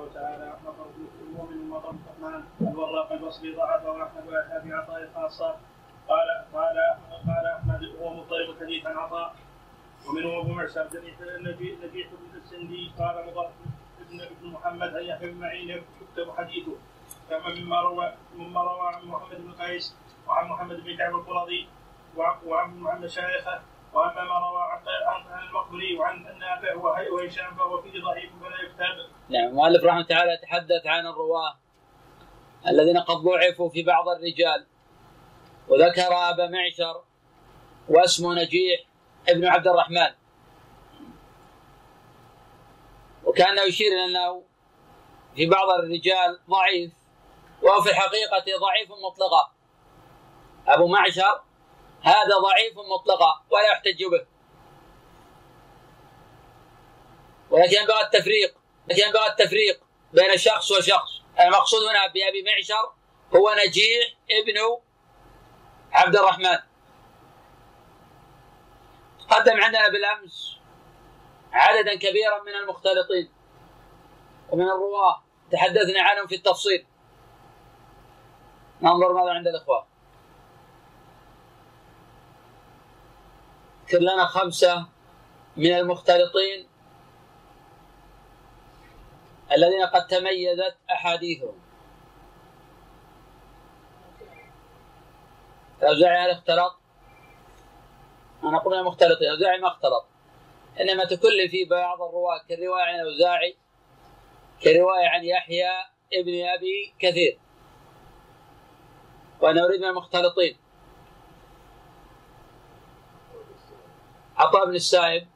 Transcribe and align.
قوله 0.00 0.12
تعالى 0.12 0.56
مطر 0.64 0.86
المؤمن 1.20 1.70
مطر 1.70 1.90
الرحمن. 1.90 2.44
الوراق 2.60 3.12
البصري 3.12 3.54
ضعف 3.54 3.84
واحمد 3.86 4.26
وأتى 4.26 4.60
في 4.62 4.72
عطاء 4.72 5.10
خاصة؟ 5.14 5.56
قال 6.08 6.28
قال 6.54 6.76
قال 7.26 7.46
أحمد 7.46 7.84
هو 8.00 8.14
مضطرب 8.14 8.50
الحديث 8.50 8.86
عن 8.86 8.96
عطاء. 8.96 9.34
ومنهم 10.08 10.40
أبو 10.40 10.52
معشر 10.52 10.88
نبيح 11.40 12.08
بن 12.12 12.36
السندي. 12.36 12.92
قال 12.98 13.26
مضر 13.26 13.50
ابن 14.00 14.20
ابن 14.20 14.46
محمد 14.48 14.94
ان 14.96 15.04
يحيى 15.04 15.30
بن 15.32 15.40
معين 15.40 15.68
يكتب 15.68 16.30
حديثه. 16.36 16.76
كما 17.30 17.54
مما 17.54 17.80
روى 17.80 18.12
مما 18.36 18.62
روى 18.62 18.88
عن 18.94 19.04
محمد 19.04 19.36
بن 19.36 19.52
قيس 19.52 19.96
وعن 20.28 20.48
محمد 20.48 20.76
بن 20.84 20.96
كعب 20.96 21.14
القرظي 21.14 21.68
وعن 22.16 22.86
عن 22.86 23.00
مشايخه 23.00 23.60
وأما 23.92 24.24
ما 24.24 24.38
روى 24.38 24.62
عن 25.06 25.48
المقبري 25.48 25.98
وعن 25.98 26.26
النافع 26.26 26.74
وهشام 27.12 27.56
فهو 27.56 27.82
فيه 27.82 28.02
ضعيف 28.02 28.30
فلا 28.40 28.62
يكتب. 28.62 29.10
نعم 29.28 29.48
المؤلف 29.48 29.84
رحمه 29.84 30.02
تعالى 30.02 30.32
يتحدث 30.32 30.86
عن 30.86 31.06
الرواة 31.06 31.58
الذين 32.68 32.98
قد 32.98 33.16
ضعفوا 33.16 33.68
في 33.68 33.82
بعض 33.82 34.08
الرجال. 34.08 34.66
وذكر 35.68 36.30
أبا 36.30 36.48
معشر 36.48 37.02
واسمه 37.88 38.34
نجيح 38.34 38.80
ابن 39.28 39.46
عبد 39.46 39.68
الرحمن. 39.68 40.10
وكانه 43.24 43.62
يشير 43.62 43.92
إلى 43.92 44.04
أنه 44.04 44.42
في 45.36 45.46
بعض 45.46 45.70
الرجال 45.70 46.38
ضعيف 46.50 46.92
وهو 47.62 47.80
في 47.80 47.90
الحقيقة 47.90 48.44
ضعيف 48.60 48.90
مطلقا. 48.90 49.52
أبو 50.66 50.86
معشر 50.86 51.40
هذا 52.02 52.38
ضعيف 52.42 52.74
مطلقا 52.78 53.44
ولا 53.50 53.72
يحتج 53.72 54.04
به. 54.04 54.26
ولكن 57.50 57.76
ينبغي 57.76 58.00
التفريق 58.02 58.58
لكن 58.88 59.02
ينبغي 59.02 59.26
التفريق 59.26 59.84
بين 60.12 60.36
شخص 60.36 60.70
وشخص. 60.70 61.20
المقصود 61.40 61.82
هنا 61.82 62.06
بأبي 62.06 62.42
معشر 62.42 62.92
هو 63.36 63.54
نجيح 63.66 64.14
ابن 64.30 64.80
عبد 65.92 66.16
الرحمن. 66.16 66.58
قدم 69.28 69.60
عندنا 69.60 69.88
بالأمس 69.88 70.56
عددا 71.52 71.94
كبيرا 71.94 72.42
من 72.42 72.54
المختلطين 72.54 73.32
ومن 74.50 74.64
الرواة. 74.64 75.22
تحدثنا 75.52 76.02
عنهم 76.02 76.26
في 76.26 76.34
التفصيل. 76.34 76.86
ننظر 78.82 79.12
ماذا 79.12 79.30
عند 79.30 79.46
الإخوة. 79.46 79.89
اذكر 83.90 84.02
لنا 84.02 84.26
خمسة 84.26 84.86
من 85.56 85.72
المختلطين 85.72 86.68
الذين 89.52 89.86
قد 89.86 90.06
تميزت 90.06 90.76
أحاديثهم. 90.90 91.54
الأوزاعي 95.82 96.24
هل 96.24 96.30
اختلط؟ 96.30 96.78
أنا 98.44 98.58
قلنا 98.58 98.82
مختلطين 98.82 99.28
الأوزاعي 99.28 99.58
ما 99.58 99.68
اختلط. 99.68 100.06
إنما 100.80 101.04
تكل 101.04 101.48
في 101.50 101.64
بعض 101.64 102.02
الرواة 102.02 102.42
كالرواية 102.48 102.82
عن 102.82 102.94
الأوزاعي 102.94 103.56
كرواية 104.62 105.08
عن 105.08 105.24
يحيى 105.24 105.70
ابن 106.12 106.48
أبي 106.48 106.94
كثير. 106.98 107.38
وأنا 109.40 109.64
أريد 109.64 109.80
من 109.80 109.88
المختلطين. 109.88 110.56
عطاء 114.40 114.66
بن 114.66 114.74
السائب 114.74 115.26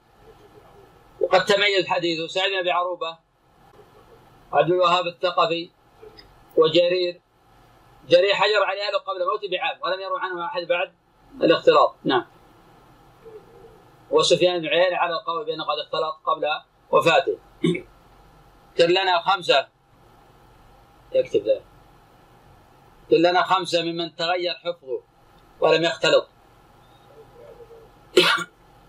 وقد 1.20 1.44
تميز 1.44 1.86
حديثه. 1.86 2.27
سعيد 2.27 2.52
بن 2.52 2.58
أبي 2.58 2.70
عروبة 2.70 3.19
عبد 4.52 4.70
الوهاب 4.70 5.06
الثقفي 5.06 5.70
وجرير. 6.56 7.20
جرير 8.08 8.34
حجر 8.34 8.64
على 8.64 8.80
اهله 8.88 8.98
قبل 8.98 9.27
موته 9.27 9.48
بعام 9.50 9.78
ولم 9.83 10.00
يروى 10.00 10.20
عنه 10.20 10.46
أحد 10.46 10.62
بعد 10.62 10.92
الاختلاط 11.42 11.96
نعم. 12.05 12.27
وسفيان 14.11 14.61
بن 14.61 14.67
عيينة 14.67 14.96
على 14.96 15.12
القول 15.12 15.45
بأنه 15.45 15.64
قد 15.64 15.78
اختلط 15.78 16.20
قبل 16.27 16.46
وفاته. 16.90 17.39
كن 18.78 18.84
لنا 18.84 19.20
خمسة. 19.20 19.68
يكتب 21.12 21.40
ذلك. 21.40 21.64
كن 23.11 23.17
لنا 23.17 23.42
خمسة 23.42 23.83
ممن 23.83 24.17
تغير 24.17 24.55
حفظه 24.55 25.02
ولم 25.61 25.84
يختلط. 25.84 26.28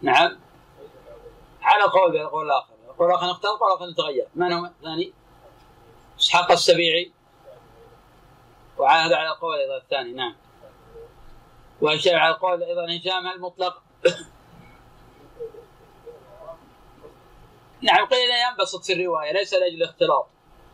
نعم. 0.05 0.39
على 1.61 1.83
قول 1.83 2.11
بالقول 2.11 2.45
الآخر 2.45 2.73
القول 2.89 3.09
الآخر 3.09 3.31
اختلط 3.31 3.61
والقول 3.61 3.89
الآخر 3.89 4.03
تغير 4.03 4.27
من 4.35 4.53
هو؟ 4.53 4.65
الثاني؟ 4.65 5.13
إسحاق 6.19 6.51
السبيعي. 6.51 7.11
وعاهد 8.77 9.13
على 9.13 9.29
القول 9.29 9.57
أيضا 9.57 9.77
الثاني. 9.77 10.11
نعم. 10.13 10.35
وهشام 11.81 12.15
على 12.15 12.35
القول 12.35 12.63
أيضا 12.63 12.85
هشام 12.85 13.27
المطلق. 13.27 13.83
نعم 17.81 18.05
قيل 18.05 18.29
ينبسط 18.49 18.83
في 18.83 18.93
الرواية 18.93 19.31
ليس 19.31 19.53
لأجل 19.53 19.75
الاختلاط 19.75 20.27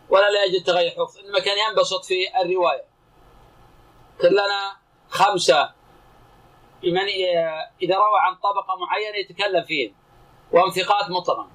ولا 0.10 0.30
لأجل 0.30 0.64
تغير 0.64 0.92
حفظ 0.92 1.18
إنما 1.18 1.40
كان 1.40 1.58
ينبسط 1.70 2.06
في 2.06 2.42
الرواية. 2.42 2.86
كلنا 4.22 4.78
خمسة 5.10 5.72
من 6.84 6.98
إذا 7.82 7.96
روى 7.96 8.20
عن 8.20 8.36
طبقة 8.36 8.76
معينة 8.80 9.18
يتكلم 9.18 9.64
فيهم 9.64 9.94
وهم 10.52 10.70
ثقات 10.70 11.10
مطلقا. 11.10 11.48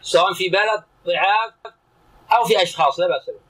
سواء 0.00 0.32
في 0.32 0.48
بلد 0.48 0.84
ضعاف 1.06 1.54
أو 2.32 2.44
في 2.44 2.62
أشخاص 2.62 3.00
لا 3.00 3.08
بأس 3.08 3.30
به. 3.30 3.40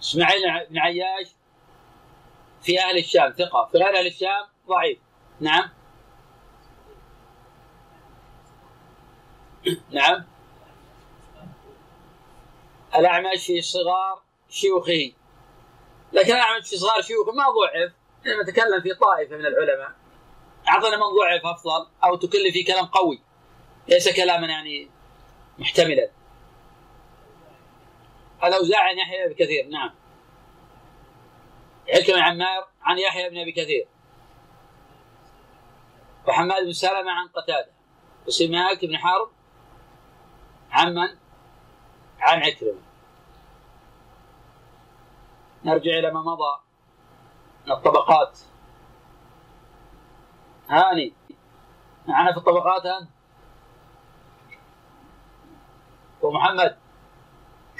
إسماعيل 0.00 0.66
بن 0.70 0.78
عياش 0.78 1.28
في 2.62 2.80
أهل 2.80 2.98
الشام 2.98 3.32
ثقة. 3.32 3.68
في 3.72 3.78
غير 3.78 3.98
أهل 3.98 4.06
الشام 4.06 4.46
ضعيف. 4.68 4.98
نعم. 5.40 5.70
نعم. 9.90 10.33
الأعمش 12.96 13.46
في 13.46 13.62
صغار 13.62 14.22
شيوخه. 14.48 15.12
لكن 16.12 16.32
الأعمش 16.32 16.68
في 16.68 16.76
صغار 16.76 17.02
شيوخه 17.02 17.32
ما 17.32 17.44
ضعف 17.44 17.92
إنما 18.26 18.44
تكلم 18.44 18.80
في 18.82 18.94
طائفة 18.94 19.36
من 19.36 19.46
العلماء. 19.46 19.92
أعطنا 20.68 20.96
من 20.96 21.02
ضعف 21.02 21.46
أفضل 21.46 21.86
أو 22.04 22.16
تكلم 22.16 22.52
في 22.52 22.62
كلام 22.62 22.86
قوي. 22.86 23.22
ليس 23.88 24.16
كلاما 24.16 24.46
يعني 24.46 24.90
محتملا. 25.58 26.10
الأوزاعي 28.44 28.90
عن 28.90 28.98
يحيى 28.98 29.28
بن 29.28 29.34
كثير 29.34 29.68
نعم. 29.68 29.94
عكرمة 31.88 32.22
عمار 32.22 32.68
عن 32.82 32.98
يحيى 32.98 33.30
بن 33.30 33.38
أبي 33.38 33.52
كثير. 33.52 33.88
وحماد 36.28 36.64
بن 36.64 36.72
سلمة 36.72 37.10
عن 37.10 37.28
قتادة. 37.28 37.70
وسماك 38.26 38.84
بن 38.84 38.96
حرب 38.96 39.30
عن 40.70 40.94
من؟ 40.94 41.23
عن 42.24 42.42
عكرمة. 42.42 42.80
نرجع 45.64 45.90
إلى 45.90 46.10
ما 46.10 46.20
مضى 46.20 46.60
من 47.66 47.72
الطبقات. 47.72 48.38
هاني 50.68 51.12
معنا 52.06 52.32
في 52.32 52.38
الطبقات 52.38 52.86
أنت؟ 52.86 53.10
ومحمد 56.22 56.78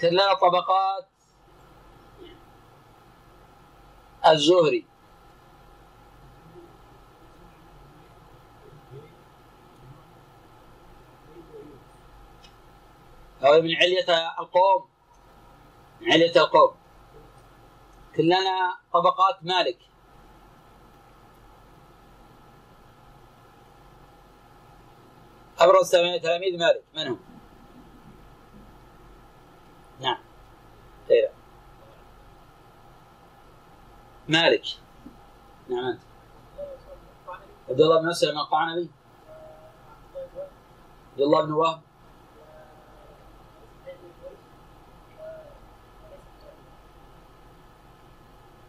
كلنا 0.00 0.34
طبقات. 0.34 1.08
الزهري. 4.26 4.86
هو 13.44 13.62
من 13.62 13.76
علية 13.76 14.38
القوم. 14.38 14.88
من 16.00 16.12
علية 16.12 16.36
القوم. 16.36 16.74
كلنا 18.16 18.78
طبقات 18.92 19.38
مالك. 19.42 19.78
أبرز 25.58 25.90
تلاميذ 25.90 26.58
مالك. 26.58 26.84
من 26.94 27.08
هم؟ 27.08 27.20
نعم. 30.00 30.18
خير 31.08 31.30
مالك. 34.28 34.64
نعم. 35.68 35.84
أنت. 35.86 36.00
عبد 37.68 37.80
الله 37.80 38.00
بن 38.00 38.08
مسلم 38.08 38.38
القعنبي 38.38 38.90
عبد 41.12 41.20
الله 41.20 41.46
بن 41.46 41.52
وهب. 41.52 41.80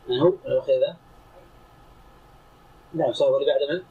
من 0.09 0.19
هو؟ 0.19 0.29
من 0.29 0.37
الأخ 0.45 0.65
نعم 2.93 3.13
صار 3.13 3.37
اللي 3.37 3.45
بعد 3.45 3.75
من؟ 3.75 3.85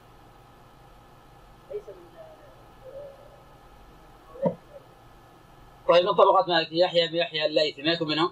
طيب 5.89 6.05
من 6.05 6.13
طبقات 6.13 6.49
مالك 6.49 6.73
يحيى 6.73 7.09
بن 7.09 7.15
يحيى 7.15 7.47
الليثي 7.47 7.83
ما 7.83 7.93
يكون 7.93 8.09
منهم؟ 8.09 8.31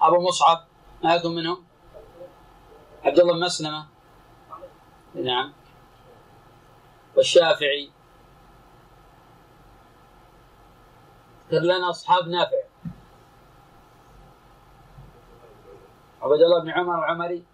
أبو 0.00 0.28
مصعب 0.28 0.64
ما 1.04 1.14
يكون 1.14 1.34
منهم؟ 1.34 1.64
عبد 3.04 3.18
الله 3.18 3.32
بن 3.32 3.40
مسلمة 3.40 3.86
نعم 5.14 5.52
والشافعي 7.16 7.90
كان 11.50 11.62
لنا 11.62 11.90
أصحاب 11.90 12.28
نافع 12.28 12.67
عبد 16.22 16.40
الله 16.42 16.62
بن 16.62 16.70
عمر 16.70 16.98
العمري. 16.98 17.44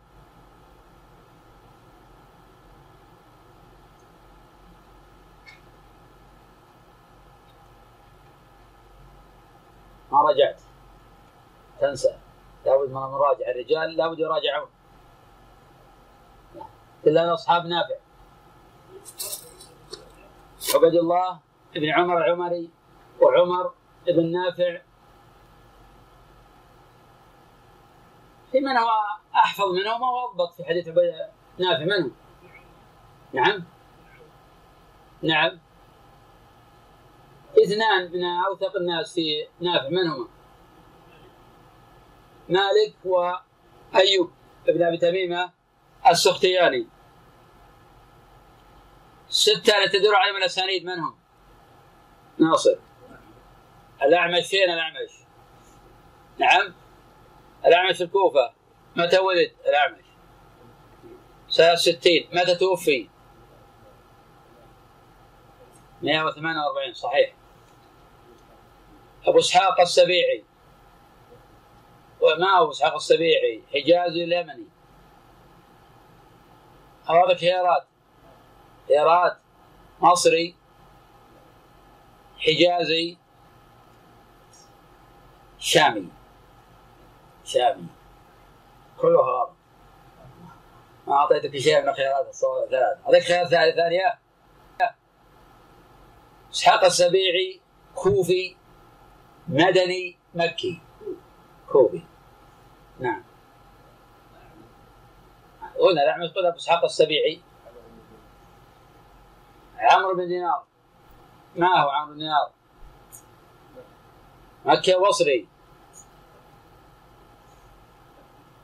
ما 10.12 10.22
رجعت. 10.22 10.60
تنسى. 11.80 12.18
لابد 12.66 12.88
من 12.88 12.94
نراجع 12.94 13.50
الرجال 13.50 13.96
لابد 13.96 14.18
يراجعون. 14.18 14.68
كلنا 17.04 17.34
أصحاب 17.34 17.66
نافع. 17.66 17.96
عبد 20.74 20.94
الله 20.94 21.38
بن 21.74 21.90
عمر 21.90 22.18
العمري 22.18 22.70
وعمر 23.20 23.72
بن 24.06 24.32
نافع 24.32 24.80
في 28.54 28.60
من 28.60 28.76
هو 28.76 28.88
أحفظ 29.34 29.64
منهم 29.64 30.04
أو 30.04 30.28
أضبط 30.28 30.54
في 30.54 30.64
حديث 30.64 30.88
عبد 30.88 30.98
نافع 31.58 31.84
منهم 31.84 32.12
نعم. 33.32 33.64
نعم. 35.22 35.58
إثنان 37.58 38.12
من 38.12 38.24
أوثق 38.24 38.76
الناس 38.76 39.14
في 39.14 39.46
نافع 39.60 39.88
من 39.88 40.06
هما؟ 40.06 40.28
مالك 42.48 42.94
وأيوب 43.04 44.32
بن 44.66 44.82
أبي 44.82 44.96
تميمة 44.98 45.52
السختياني. 46.06 46.86
ستة 49.28 49.84
التي 49.84 49.98
تدور 49.98 50.14
عليهم 50.14 50.36
الأسانيد 50.36 50.84
من 50.84 50.98
هم؟ 50.98 51.16
ناصر. 52.38 52.76
الأعمش 54.02 54.46
فين 54.46 54.70
الأعمش؟ 54.70 55.10
نعم. 56.38 56.83
الاعمش 57.66 57.96
في 57.96 58.04
الكوفة. 58.04 58.52
متى 58.96 59.18
ولد 59.18 59.52
الاعمش؟ 59.66 60.04
سنة 61.48 61.74
60 61.74 61.98
متى 62.32 62.54
توفي؟ 62.54 63.08
148 66.02 66.94
صحيح. 66.94 67.34
أبو 69.26 69.38
إسحاق 69.38 69.80
السبيعي. 69.80 70.44
وما 72.20 72.62
أبو 72.62 72.70
إسحاق 72.70 72.94
السبيعي. 72.94 73.62
حجازي 73.74 74.24
اليمني 74.24 74.66
هذا 77.08 77.36
خيارات 77.36 77.86
خيارات 78.88 79.36
مصري. 80.00 80.54
حجازي. 82.38 83.16
شامي. 85.58 86.13
شامي 87.44 87.86
كله 89.00 89.20
غلط 89.20 89.50
ما 91.06 91.14
أعطيتك 91.14 91.56
شيء 91.56 91.82
من 91.82 91.88
الخيارات 91.88 92.26
الثلاث 92.28 92.98
هذيك 93.08 93.22
خيار 93.22 93.46
ثانية. 93.46 94.18
إسحاق 96.52 96.84
السبيعي 96.84 97.60
كوفي 97.94 98.56
مدني 99.48 100.18
مكي. 100.34 100.80
كوفي. 101.68 102.02
نعم. 102.98 103.24
قلنا 105.78 106.02
الأعمش 106.02 106.30
قلنا 106.30 106.56
إسحاق 106.56 106.84
السبيعي. 106.84 107.40
عمرو 109.78 110.14
بن 110.14 110.28
دينار. 110.28 110.64
ما 111.56 111.82
هو 111.82 111.88
عمرو 111.88 112.12
بن 112.12 112.18
دينار؟ 112.18 112.50
مكي 114.64 114.94
بصري 114.96 115.48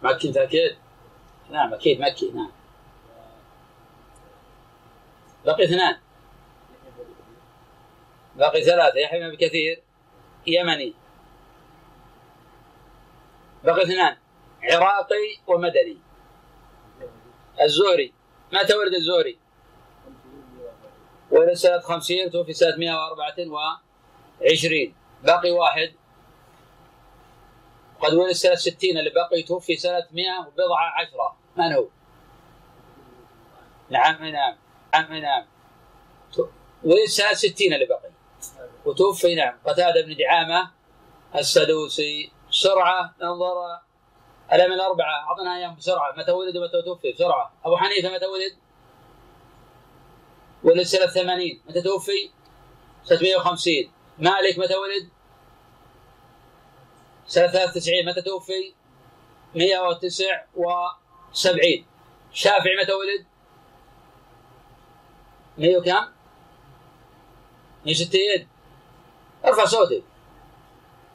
مكي 0.03 0.29
انت 0.29 0.37
أكيد؟ 0.37 0.77
نعم 1.51 1.75
أكيد 1.75 2.01
مكي 2.01 2.31
نعم. 2.31 2.51
بقي 5.47 5.65
اثنان. 5.65 5.97
باقي 8.37 8.63
ثلاثة 8.63 8.99
يحيى 8.99 9.31
بن 9.31 9.37
كثير 9.37 9.83
يمني. 10.47 10.95
بقي 13.65 13.83
اثنان 13.83 14.17
عراقي 14.63 15.37
ومدني. 15.47 15.99
الزهري. 17.63 18.13
متى 18.53 18.75
ولد 18.75 18.95
الزهري؟ 18.95 19.39
ولد 21.31 21.53
سنة 21.53 21.81
50 21.81 22.31
توفي 22.31 22.53
سنة 22.53 22.77
124 22.77 24.95
باقي 25.23 25.51
واحد. 25.51 25.93
قد 28.01 28.15
ولد 28.15 28.33
سنة 28.33 28.55
60 28.55 28.99
اللي 28.99 29.11
بقي 29.11 29.43
توفي 29.43 29.77
سنة 29.77 30.07
100 30.13 30.39
وبضعة 30.41 30.93
عشرة. 30.97 31.37
من 31.57 31.73
هو؟ 31.73 31.87
نعم 33.91 34.25
نعم 34.25 34.57
نعم 34.93 35.21
نعم. 35.21 35.47
ولد 36.85 37.05
سنة 37.09 37.33
60 37.33 37.73
اللي 37.73 37.87
بقي. 37.87 38.11
وتوفي 38.85 39.35
نعم. 39.35 39.59
قتادة 39.67 40.03
بن 40.03 40.17
دعامة 40.17 40.71
السدوسي. 41.35 42.33
بسرعة 42.51 43.15
ننظر. 43.23 43.81
الأئمة 44.53 44.75
الأربعة؟ 44.75 45.29
أعطنا 45.29 45.57
إياهم 45.57 45.77
بسرعة. 45.77 46.13
متى 46.17 46.33
ولد 46.33 46.57
ومتى 46.57 46.83
توفي؟ 46.83 47.13
بسرعة. 47.13 47.53
أبو 47.65 47.77
حنيفة 47.77 48.15
متى 48.15 48.27
ولد؟ 48.27 48.57
ولد 50.65 50.83
سنة 50.83 51.07
80 51.07 51.61
متى 51.69 51.83
توفي؟ 51.83 52.31
650 53.05 53.75
مالك 54.19 54.59
متى 54.59 54.75
ولد؟ 54.77 55.09
سنة 57.31 57.47
93 57.47 58.07
متى 58.07 58.23
توفي؟ 58.23 58.75
179 59.55 61.87
شافعي 62.33 62.77
متى 62.83 62.93
ولد؟ 62.93 63.27
100 65.59 65.77
وكم؟ 65.77 66.07
160 67.87 68.21
ارفع 69.45 69.65
صوتك 69.65 70.03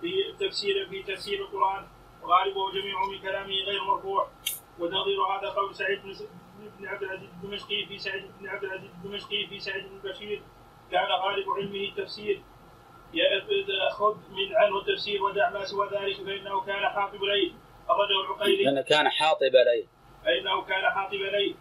في 0.00 0.12
تفسير 0.40 0.88
في 0.88 1.02
تفسير 1.02 1.40
القرآن 1.40 1.86
وغالبه 2.22 2.72
جميع 2.72 3.04
من 3.04 3.18
كلامه 3.22 3.54
غير 3.66 3.84
مرفوع. 3.84 4.28
ونظير 4.78 5.22
هذا 5.22 5.48
قول 5.48 5.74
سعيد 5.74 6.00
بن 6.58 6.70
بن 6.78 6.88
عبد 6.88 7.02
العزيز 7.02 7.30
الدمشقي 7.30 7.86
في 7.86 7.98
سعيد 7.98 8.24
بن 8.40 8.48
عبد 8.48 8.64
العزيز 8.64 8.90
الدمشقي 8.90 9.46
في 9.46 9.60
سعيد 9.60 9.84
بن 9.88 10.10
بشير. 10.10 10.42
كان 10.90 11.06
غالب 11.06 11.50
علمه 11.50 11.88
التفسير. 11.88 12.42
خذ 13.90 14.14
من 14.14 14.56
عنه 14.56 14.78
التفسير 14.78 15.22
ودع 15.22 15.50
ما 15.50 15.64
سوى 15.64 15.88
ذلك 15.88 16.16
فإنه 16.16 16.60
كان 16.60 16.88
حاطب 16.88 17.22
ليل. 17.22 17.54
أخرجه 17.88 18.20
العقيلي. 18.20 18.64
لأنه 18.64 18.82
كان 18.82 19.08
حاطب 19.08 19.42
ليل. 19.42 19.88
فإنه 20.24 20.62
كان 20.62 20.90
حاطب 20.90 21.14
ليل. 21.14 21.56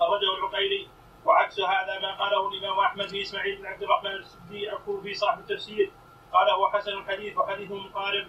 أخرجه 0.00 0.38
العقيلي. 0.38 0.88
وعكس 1.24 1.60
هذا 1.60 1.98
ما 1.98 2.18
قاله 2.18 2.48
الإمام 2.48 2.78
أحمد 2.78 3.08
في 3.08 3.22
إسماعيل 3.22 3.56
بن 3.56 3.66
عبد 3.66 3.82
الرحمن 3.82 4.10
السدي 4.10 4.70
في 5.02 5.14
صاحب 5.14 5.38
التفسير. 5.38 5.90
قال 6.32 6.50
هو 6.50 6.68
حسن 6.70 6.92
الحديث 6.92 7.36
وحديثه 7.38 7.74
مقارب. 7.74 8.26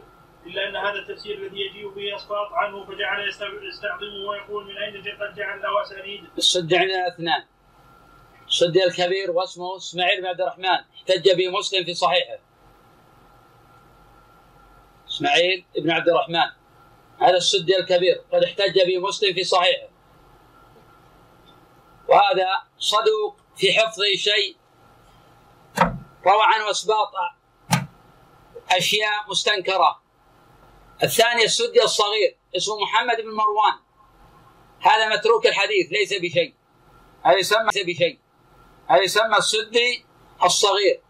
إلا 0.47 0.69
أن 0.69 0.75
هذا 0.75 0.99
التفسير 0.99 1.37
الذي 1.37 1.59
يجيء 1.61 1.89
به 1.89 2.15
اسقاط 2.15 2.53
عنه 2.53 2.85
فجعل 2.85 3.29
يستعظمه 3.69 4.29
ويقول 4.29 4.65
من 4.65 4.77
أين 4.77 4.93
قد 5.01 5.35
جعل 5.35 5.61
له 5.61 5.81
اسانيد. 5.81 6.23
السد 6.37 6.73
عندنا 6.73 7.07
أثنان. 7.07 7.43
السد 8.47 8.77
الكبير 8.77 9.31
واسمه 9.31 9.77
إسماعيل 9.77 10.21
بن 10.21 10.27
عبد 10.27 10.41
الرحمن 10.41 10.79
احتج 10.95 11.31
به 11.37 11.49
مسلم 11.49 11.83
في 11.85 11.93
صحيحه. 11.93 12.39
إسماعيل 15.09 15.65
بن 15.77 15.91
عبد 15.91 16.09
الرحمن 16.09 16.49
هذا 17.21 17.37
السد 17.37 17.69
الكبير 17.69 18.21
قد 18.33 18.43
احتج 18.43 18.75
به 18.87 18.97
مسلم 19.07 19.33
في 19.33 19.43
صحيحه. 19.43 19.87
وهذا 22.07 22.47
صدوق 22.77 23.39
في 23.57 23.73
حفظه 23.73 24.15
شيء 24.15 24.57
روى 26.25 26.43
عنه 26.43 26.71
اسباط 26.71 27.11
أشياء 28.71 29.29
مستنكرة 29.29 30.06
الثاني 31.03 31.43
السدي 31.43 31.83
الصغير 31.83 32.37
اسمه 32.55 32.79
محمد 32.79 33.17
بن 33.17 33.31
مروان. 33.31 33.79
هذا 34.79 35.09
متروك 35.15 35.45
الحديث 35.45 35.91
ليس 35.91 36.13
بشيء. 36.13 36.53
هذا 37.23 37.37
يسمى 37.37 37.69
ليس 37.73 37.85
بشيء. 37.85 38.19
هذا 38.87 39.01
يسمى 39.01 39.37
السدي 39.37 40.05
الصغير 40.43 41.01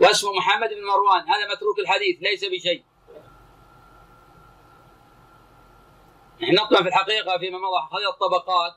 واسمه 0.00 0.32
محمد 0.32 0.68
بن 0.68 0.84
مروان. 0.84 1.20
هذا 1.28 1.54
متروك 1.54 1.78
الحديث 1.78 2.18
ليس 2.20 2.44
بشيء. 2.44 2.84
نحن 6.42 6.54
نطمع 6.54 6.82
في 6.82 6.88
الحقيقة 6.88 7.38
فيما 7.38 7.58
مضى 7.58 7.88
هذه 7.92 8.10
الطبقات. 8.10 8.74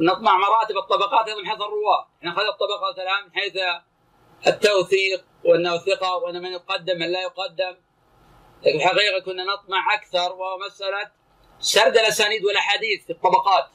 نطمع 0.00 0.38
مراتب 0.38 0.76
الطبقات 0.76 1.28
من 1.28 1.46
حيث 1.46 1.60
الرواة. 1.60 2.08
نحن 2.22 2.38
هذه 2.38 2.48
الطبقات 2.48 2.98
الآن 2.98 3.24
من 3.24 3.32
حيث 3.34 3.56
التوثيق 4.46 5.24
وأنه 5.44 5.78
ثقة 5.78 6.16
وأن 6.16 6.42
من 6.42 6.52
يقدم 6.52 6.98
من 6.98 7.12
لا 7.12 7.22
يقدم. 7.22 7.85
لكن 8.62 8.76
الحقيقة 8.76 9.20
كنا 9.24 9.44
نطمع 9.44 9.94
أكثر 9.94 10.32
وهو 10.32 10.58
مساله 10.66 11.10
سرد 11.60 11.96
الأسانيد 11.96 12.44
والأحاديث 12.44 13.04
في 13.04 13.12
الطبقات. 13.12 13.66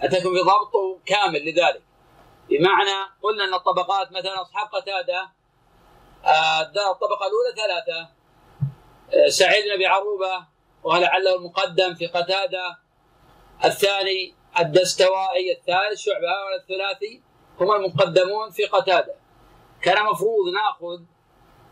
حتى 0.00 0.18
يكون 0.18 0.34
في 0.34 0.40
ضبط 0.40 1.00
كامل 1.06 1.44
لذلك. 1.44 1.82
بمعنى 2.48 3.10
قلنا 3.22 3.44
إن 3.44 3.54
الطبقات 3.54 4.12
مثلا 4.12 4.42
أصحاب 4.42 4.66
قتادة 4.66 5.30
آه 6.24 6.60
الطبقة 6.62 7.26
الأولى 7.26 7.54
ثلاثة. 7.56 8.08
آه 9.14 9.28
سعيد 9.28 9.64
بن 9.64 9.72
أبي 9.72 9.86
عروبة 9.86 10.46
ولعله 10.82 11.34
المقدم 11.34 11.94
في 11.94 12.06
قتادة. 12.06 12.78
الثاني 13.64 14.34
الدستوائي 14.58 15.52
الثالث 15.52 16.00
شعبة 16.00 16.56
الثلاثي 16.60 17.22
هم 17.60 17.72
المقدمون 17.72 18.50
في 18.50 18.64
قتادة. 18.64 19.14
كان 19.82 20.04
مفروض 20.04 20.48
نأخذ 20.54 21.02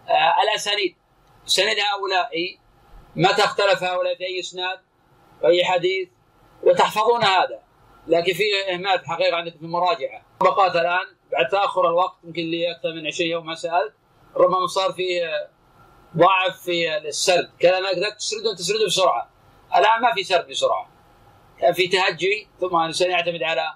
آه 0.09 0.43
الأسانيد. 0.43 0.97
سند 1.47 1.77
هؤلاء 1.79 2.59
متى 3.17 3.45
اختلف 3.45 3.83
هؤلاء 3.83 4.17
في 4.17 4.25
أي 4.25 4.41
إسناد 4.41 4.81
وأي 5.43 5.65
حديث؟ 5.65 6.09
وتحفظون 6.63 7.25
هذا 7.25 7.63
لكن 8.07 8.33
في 8.33 8.45
إهمال 8.73 8.99
في 8.99 9.05
الحقيقة 9.05 9.37
عندك 9.37 9.53
في 9.53 9.63
المراجعه 9.63 10.23
طبقات 10.41 10.77
الآن 10.77 11.07
بعد 11.33 11.49
تأخر 11.49 11.89
الوقت 11.89 12.17
يمكن 12.25 12.43
لي 12.43 12.71
أكثر 12.71 12.93
من 12.93 13.07
20 13.07 13.31
يوم 13.31 13.47
ما 13.47 13.55
سألت 13.55 13.95
ربما 14.37 14.67
صار 14.67 14.93
فيه 14.93 15.51
ضعف 16.17 16.63
في 16.65 16.97
السرد. 16.97 17.51
كلامك 17.63 17.99
ذاك 17.99 18.17
تسرده 18.17 18.55
تسرده 18.55 18.87
بسرعة. 18.87 19.31
الآن 19.77 20.03
ما 20.03 20.15
في 20.15 20.25
سرد 20.25 20.49
بسرعة. 20.49 20.91
كان 21.61 21.73
في 21.73 21.89
تهجي 21.89 22.49
ثم 22.61 22.77
الانسان 22.77 23.11
يعتمد 23.11 23.43
على 23.43 23.75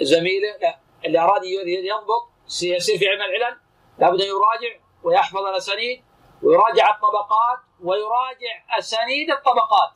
زميله. 0.00 0.56
لا 0.62 0.78
اللي 1.04 1.18
أراد 1.18 1.44
يضبط 1.44 2.28
يصير 2.62 2.98
في 2.98 3.08
علم 3.08 3.20
العلل 3.22 3.56
لابد 3.98 4.20
أن 4.20 4.26
يراجع 4.26 4.80
ويحفظ 5.02 5.38
الأسانيد. 5.38 6.02
ويراجع 6.46 6.90
الطبقات 6.90 7.58
ويراجع 7.80 8.78
أسانيد 8.78 9.30
الطبقات. 9.30 9.90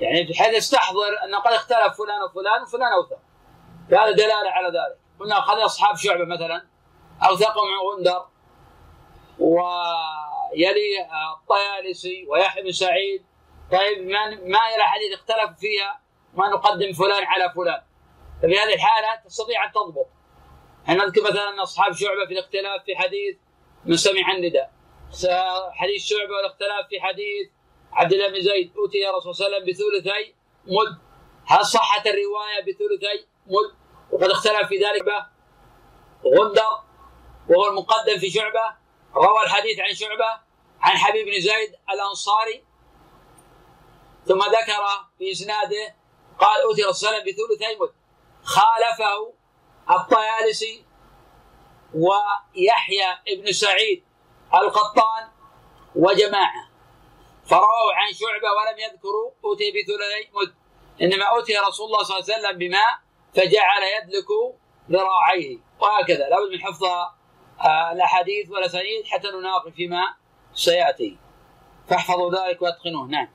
يعني 0.00 0.24
بحيث 0.24 0.54
يستحضر 0.54 1.24
انه 1.24 1.38
قد 1.38 1.52
اختلف 1.52 1.96
فلان 1.96 2.22
وفلان 2.22 2.62
وفلان 2.62 2.92
أوثق. 2.92 3.18
فهذا 3.90 4.10
دلالة 4.10 4.50
على 4.50 4.68
ذلك. 4.68 4.98
قلنا 5.20 5.40
خلي 5.40 5.64
أصحاب 5.64 5.96
شعبة 5.96 6.24
مثلا 6.24 6.66
أوثقهم 7.28 7.66
عن 7.68 7.96
غندر 7.96 8.26
ويلي 9.38 11.08
الطيالسي 11.34 12.26
ويحيى 12.28 12.62
بن 12.62 12.72
سعيد. 12.72 13.26
طيب 13.72 13.98
من 13.98 14.50
ما 14.50 14.74
إلى 14.74 14.82
حديث 14.82 15.12
اختلف 15.14 15.58
فيها؟ 15.58 16.00
ما 16.34 16.48
نقدم 16.48 16.92
فلان 16.92 17.24
على 17.24 17.52
فلان. 17.56 17.82
ففي 18.42 18.58
هذه 18.58 18.74
الحالة 18.74 19.22
تستطيع 19.24 19.64
أن 19.64 19.72
تضبط. 19.72 20.06
إحنا 20.88 21.04
نذكر 21.04 21.22
مثلا 21.22 21.62
أصحاب 21.62 21.92
شعبة 21.92 22.26
في 22.26 22.32
الاختلاف 22.32 22.82
في 22.84 22.96
حديث 22.96 23.36
من 23.84 23.96
سمع 23.96 24.32
النداء؟ 24.32 24.75
حديث 25.72 26.04
شعبة 26.04 26.34
والاختلاف 26.36 26.88
في 26.88 27.00
حديث 27.00 27.48
عبد 27.92 28.12
الله 28.12 28.28
بن 28.28 28.40
زيد. 28.40 28.76
أوتي 28.76 28.98
يا 28.98 29.10
رسول 29.10 29.32
الله 29.32 29.44
عليه 29.44 29.56
وسلم 29.56 29.72
بثلثي 29.72 30.34
مد 30.66 30.98
هل 31.46 31.66
صحت 31.66 32.06
الرواية 32.06 32.60
بثلثي 32.62 33.26
مد 33.46 33.76
وقد 34.12 34.30
اختلف 34.30 34.68
في 34.68 34.76
ذلك 34.76 35.04
غندر 36.26 36.80
وهو 37.48 37.68
المقدم 37.68 38.18
في 38.18 38.30
شعبة. 38.30 38.76
روى 39.14 39.42
الحديث 39.44 39.80
عن 39.80 39.94
شعبة 39.94 40.40
عن 40.80 40.96
حبيب 40.96 41.26
بن 41.26 41.40
زيد 41.40 41.74
الأنصاري. 41.90 42.64
ثم 44.26 44.38
ذكر 44.38 44.84
في 45.18 45.30
اسناده 45.32 45.94
قال 46.38 46.62
أوتي 46.62 46.82
رسول 46.82 47.08
الله 47.08 47.20
بثلثي 47.20 47.76
مد 47.80 47.92
خالفه 48.42 49.32
الطيالسي 49.90 50.84
ويحيى 51.94 53.36
بن 53.36 53.52
سعيد. 53.52 54.04
القطان 54.54 55.28
وجماعة. 55.94 56.68
فرووا 57.46 57.92
عن 57.94 58.12
شعبة 58.12 58.48
ولم 58.56 58.78
يذكروا 58.78 59.30
أوتي 59.44 59.70
بثلثي 59.70 60.30
مد 60.34 60.54
إنما 61.02 61.24
أوتي 61.24 61.52
رسول 61.68 61.86
الله 61.86 62.02
صلى 62.02 62.18
الله 62.18 62.34
عليه 62.34 62.38
وسلم 62.38 62.58
بماء 62.58 62.98
فجعل 63.34 63.82
يدلك 63.96 64.28
ذراعيه. 64.90 65.58
وهكذا 65.80 66.28
لابد 66.28 66.52
من 66.52 66.60
حفظ 66.62 66.84
آه، 66.84 67.92
الأحاديث 67.92 68.50
والأسانيد 68.50 69.06
حتى 69.06 69.28
نناقش 69.28 69.72
فيما 69.72 70.14
سيأتي. 70.54 71.18
فاحفظوا 71.88 72.30
ذلك 72.30 72.62
وأتقنوه. 72.62 73.06
نعم. 73.06 73.28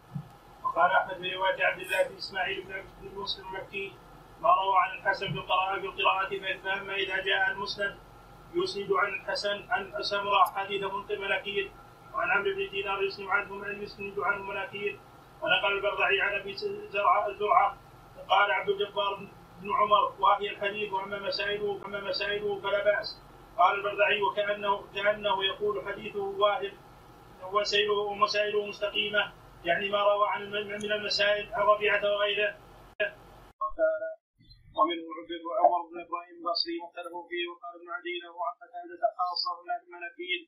وقال 0.64 0.92
أحمد 0.92 1.18
في 1.18 1.36
روايه 1.36 1.66
عبد 1.66 1.82
الله 1.82 2.04
بن 2.04 2.18
إسماعيل 2.18 2.64
بن 2.64 2.84
بن 3.02 3.20
مسلم 3.20 3.46
المكي 3.48 3.94
ما 4.42 4.50
روى 4.50 4.76
عن 4.78 4.98
الحسن 4.98 5.34
بالقراءه 5.34 5.80
بالقراءه 5.80 6.30
فاما 6.64 6.96
اذا 6.96 7.16
جاء 7.16 7.52
المسند 7.52 7.98
يسند 8.54 8.92
عن 8.92 9.14
الحسن 9.14 9.66
عن 9.70 10.04
سمرة 10.04 10.44
حديث 10.56 10.84
منكر 10.84 11.20
وعن 12.14 12.30
عمرو 12.32 12.56
بن 12.56 12.70
دينار 12.70 13.04
يسند 13.04 13.28
عنه 13.28 13.68
يسند 13.84 14.20
عنه 14.20 14.44
مناكير 14.44 15.00
ونقل 15.42 15.72
البرعي 15.78 16.22
عن 16.22 16.40
أبي 16.40 16.54
زرعة 16.90 17.28
الزرعه 17.28 17.78
قال 18.30 18.52
عبد 18.52 18.70
الجبار 18.70 19.16
بن 19.62 19.74
عمر 19.74 20.14
وهي 20.20 20.50
الحديث 20.50 20.94
وأما 20.94 21.20
مسائله 21.20 21.82
اما 21.86 22.00
مسائله 22.00 22.60
فلا 22.62 22.84
بأس. 22.84 23.22
قال 23.58 23.76
البرعي 23.76 24.22
وكانه 24.22 24.86
كأنه 24.96 25.46
يقول 25.46 25.86
حديثه 25.88 26.20
واهب 26.20 26.72
وسائله 27.54 27.94
ومسائله 27.94 28.66
مستقيمة 28.66 29.32
يعني 29.66 29.90
ما 29.90 30.04
روى 30.04 30.28
عن 30.30 30.52
من 30.52 30.92
المسائل 30.92 31.54
عن 31.54 31.62
ربيعه 31.62 32.02
وغيره 32.04 32.56
ومنه 34.78 35.06
عبد 35.20 35.32
عمر 35.64 35.82
بن 35.90 35.96
إبراهيم 36.06 36.36
البصري 36.42 36.76
مختلف 36.86 37.14
فيه 37.30 37.46
وقال 37.52 37.74
ابن 37.80 37.90
عدي 37.98 38.16
له 38.24 38.34
عن 38.48 38.54
قتاده 38.62 39.02
خاصه 39.20 39.52
من 39.68 39.72
الملكيين 39.80 40.42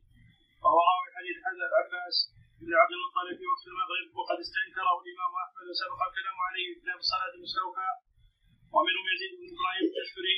وهو 0.64 0.80
راوي 0.90 1.10
حديث 1.18 1.36
حمزه 1.46 1.66
العباس 1.72 2.16
بن 2.62 2.72
عبد 2.82 2.94
المطلب 2.98 3.36
في 3.40 3.46
وقت 3.52 3.66
المغرب 3.72 4.08
وقد 4.20 4.38
استنكره 4.46 4.94
الإمام 5.04 5.32
أحمد 5.44 5.66
وسبق 5.72 6.00
الكلام 6.10 6.38
عليه 6.48 6.68
في 6.74 6.80
كتاب 6.82 7.00
الصلاه 7.06 7.34
مستوفى 7.44 7.90
ومنهم 8.76 9.06
يزيد 9.14 9.32
بن 9.40 9.46
إبراهيم 9.54 9.86
التشكري 9.90 10.38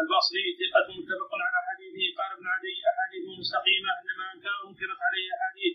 البصري 0.00 0.44
ثقة 0.60 0.88
متفق 0.98 1.32
على 1.46 1.58
حديثه. 1.68 2.04
قال 2.18 2.30
ابن 2.36 2.46
عدي 2.54 2.74
أحاديث 2.90 3.24
مستقيمة 3.40 3.90
إنما 4.00 4.24
أنكرت 4.68 5.00
عليه 5.08 5.26
أحاديث. 5.36 5.74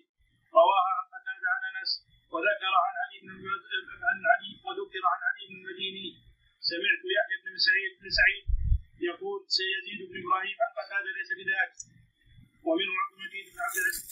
رواها 0.60 0.92
عن 0.98 1.06
قتاده 1.14 1.48
عن 1.56 1.62
أنس 1.72 1.92
وذكر 2.34 2.74
عن 2.86 2.94
علي 3.04 3.18
بن 3.24 3.30
عن 4.10 4.18
علي 4.34 4.52
وذكر 4.66 5.04
عن 5.12 5.20
علي 5.28 5.44
بن 5.50 5.56
المديني. 5.62 6.08
سمعت 6.72 7.04
يحيى 7.16 7.38
بن 7.44 7.56
سعيد 7.68 7.92
بن 8.00 8.08
سعيد 8.20 8.44
يقول 9.10 9.40
سيزيد 9.58 10.00
بن 10.10 10.16
إبراهيم 10.22 10.58
عن 10.64 10.72
قتاده 10.80 11.12
ليس 11.18 11.32
بذاك. 11.40 11.72
ومنه 12.68 12.94
عبد 13.04 13.14
المجيد 13.18 13.46
بن 13.54 13.60
عبد 13.66 13.78
العزيز 13.82 14.06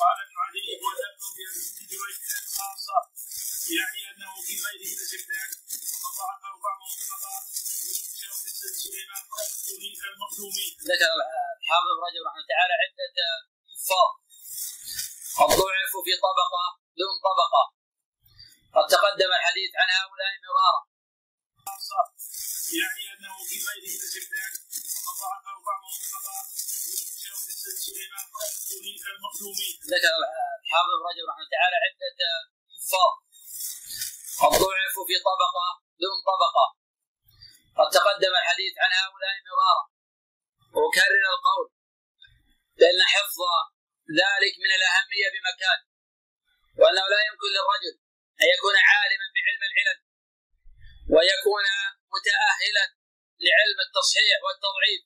قال 0.00 0.16
ابن 0.24 0.36
عدي 0.44 0.62
هو 0.80 0.88
ذنب 1.00 1.20
في 1.34 1.42
ابن 1.48 1.84
جريج 1.90 2.18
خاصة 2.58 2.98
يعني 3.78 4.00
أنه 4.10 4.30
في 4.46 4.54
غيره 4.64 4.90
ليس 5.00 5.12
بذاك. 5.20 5.50
وقد 6.04 6.14
ضعفه 6.18 6.50
بعضهم 6.66 6.98
فقال 7.10 7.42
ذكر 10.90 11.10
الحافظ 11.60 11.96
رجب 12.06 12.22
رحمه 12.26 12.40
الله 12.40 12.50
تعالى 12.52 12.74
عدة 12.82 13.18
حفاظ 13.70 14.10
قد 15.38 15.50
ضعفوا 15.60 16.02
في 16.06 16.14
طبقة 16.26 16.64
دون 17.00 17.14
طبقة. 17.28 17.64
قد 18.76 18.86
تقدم 18.94 19.30
الحديث 19.38 19.70
عن 19.80 19.88
هؤلاء 19.98 20.32
مرارا. 20.44 20.82
يعني 22.80 23.02
أنه 23.12 23.34
في 23.48 23.56
غيره 23.66 23.94
لجبنان 24.02 24.52
وقد 25.06 25.16
ضعفه 25.20 25.52
بعض 25.68 25.82
الفقهاء 25.94 26.44
سليمان 27.86 28.26
كالمخزومي 29.04 29.70
ذكر 29.92 30.12
الحافظ 30.64 30.98
رجب 31.08 31.24
رحمة 31.30 31.46
تعالى 31.54 31.76
عده 31.84 32.20
حفاظ 32.74 33.14
قد 34.40 34.52
ضعفوا 34.62 35.06
في 35.08 35.16
طبقة 35.28 35.68
دون 36.02 36.18
طبقة. 36.30 36.66
قد 37.78 37.88
تقدم 37.96 38.32
الحديث 38.40 38.74
عن 38.82 38.90
هؤلاء 39.00 39.34
مرارا. 39.46 39.84
وأكرر 40.76 41.24
القول 41.34 41.66
بأن 42.78 43.00
حفظ 43.14 43.40
ذلك 44.20 44.54
من 44.64 44.70
الأهمية 44.78 45.28
بمكان 45.34 45.80
وأنه 46.80 47.04
لا 47.12 47.20
يمكن 47.28 47.50
للرجل 47.56 47.94
أن 48.42 48.46
يكون 48.54 48.74
عالما 48.90 49.26
بعلم 49.34 49.62
العلل. 49.68 49.98
ويكون 51.14 51.66
متاهلا 52.14 52.84
لعلم 53.46 53.78
التصحيح 53.86 54.36
والتضعيف 54.44 55.02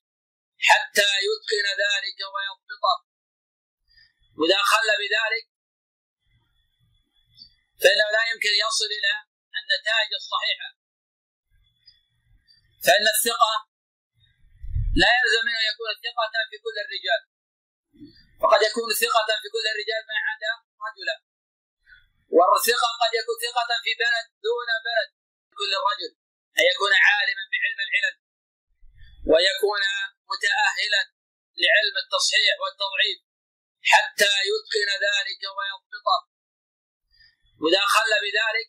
حتى 0.69 1.09
يتقن 1.27 1.67
ذلك 1.85 2.19
ويضبطه. 2.35 2.99
وإذا 4.39 4.61
خل 4.73 4.89
بذلك 5.03 5.45
فإنه 7.83 8.09
لا 8.17 8.23
يمكن 8.31 8.53
يصل 8.65 8.91
إلى 8.99 9.13
النتائج 9.59 10.11
الصحيحة. 10.21 10.69
فإن 12.85 13.07
الثقة 13.15 13.55
لا 15.03 15.11
يلزم 15.19 15.43
منه 15.49 15.63
يكون 15.71 15.91
ثقة 16.07 16.35
في 16.51 16.57
كل 16.65 16.77
الرجال. 16.85 17.23
وقد 18.43 18.61
يكون 18.69 18.89
ثقة 19.03 19.31
في 19.43 19.49
كل 19.55 19.67
الرجال 19.73 20.03
ما 20.11 20.19
عدا 20.29 20.53
رجلا. 20.87 21.17
والثقة 22.37 22.89
قد 23.03 23.13
يكون 23.21 23.37
ثقة 23.47 23.71
في 23.85 23.93
بلد 24.03 24.27
دون 24.47 24.69
بلد. 24.89 25.22
كل 25.59 25.71
الرجل 25.79 26.11
أن 26.59 26.65
يكون 26.73 26.93
عالما 27.07 27.45
بعلم 27.53 27.81
العلل؟ 27.87 28.17
ويكون 29.31 29.83
متأهلا 30.31 31.03
لعلم 31.63 31.97
التصحيح 32.05 32.55
والتضعيف 32.63 33.19
حتى 33.93 34.33
يتقن 34.51 34.91
ذلك 35.07 35.43
ويضبطه؟ 35.57 36.21
وإذا 37.61 37.83
خل 37.95 38.13
بذلك 38.25 38.69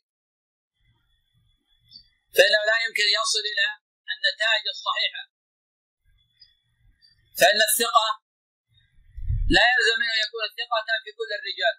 فإنه 2.35 2.61
لا 2.69 2.77
يمكن 2.85 3.07
يصل 3.19 3.43
إلى 3.51 3.67
النتائج 4.13 4.65
الصحيحة. 4.75 5.23
فإن 7.39 7.59
الثقة 7.69 8.07
لا 9.55 9.63
يلزم 9.71 9.97
منه 10.01 10.15
يكون 10.25 10.43
ثقة 10.59 10.89
في 11.03 11.09
كل 11.19 11.31
الرجال. 11.39 11.75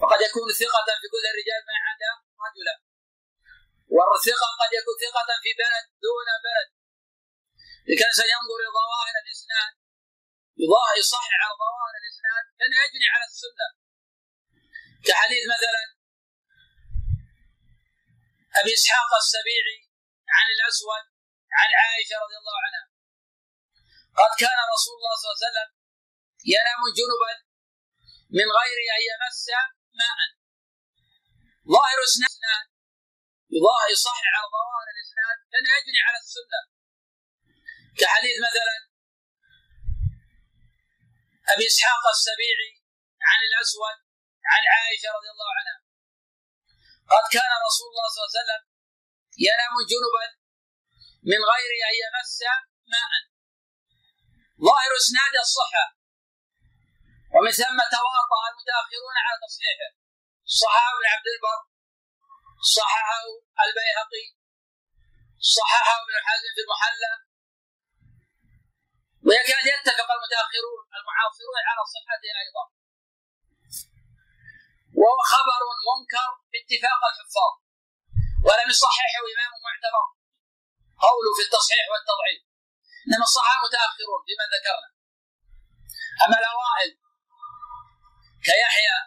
فقد 0.00 0.18
يكون 0.28 0.48
ثقة 0.62 0.88
في 1.00 1.06
كل 1.14 1.24
الرجال 1.32 1.60
ما 1.68 1.76
عدا 1.86 2.12
رجلا. 2.46 2.74
والثقة 3.96 4.48
قد 4.60 4.70
يكون 4.78 4.96
ثقة 5.04 5.30
في 5.44 5.50
بلد 5.62 5.84
دون 6.06 6.28
بلد. 6.46 6.68
لكان 7.90 8.12
سينظر 8.20 8.56
إلى 8.62 8.70
ظواهر 8.78 9.16
الإسناد. 9.24 9.72
يصحح 11.00 11.34
على 11.42 11.54
ظواهر 11.62 11.94
الإسناد. 12.02 12.44
لأنه 12.58 12.76
يجني 12.84 13.08
على 13.14 13.24
السنة. 13.30 13.68
كحديث 15.06 15.42
مثلا 15.54 15.84
أبي 18.60 18.72
إسحاق 18.78 19.10
السبيعي 19.22 19.78
عن 20.36 20.46
الأسود 20.56 21.04
عن 21.58 21.68
عائشة 21.80 22.14
رضي 22.24 22.36
الله 22.40 22.56
عنها. 22.66 22.84
قد 24.20 24.32
كان 24.42 24.58
رسول 24.74 24.94
الله 24.98 25.14
صلى 25.18 25.28
الله 25.28 25.38
عليه 25.38 25.48
وسلم 25.48 25.68
ينام 26.54 26.80
جنبا 26.98 27.34
من 28.38 28.48
غير 28.58 28.78
أن 28.94 29.00
يمس 29.10 29.44
ماء. 30.00 30.18
ظاهر 31.74 31.98
اسناد 32.08 32.38
يصحح 33.92 34.26
على 34.34 34.46
ظواهر 34.54 34.86
الاسناد 34.94 35.38
لأنه 35.52 35.70
يجني 35.78 36.00
على 36.06 36.18
السنة. 36.24 36.60
كحديث 38.00 38.36
مثلا 38.48 38.76
أبي 41.52 41.66
إسحاق 41.66 42.04
السبيعي 42.16 42.72
عن 43.28 43.40
الأسود 43.48 43.98
عن 44.52 44.62
عائشة 44.74 45.08
رضي 45.16 45.30
الله 45.34 45.50
عنها. 45.58 45.78
قد 47.12 47.24
كان 47.36 47.52
رسول 47.68 47.88
الله 47.90 48.06
صلى 48.12 48.20
الله 48.20 48.32
عليه 48.32 48.40
وسلم 48.42 48.62
ينام 49.46 49.74
جنبا 49.90 50.26
من 51.30 51.40
غير 51.52 51.70
أن 51.88 51.94
يمس 52.02 52.38
ماء. 52.92 53.12
ظاهر 54.66 54.92
إسناد 55.02 55.34
الصحة. 55.46 55.86
ومن 57.34 57.52
ثم 57.60 57.78
تواطأ 57.96 58.40
المتأخرون 58.50 59.16
على 59.24 59.36
تصحيحه. 59.46 59.90
ابن 60.94 61.04
عبد 61.14 61.28
البر 61.34 61.60
صححه 62.62 63.24
البيهقي. 63.64 64.26
صححه 65.56 65.96
ابن 66.02 66.14
حزم 66.26 66.50
في 66.56 66.60
المحلى 66.64 67.12
ويكاد 69.26 69.66
يتفق 69.72 70.08
المتأخرون 70.16 70.80
المعاصرون 70.98 71.58
على 71.68 71.82
صحته 71.94 72.30
أيضا. 72.42 72.64
وهو 75.00 75.20
خبر 75.32 75.60
منكر 75.88 76.30
باتفاق 76.52 77.00
الحفاظ. 77.10 77.54
ولم 78.46 78.68
يصححه 78.70 79.22
إمام 79.34 79.52
معتبر. 79.66 80.06
قوله 81.04 81.30
في 81.36 81.42
التصحيح 81.46 81.84
والتضعيف. 81.92 82.42
إنما 83.06 83.26
صححه 83.36 83.58
متأخرون 83.66 84.20
فيما 84.26 84.44
ذكرنا. 84.54 84.88
أما 86.24 86.36
الأوائل 86.42 86.90
كيحيى 88.46 88.98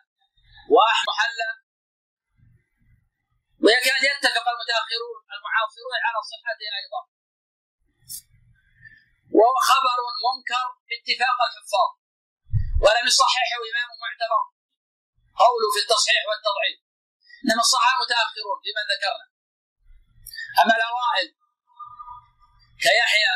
واحد 0.75 1.05
محلى 1.11 1.60
ويكاد 3.63 4.03
يتفق 4.11 4.45
المتأخرون 4.53 5.17
المعاصرون 5.35 5.97
على 6.05 6.19
صحته 6.31 6.67
أيضا. 6.79 7.01
وهو 9.37 9.57
خبر 9.71 9.97
منكر 10.25 10.67
باتفاق 10.87 11.37
الحفاظ. 11.47 11.91
ولم 12.83 13.05
يصححه 13.11 13.61
إمام 13.71 13.89
معتبر. 14.03 14.43
قوله 15.41 15.67
في 15.73 15.79
التصحيح 15.83 16.21
والتضعيف. 16.29 16.79
إنما 17.43 17.63
صححه 17.73 17.95
متاخرون 18.03 18.57
فيما 18.63 18.81
ذكرنا؟ 18.91 19.25
أما 20.61 20.73
الأوائل 20.79 21.27
كيحيى 22.83 23.35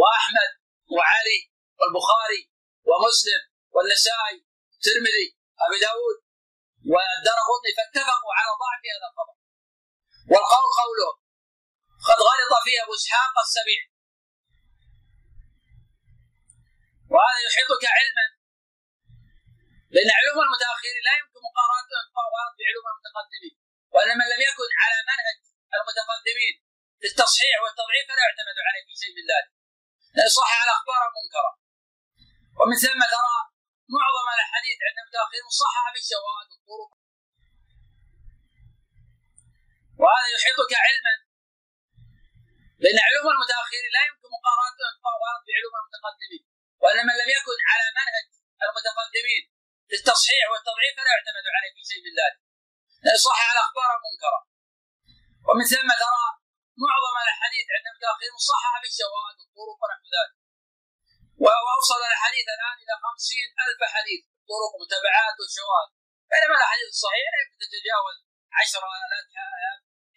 وأحمد 0.00 0.50
وعلي 0.94 1.40
والبخاري 1.78 2.42
ومسلم 2.88 3.42
والنسائي 3.74 4.38
الترمذي 4.76 5.26
ابي 5.64 5.78
داود 5.86 6.16
والدرقطني 6.90 7.70
فاتفقوا 7.78 8.32
على 8.38 8.50
ضعف 8.62 8.82
هذا 8.94 9.06
الخبر 9.10 9.36
والقول 10.30 10.66
قوله 10.80 11.10
قد 12.08 12.18
غلط 12.28 12.52
فيه 12.64 12.78
ابو 12.84 12.94
إسحاق 13.00 13.34
السبيع 13.46 13.82
وهذا 17.12 17.40
يحيطك 17.46 17.84
علما 17.98 18.26
لأن 19.94 20.10
علوم 20.18 20.38
المتأخرين 20.46 20.98
لا 21.08 21.14
يمكن 21.20 21.40
مقارنتها 21.48 22.02
بعلوم 22.58 22.86
المتقدمين 22.92 23.54
وان 23.92 24.10
من 24.20 24.26
لم 24.32 24.40
يكن 24.48 24.68
على 24.82 24.98
منهج 25.10 25.38
المتقدمين 25.76 26.54
في 27.00 27.06
التصحيح 27.12 27.56
والتضعيف 27.62 28.04
فلا 28.08 28.22
يعتمد 28.26 28.56
عليه 28.66 28.82
في 28.88 28.94
شيء 29.02 29.12
من 29.18 29.24
ذلك. 29.32 29.50
لأن 30.16 30.28
صح 30.38 30.50
على 30.62 30.72
أخبار 30.78 31.00
المنكره 31.08 31.52
ومن 32.58 32.76
ثم 32.84 33.00
ترى 33.14 33.36
معظم 33.96 34.26
الأحاديث 34.36 34.76
عند 34.86 34.98
المتاخرين 35.02 35.44
مصححة 35.50 35.88
بالشواهد 35.94 36.48
والطرق. 36.52 36.92
وهذا 40.00 40.28
يحيطك 40.36 40.72
علما. 40.86 41.14
لأن 42.82 42.98
علوم 43.06 43.26
المتأخرين 43.34 43.84
لا 43.96 44.02
يمكن 44.08 44.28
مقارنتها 44.36 44.90
بعلوم 45.46 45.74
المتقدمين. 45.80 46.44
وان 46.82 46.98
من 47.08 47.14
لم 47.22 47.30
يكن 47.36 47.58
على 47.70 47.86
منهج 47.98 48.26
المتقدمين 48.66 49.42
في 49.88 49.94
التصحيح 50.00 50.44
والتضعيف 50.50 50.92
فلا 50.96 51.10
يعتمد 51.14 51.46
عليه 51.56 51.72
في 51.76 51.82
شيء 51.90 52.00
من 52.06 52.12
ذلك. 52.20 52.38
لأن 53.04 53.18
صح 53.26 53.38
على 53.50 53.60
أخبار 53.66 53.88
المنكره 53.96 54.40
ومن 55.46 55.64
ثم 55.72 55.90
ترى 56.04 56.26
معظم 56.86 57.16
الأحاديث 57.24 57.66
عند 57.76 57.86
المتاخرين 57.90 58.32
مصححة 58.40 58.76
بالشواهد 58.82 59.36
والطرق 59.40 59.78
ونحو 59.82 60.06
ذلك. 60.16 60.41
وأوصل 61.44 62.00
الحديث 62.12 62.46
الآن 62.56 62.76
إلى 62.82 62.94
خمسين 63.04 63.46
ألف 63.64 63.80
حديث 63.94 64.20
طرق 64.50 64.72
متابعات 64.82 65.36
وشواهد. 65.42 65.90
بينما 66.32 66.54
الاحاديث 66.58 66.88
الصحيحه 66.96 67.30
لا 67.34 67.38
يمكن 67.42 67.58
تتجاوز 67.64 68.16
عشر 68.58 68.82
آلاف 69.04 69.26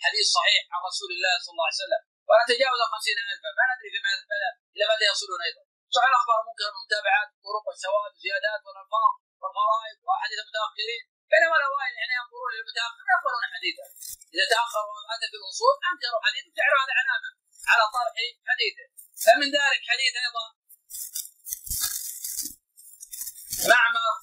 حديث 0.06 0.26
صحيح 0.38 0.62
عن 0.74 0.80
رسول 0.90 1.10
الله 1.16 1.34
صلى 1.44 1.54
الله 1.54 1.68
عليه 1.70 1.82
وسلم. 1.84 2.02
ولا 2.30 2.44
تجاوز 2.52 2.80
خمسين 2.94 3.18
ألفا 3.32 3.50
ما 3.58 3.66
ندري 3.70 3.90
في 3.94 4.00
ماذا 4.06 4.50
إلى 4.76 4.84
متى 4.92 5.06
يصلون 5.12 5.42
أيضا. 5.48 5.64
صحيح 5.96 6.10
الأخبار 6.14 6.40
ممكن 6.50 6.66
المتابعات 6.72 7.28
طرق 7.46 7.64
والشواهد 7.68 8.12
والزيادات 8.14 8.62
والألفاظ 8.66 9.12
والغرائب 9.42 9.98
وأحاديث 10.06 10.40
المتأخرين. 10.44 11.04
بينما 11.32 11.56
الأوائل 11.60 11.94
يعني 12.00 12.14
ينظرون 12.20 12.52
للمتأخر 12.56 13.02
لا 13.08 13.14
يقبلون 13.16 13.44
حديثا. 13.56 13.86
إذا 14.34 14.46
تأخر 14.54 14.84
وأتى 14.92 15.28
في 15.32 15.38
الأصول 15.42 15.74
أنكروا 15.90 16.22
حديثا 16.26 16.50
جعلوا 16.58 16.80
هذا 16.84 16.94
علامة 17.00 17.30
على 17.72 17.84
طرح 17.96 18.16
حديثه. 18.50 18.86
فمن 19.24 19.48
ذلك 19.58 19.82
حديث 19.92 20.14
أيضا 20.26 20.46
معمر 23.72 24.16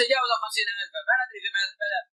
تجاوز 0.00 0.30
50000 0.44 0.90
ما 1.08 1.14
ندري 1.20 1.40
في 1.44 1.48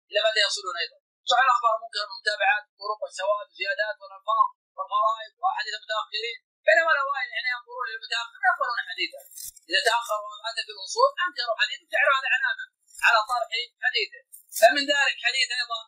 إلى 0.10 0.20
متى 0.26 0.40
يصلون 0.48 0.76
أيضا. 0.84 0.98
صح 1.30 1.40
الأخبار 1.48 1.76
ممكن 1.84 2.00
المتابعات 2.08 2.64
طرق 2.82 3.00
والشواذ 3.04 3.46
وزيادات 3.52 3.96
والألفاظ 4.02 4.48
والغرائب 4.76 5.32
وأحاديث 5.42 5.74
المتأخرين. 5.80 6.38
بينما 6.68 6.92
الأوائل 6.96 7.30
يعني 7.36 7.48
ينظرون 7.56 7.86
إلى 7.88 7.98
المتاخر 8.00 8.38
يقبلون 8.50 8.80
حديثه 8.90 9.22
إذا 9.70 9.82
تأخر 9.90 10.20
وأتى 10.28 10.62
في 10.68 10.72
الاصول 10.76 11.10
أنكروا 11.26 11.56
حديثه 11.62 11.86
تعرف 11.94 12.12
هذا 12.18 12.30
علامة 12.36 12.66
على 13.06 13.20
طرح 13.32 13.50
حديثه. 13.86 14.22
فمن 14.60 14.84
ذلك 14.94 15.18
حديث 15.28 15.48
أيضا. 15.60 15.82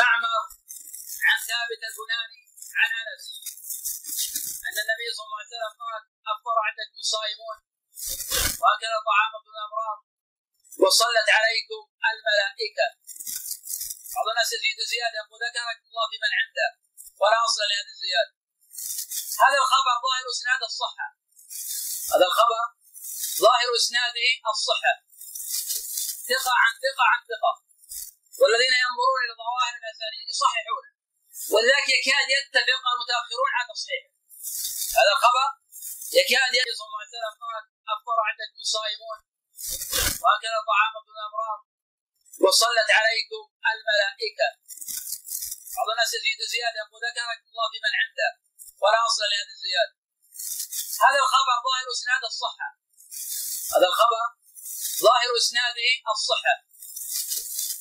معمر 0.00 0.42
عن 1.26 1.38
ثابت 1.48 1.80
البناني 1.88 2.42
عن 2.80 2.90
أنس. 3.00 3.24
أن 4.68 4.76
النبي 4.84 5.06
صلى 5.14 5.24
الله 5.26 5.38
عليه 5.40 5.52
وسلم 5.54 5.72
قال 5.84 6.02
أفطر 6.32 6.56
عندكم 6.68 6.98
الصائمون 7.04 7.56
وأكل 8.60 8.92
طعامكم 9.10 9.50
الابرار 9.54 9.98
وصلت 10.84 11.28
عليكم 11.38 11.82
الملائكة. 12.10 12.86
بعض 14.14 14.26
الناس 14.32 14.50
يزيد 14.56 14.78
زيادة 14.92 15.20
وذكركم 15.30 15.86
الله 15.90 16.06
في 16.10 16.18
من 16.24 16.32
عنده 16.40 16.68
ولا 17.20 17.38
أصل 17.46 17.60
لهذه 17.70 17.92
الزيادة. 17.96 18.32
هذا 19.44 19.58
الخبر 19.62 19.94
ظاهر 20.06 20.24
إسناد 20.34 20.62
الصحة. 20.70 21.08
هذا 22.12 22.26
الخبر 22.30 22.62
ظاهر 23.44 23.68
اسناده 23.80 24.28
الصحة. 24.54 24.94
ثقة 26.30 26.54
عن 26.62 26.72
ثقة 26.84 27.04
عن 27.12 27.20
ثقة. 27.32 27.52
والذين 28.40 28.74
ينظرون 28.84 29.20
إلى 29.24 29.34
ظواهر 29.42 29.74
الأسانيد 29.80 30.26
يصححونه 30.32 30.90
ولذلك 31.52 31.88
يكاد 31.98 32.28
يتفق 32.36 32.84
المتأخرون 32.94 33.50
على 33.56 33.66
تصحيحه. 33.72 34.17
هذا 34.98 35.12
الخبر؟ 35.16 35.48
يكاد 36.18 36.52
يأتي 36.58 36.72
صلى 36.78 36.86
الله 36.88 37.00
عليه 37.00 37.12
وسلم 37.14 37.34
قال 37.44 37.62
افطر 37.94 38.18
عندكم 38.28 38.58
الصائمون 38.66 39.18
واكل 40.22 40.54
طعامكم 40.70 41.12
الابرار 41.16 41.58
وصلت 42.44 42.88
عليكم 42.98 43.42
الملائكة. 43.72 44.48
بعض 45.76 45.88
الناس 45.94 46.10
يزيد 46.18 46.40
زيادة. 46.54 46.82
وذكركم 46.92 47.46
الله 47.52 47.66
في 47.72 47.78
من 47.86 47.94
عنده. 48.02 48.30
ولا 48.82 48.98
أصل 49.08 49.22
لهذه 49.32 49.52
الزيادة. 49.58 49.94
هذا 51.04 51.18
الخبر 51.24 51.56
ظاهر 51.66 51.86
إسناد 51.96 52.22
الصحة. 52.32 52.68
هذا 53.74 53.86
الخبر 53.92 54.24
ظاهر 55.06 55.30
إسناده 55.42 55.90
الصحة. 56.14 56.54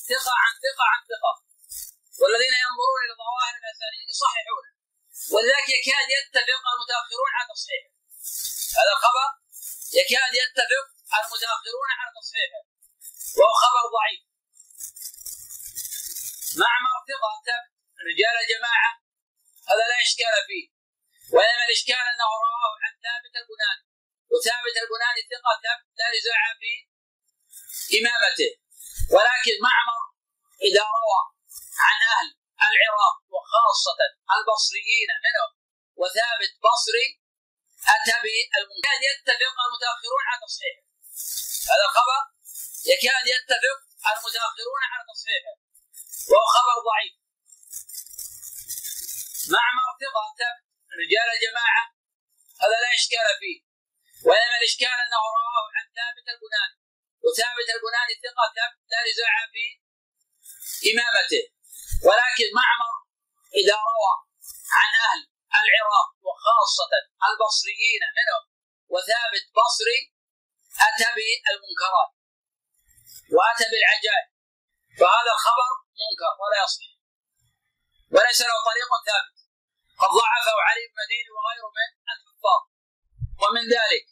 ثقة 0.10 0.34
عن 0.44 0.54
ثقة 0.66 0.86
عن 0.94 1.02
ثقة. 1.12 1.34
والذين 2.22 2.54
ينظرون 2.66 3.00
إلى 3.06 3.16
ظواهر 3.24 3.56
الأسانيد 3.62 4.08
يصححونه 4.14 4.77
ولذلك 5.34 5.70
يكاد 5.78 6.08
يتفق 6.18 6.64
المتأخرون 6.74 7.32
على 7.38 7.48
تصحيحه. 7.54 7.92
هذا 8.80 8.92
الخبر 8.96 9.30
يكاد 10.00 10.32
يتفق 10.42 10.86
المتأخرون 11.20 11.90
على 12.00 12.10
تصحيحه. 12.20 12.62
وهو 13.38 13.54
خبر 13.64 13.84
ضعيف. 13.98 14.22
معمر 16.62 16.98
ثقة 17.12 17.48
رجال 18.10 18.36
الجماعة 18.44 18.92
هذا 19.70 19.84
لا 19.92 19.98
إشكال 20.06 20.36
فيه. 20.50 20.66
وإنما 21.34 21.64
الإشكال 21.68 22.04
أنه 22.14 22.30
رواه 22.46 22.74
عن 22.84 22.94
ثابت 23.06 23.34
البناني. 23.42 23.86
وثابت 24.32 24.76
البناني 24.84 25.22
ثقة 25.34 25.66
لا 26.00 26.08
نزاع 26.16 26.42
في 26.62 26.74
إمامته. 27.98 28.52
ولكن 29.16 29.56
معمر 29.68 30.02
إذا 30.68 30.84
روى 30.98 31.22
عن 31.86 31.98
أهل 32.14 32.37
العراق 32.66 33.18
وخاصة 33.34 34.00
البصريين 34.36 35.10
منهم 35.26 35.52
وثابت 36.02 36.52
بصري 36.66 37.08
أتى 37.94 38.16
بالمنكر 38.24 38.98
يتفق 39.10 39.58
المتأخرون 39.66 40.24
على 40.30 40.40
تصحيحه. 40.46 40.84
هذا 41.72 41.84
الخبر 41.90 42.22
يكاد 42.92 43.26
يتفق 43.36 43.80
المتأخرون 44.12 44.82
على 44.92 45.04
تصحيحه. 45.12 45.56
وهو 46.30 46.48
خبر 46.56 46.76
ضعيف. 46.90 47.14
معمر 49.54 49.90
ثقة 50.04 50.40
رجال 51.02 51.28
الجماعة 51.36 51.84
هذا 52.62 52.78
لا 52.84 52.90
إشكال 53.00 53.28
فيه. 53.42 53.60
وإنما 54.28 54.58
الإشكال 54.62 54.98
أنه 55.06 55.22
رواه 55.38 55.66
عن 55.78 55.86
ثابت 55.98 56.26
البناني. 56.34 56.78
وثابت 57.26 57.68
البناني 57.76 58.14
ثقة 58.26 58.58
لا 58.92 59.00
نزاع 59.08 59.34
في 59.54 59.66
إمامته. 60.92 61.44
ولكن 62.06 62.48
معمر 62.62 62.96
إذا 63.60 63.76
روى 63.90 64.14
عن 64.78 64.90
أهل 65.06 65.20
العراق 65.64 66.10
وخاصة 66.28 66.92
البصريين 67.28 68.04
منهم 68.18 68.44
وثابت 68.94 69.46
بصري 69.58 70.00
أتى 70.88 71.08
بالمنكرات 71.16 72.12
وأتى 73.36 73.66
بالعجائب. 73.72 74.28
فهذا 75.00 75.32
الخبر 75.36 75.72
منكر 76.02 76.32
ولا 76.42 76.58
يصح. 76.64 76.88
وليس 78.16 78.40
له 78.42 78.58
طريق 78.70 78.90
ثابت. 79.08 79.38
قد 80.02 80.10
ضعفه 80.20 80.56
علي 80.68 80.84
بن 80.88 80.96
مديني 81.02 81.30
وغيره 81.36 81.70
من 81.78 81.90
الحفاظ 82.16 82.62
ومن 83.42 83.64
ذلك 83.76 84.06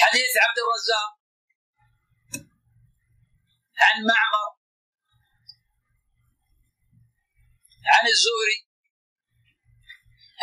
حديث 0.00 0.32
عبد 0.44 0.58
الرزاق 0.64 1.10
عن 3.84 3.96
معمر 4.10 4.55
عن 7.94 8.04
الزهري 8.14 8.58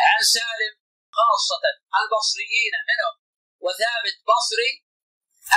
عن 0.08 0.20
سالم 0.34 0.74
خاصة 1.18 1.64
البصريين 2.00 2.74
منهم 2.90 3.14
وثابت 3.64 4.16
بصري 4.30 4.72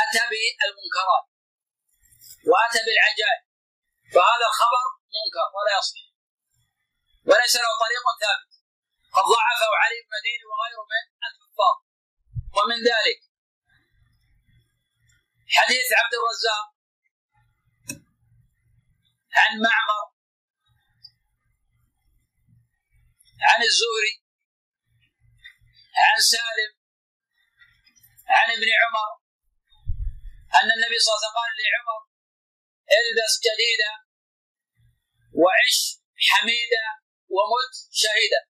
أتى 0.02 0.24
بالمنكرات 0.32 1.26
وأتى 2.50 2.80
بالعجائب 2.86 3.44
فهذا 4.14 4.46
الخبر 4.52 4.86
منكر 5.16 5.48
ولا 5.56 5.72
يصح. 5.78 6.04
وليس 7.30 7.56
له 7.56 7.72
طريق 7.84 8.06
ثابت. 8.24 8.52
قد 9.16 9.24
ضعفه 9.34 9.70
علي 9.84 9.98
بن 10.04 10.10
مديني 10.18 10.46
وغيره 10.50 10.84
من 10.94 11.04
الحفاظ 11.28 11.76
ومن 12.58 12.78
ذلك 12.92 13.20
حديث 15.58 15.88
عبد 16.00 16.14
الرزاق 16.20 16.68
عن 19.40 19.52
معمر 19.66 20.17
عن 23.42 23.60
الزهري 23.64 24.16
عن 26.06 26.20
سالم 26.34 26.72
عن 28.28 28.48
ابن 28.58 28.70
عمر 28.82 29.10
أن 30.60 30.70
النبي 30.76 30.98
صلى 31.00 31.12
الله 31.12 31.22
عليه 31.22 31.28
وسلم 31.28 31.38
قال 31.40 31.52
لعمر 31.62 32.02
إلبس 32.98 33.34
جديدا 33.48 33.94
وعش 35.42 35.78
حميدا 36.30 36.88
ومت 37.36 37.74
شهيدا. 38.02 38.42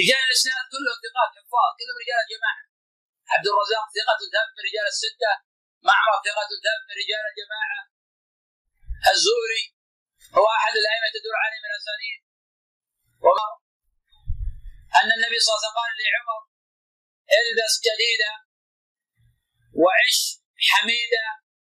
رجال 0.00 0.22
الاسناد 0.28 0.64
كلهم 0.72 0.98
ثقات 1.04 1.30
حفاظ 1.38 1.70
كلهم 1.78 1.96
رجال 2.04 2.20
الجماعه 2.24 2.64
عبد 3.32 3.46
الرزاق 3.50 3.86
ثقة 3.98 4.20
ثب 4.34 4.48
من 4.56 4.62
رجال 4.68 4.86
الستة 4.94 5.32
معمر 5.88 6.16
ثقة 6.28 6.50
ثب 6.64 6.80
من 6.88 6.94
رجال 7.02 7.24
الجماعة. 7.30 7.80
الزهري 9.12 9.64
هو 10.38 10.46
أحد 10.58 10.74
الأئمة 10.82 11.08
تدور 11.14 11.36
عليه 11.44 11.60
من 11.64 11.70
الأسانيد. 11.72 12.23
ومر 13.24 13.52
أن 14.98 15.08
النبي 15.16 15.38
صلى 15.40 15.50
الله 15.50 15.60
عليه 15.60 15.68
وسلم 15.68 15.78
قال 15.80 15.92
لعمر 16.00 16.42
إلبس 17.38 17.74
جديدا 17.86 18.32
وعش 19.82 20.18
حميدا 20.68 21.26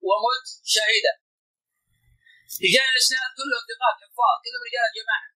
ومت 0.09 0.47
شهيدا 0.75 1.15
رجال 2.65 2.87
الاسناد 2.93 3.31
كلهم 3.39 3.65
ثقات 3.71 3.97
حفاظ 4.03 4.35
كلهم 4.45 4.63
رجال 4.69 4.85
الجماعه 4.91 5.37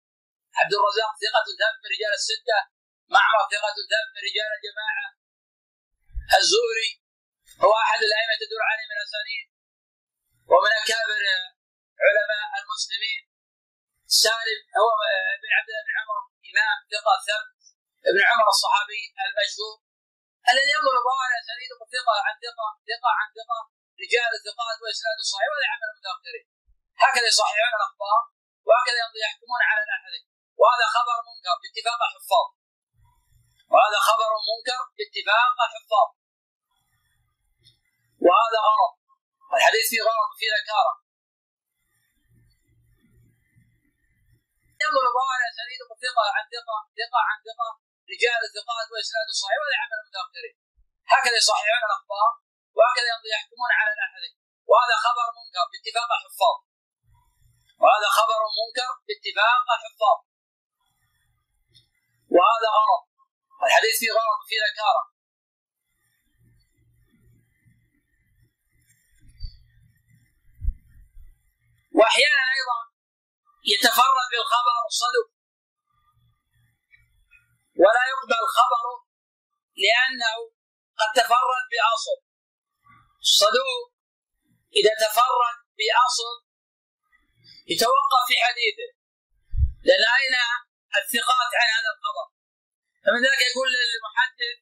عبد 0.59 0.73
الرزاق 0.77 1.11
ثقة 1.23 1.47
ثب 1.59 1.75
من 1.81 1.89
رجال 1.95 2.13
الستة 2.21 2.59
معمر 3.15 3.43
ثقة 3.53 3.77
ثب 3.91 4.07
من 4.13 4.21
رجال 4.29 4.49
الجماعة. 4.57 5.07
الزهري 6.39 6.91
هو 7.63 7.73
أحد 7.83 7.99
الأئمة 8.09 8.33
تدور 8.41 8.61
عليه 8.71 8.85
من 8.89 8.95
الأسانيد 8.97 9.47
ومن 10.51 10.71
أكابر 10.83 11.21
علماء 12.05 12.49
المسلمين. 12.61 13.21
سالم 14.07 14.59
هو 14.79 14.89
بن 15.41 15.49
عبد 15.57 15.67
الله 15.69 15.83
بن 15.87 15.93
عمر 15.99 16.19
إمام 16.49 16.77
ثقة 16.93 17.15
ثبت 17.27 17.57
ابن 18.09 18.21
عمر 18.29 18.47
الصحابي 18.55 19.01
المشهور 19.25 19.75
الذي 20.51 20.71
ينظر 20.75 20.95
ظواهر 21.07 21.31
أسانيده 21.41 21.79
ثقة 21.95 22.15
عن 22.27 22.35
ثقة 22.45 22.67
ثقة 22.89 23.11
عن 23.19 23.27
ثقة 23.37 23.59
رجال 24.03 24.31
الثقات 24.39 24.77
وإسناد 24.83 25.17
الصحيح 25.25 25.47
وهذا 25.51 25.67
عمل 25.73 25.87
المتأخرين 25.91 26.47
هكذا 27.03 27.27
يصححون 27.31 27.73
الأخبار 27.79 28.21
وهكذا 28.67 28.99
يحكمون 29.25 29.61
على 29.69 29.81
الأحاديث. 29.85 30.25
وهذا 30.59 30.85
خبر 30.95 31.17
منكر 31.29 31.55
باتفاق 31.61 31.99
الحفاظ 32.07 32.47
وهذا 33.71 33.99
خبر 34.09 34.31
منكر 34.49 34.79
باتفاق 34.97 35.55
الحفاظ 35.67 36.07
وهذا 38.25 38.59
غلط 38.67 38.93
الحديث 39.57 39.85
فيه 39.91 40.01
غلط 40.09 40.27
وفيه 40.31 40.51
نكاره 40.59 40.93
ينظر 44.83 45.05
ظاهر 45.17 45.41
اسانيده 45.51 45.87
ثقه 46.05 46.25
عن 46.35 46.43
ثقة 46.55 46.77
ثقة 46.99 47.19
عن 47.29 47.37
ثقة 47.47 47.69
رجال 48.13 48.39
الثقات 48.47 48.87
واسناد 48.93 49.27
الصحيح 49.33 49.57
وهذا 49.61 49.77
عمل 49.83 49.97
المتاخرين 50.01 50.55
هكذا 51.13 51.35
يصححون 51.41 51.83
الأخبار 51.89 52.29
وهكذا 52.77 53.09
يحكمون 53.35 53.71
على 53.79 53.91
الأحاديث. 53.95 54.35
وهذا 54.69 54.95
خبر 55.05 55.25
منكر 55.39 55.65
باتفاق 55.71 56.09
الحفاظ. 56.17 56.57
وهذا 57.81 58.09
خبر 58.19 58.39
منكر 58.59 58.89
باتفاق 59.07 59.65
الحفاظ. 59.77 60.17
وهذا 62.35 62.69
غلط 62.77 63.03
الحديث 63.67 63.95
فيه 63.99 64.11
غلط 64.11 64.37
وفيه 64.41 64.61
نكاره 64.69 65.03
وأحيانا 71.97 72.43
أيضا 72.57 72.79
يتفرد 73.73 74.27
بالخبر 74.31 74.75
الصدوق 74.91 75.29
ولا 77.83 78.03
يقبل 78.11 78.41
خبره 78.57 78.97
لأنه 79.83 80.35
قد 80.99 81.09
تفرد 81.19 81.63
بأصل. 81.73 82.17
الصدوق 83.25 83.85
إذا 84.79 84.93
تفرد 85.05 85.57
بأصل 85.79 86.35
يتوقف 87.71 88.21
في 88.29 88.35
حديثه. 88.45 88.89
لأن 89.87 90.03
أين 90.19 90.35
الثقات 90.99 91.51
عن 91.59 91.67
هذا 91.77 91.89
الخبر؟ 91.95 92.27
فمن 93.03 93.19
ذلك 93.25 93.41
يقول 93.49 93.67
للمحدث 93.75 94.57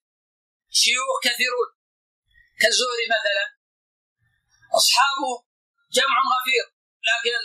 شيوخ 0.82 1.16
كثيرون. 1.28 1.70
كالزهري 2.62 3.06
مثلا. 3.16 3.46
أصحابه 4.80 5.32
جمع 5.98 6.18
غفير 6.34 6.66
لكن 7.10 7.42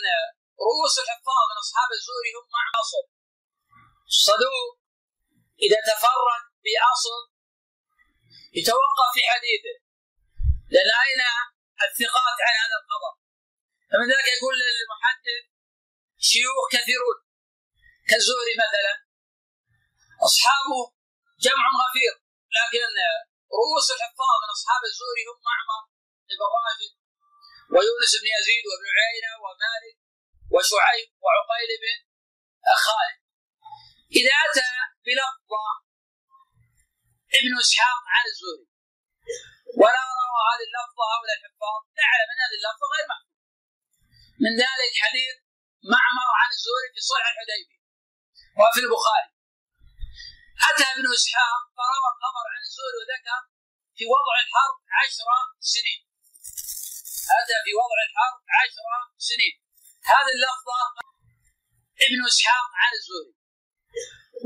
رؤوس 0.65 0.95
الحفاظ 1.03 1.43
من 1.51 1.57
أصحاب 1.65 1.89
الزهري 1.97 2.31
هم 2.37 2.47
مع 2.55 2.65
أصل. 2.81 3.03
الصدوق 4.13 4.71
إذا 5.65 5.79
تفرد 5.91 6.43
بأصل 6.63 7.21
يتوقف 8.59 9.07
في 9.15 9.21
حديثه. 9.31 9.75
لأن 10.73 10.91
اين 11.05 11.21
الثقات 11.87 12.37
عن 12.45 12.55
هذا 12.63 12.77
الخبر. 12.81 13.13
فمن 13.89 14.07
ذلك 14.11 14.27
يقول 14.35 14.53
للمحدث 14.61 15.43
شيوخ 16.29 16.65
كثيرون. 16.75 17.17
كالزهري 18.09 18.55
مثلا. 18.65 18.93
أصحابه 20.27 20.79
جمع 21.45 21.65
غفير. 21.83 22.13
لكن 22.57 22.91
رؤوس 23.59 23.87
الحفاظ 23.95 24.35
من 24.43 24.49
أصحاب 24.57 24.81
الزهري 24.89 25.23
هم 25.29 25.39
معمر 25.49 25.81
بن 26.27 26.41
راشد 26.55 26.93
ويونس 27.73 28.13
بن 28.21 28.27
يزيد 28.37 28.63
وابن 28.69 28.87
عيينة 28.99 29.31
ومالك 29.43 30.00
وشعيب 30.53 31.09
وعقيل 31.23 31.69
بن 31.83 31.99
خالد. 32.85 33.19
إذا 34.19 34.33
أتى 34.45 34.69
بلفظه 35.05 35.67
ابن 37.37 37.51
إسحاق 37.63 38.01
عن 38.15 38.23
الزهري 38.31 38.67
ولا 39.81 40.03
روى 40.19 40.41
هذه 40.49 40.65
اللفظه 40.69 41.03
هؤلاء 41.13 41.35
الحفاظ 41.39 41.79
نعلم 41.99 42.27
أن 42.31 42.39
هذه 42.45 42.57
اللفظه 42.59 42.85
غير 42.93 43.05
محفوظة. 43.11 43.39
من 44.43 44.51
ذلك 44.63 44.93
حديث 45.03 45.35
معمر 45.93 46.29
عن 46.41 46.49
الزهري 46.55 46.87
في 46.93 47.01
صلح 47.11 47.25
الحديبية 47.33 47.81
وفي 48.59 48.79
البخاري. 48.85 49.29
أتى 50.69 50.85
ابن 50.93 51.05
إسحاق 51.17 51.61
فروى 51.77 52.09
الخبر 52.13 52.45
عن 52.53 52.61
الزهري 52.67 52.97
وذكر 53.01 53.41
في 53.97 54.03
وضع 54.13 54.35
الحرب 54.45 54.77
عشر 54.99 55.27
سنين. 55.73 56.01
أتى 57.39 57.57
في 57.65 57.71
وضع 57.81 57.99
الحرب 58.07 58.39
عشر 58.59 58.85
سنين. 59.29 59.55
هذه 60.09 60.31
اللفظة 60.37 60.79
ابن 62.05 62.19
إسحاق 62.31 62.67
عن 62.81 62.91
الزهري. 62.97 63.33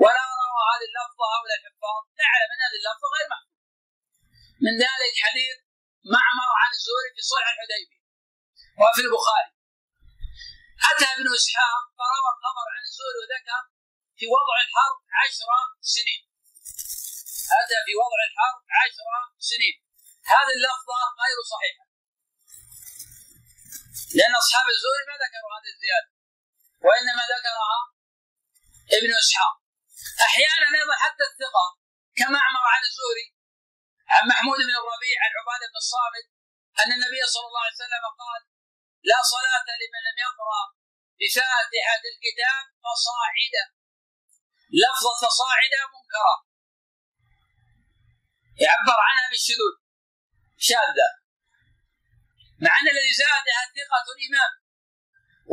ولا 0.01 0.23
روى 0.41 0.61
هذه 0.71 0.85
اللفظة 0.91 1.25
هؤلاء 1.33 1.57
الحفاظ. 1.61 2.01
نعلم 2.21 2.49
أن 2.53 2.59
هذه 2.65 2.77
اللفظة 2.81 3.07
غير 3.15 3.27
محفوظة. 3.33 3.55
من 4.65 4.73
ذلك 4.83 5.13
حديث 5.25 5.57
معمر 6.15 6.51
عن 6.61 6.71
الزهري 6.77 7.09
في 7.15 7.21
صلح 7.31 7.47
الحديبية 7.53 8.01
وفي 8.81 9.01
البخاري. 9.05 9.51
أتى 10.89 11.07
ابن 11.15 11.27
إسحاق 11.39 11.83
فروى 11.97 12.29
الخبر 12.35 12.65
عن 12.75 12.83
الزهري 12.87 13.17
وذكر 13.21 13.61
في 14.17 14.25
وضع 14.35 14.55
الحرب 14.65 14.97
عشر 15.21 15.49
سنين. 15.95 16.21
أتى 17.59 17.77
في 17.85 17.93
وضع 18.03 18.19
الحرب 18.29 18.59
عشر 18.81 19.07
سنين. 19.51 19.75
هذه 20.33 20.53
اللفظة 20.57 20.99
غير 21.21 21.37
صحيحة. 21.53 21.85
لأن 24.17 24.33
أصحاب 24.43 24.65
الزهري 24.75 25.03
ما 25.09 25.15
ذكروا 25.23 25.51
هذه 25.55 25.71
الزيادة 25.75 26.09
وإنما 26.85 27.23
ذكرها 27.35 27.79
ابن 28.97 29.11
إسحاق. 29.23 29.55
أحيانا 30.27 30.65
أيضا 30.79 30.95
حتى 31.05 31.23
الثقة 31.31 31.65
كمعمر 32.19 32.63
عن 32.73 32.81
الزهري 32.89 33.27
عن 34.13 34.23
محمود 34.31 34.59
بن 34.67 34.75
الربيع 34.81 35.15
عن 35.23 35.31
عباده 35.39 35.65
بن 35.71 35.77
الصامت 35.83 36.25
أن 36.81 36.89
النبي 36.97 37.21
صلى 37.33 37.45
الله 37.47 37.63
عليه 37.65 37.79
وسلم 37.81 38.05
قال 38.21 38.41
لا 39.09 39.19
صلاة 39.33 39.67
لمن 39.81 40.01
لم 40.07 40.17
يقرأ 40.27 40.63
بفاتحة 41.19 42.03
الكتاب 42.13 42.63
فصاعدا 42.85 43.65
لفظة 44.81 45.13
فصاعدا 45.23 45.81
منكرة. 45.95 46.35
يعبر 48.65 48.97
عنها 49.07 49.25
بالشذوذ 49.31 49.75
شاذة. 50.57 51.09
مع 52.63 52.71
أن 52.79 52.87
الذي 52.93 53.13
زادها 53.23 53.61
ثقة 53.77 54.05
الإمام 54.15 54.51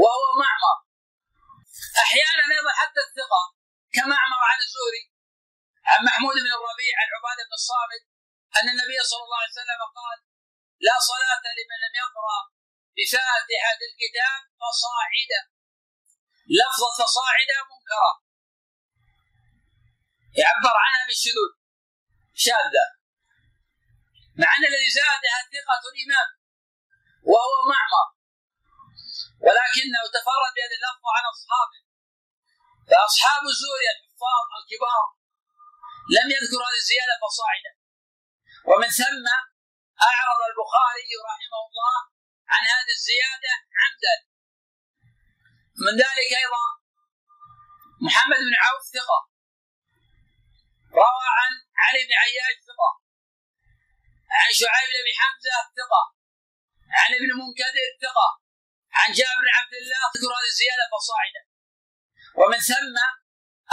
وهو 0.01 0.27
معمر. 0.43 0.77
أحيانا 2.05 2.43
أيضا 2.57 2.73
حتى 2.81 3.01
الثقة 3.09 3.43
كمعمر 3.95 4.41
عن 4.51 4.59
الزهري 4.65 5.05
عن 5.91 6.01
محمود 6.09 6.37
بن 6.45 6.53
الربيع 6.59 6.93
عن 7.01 7.09
عبادة 7.17 7.43
بن 7.49 7.55
الصامت 7.61 8.03
أن 8.59 8.67
النبي 8.73 8.99
صلى 9.11 9.23
الله 9.25 9.41
عليه 9.43 9.57
وسلم 9.59 9.81
قال 9.99 10.19
لا 10.87 10.97
صلاة 11.11 11.45
لمن 11.59 11.79
لم 11.85 11.95
يقرأ 12.05 12.41
بفاتحة 12.97 13.81
الكتاب 13.91 14.41
فصاعدا 14.61 15.43
لفظة 16.59 16.89
فصاعدا 16.99 17.59
منكرة. 17.73 18.13
يعبر 20.41 20.75
عنها 20.85 21.03
بالشذوذ 21.09 21.53
شاذة. 22.35 22.87
مع 24.41 24.49
أن 24.57 24.65
الذي 24.71 24.91
زادها 25.01 25.39
ثقة 25.55 25.83
الإمام 25.93 26.29
وهو 27.31 27.55
معمر. 27.73 28.09
ولكنه 29.45 30.03
تفرد 30.17 30.53
بهذه 30.57 30.77
اللفظة 30.79 31.09
عن 31.17 31.25
أصحابه. 31.35 31.81
فأصحاب 32.89 33.43
الزهري 33.53 33.89
الحفاظ 33.95 34.47
الكبار 34.61 35.07
لم 36.17 36.27
يذكروا 36.37 36.67
هذه 36.69 36.81
الزيادة 36.85 37.15
فصاعدا 37.23 37.73
ومن 38.71 38.91
ثم 39.01 39.27
أعرض 40.11 40.41
البخاري 40.51 41.11
رحمه 41.33 41.63
الله 41.69 41.99
عن 42.53 42.63
هذه 42.73 42.93
الزيادة 42.99 43.53
عمدا. 43.81 44.17
من 45.85 45.95
ذلك 46.03 46.31
أيضا 46.43 46.67
محمد 48.07 48.41
بن 48.49 48.55
عوف 48.65 48.83
ثقة. 48.97 49.21
روى 50.93 51.27
عن 51.39 51.53
علي 51.83 52.01
بن 52.07 52.15
عياش 52.23 52.57
ثقة. 52.69 52.93
عن 54.39 54.51
شعيب 54.61 54.93
بن 55.05 55.13
حمزة 55.21 55.57
ثقة. 55.79 56.03
عن 57.01 57.11
ابن 57.19 57.31
منكدر 57.43 57.87
ثقة 58.05 58.29
عن 58.99 59.09
جابر 59.19 59.41
بن 59.45 59.51
عبد 59.59 59.75
الله 59.81 60.03
ذكر 60.15 60.31
هذه 60.37 60.51
الزيادة 60.55 60.85
فصاعدا 60.93 61.43
ومن 62.41 62.61
ثم 62.71 62.97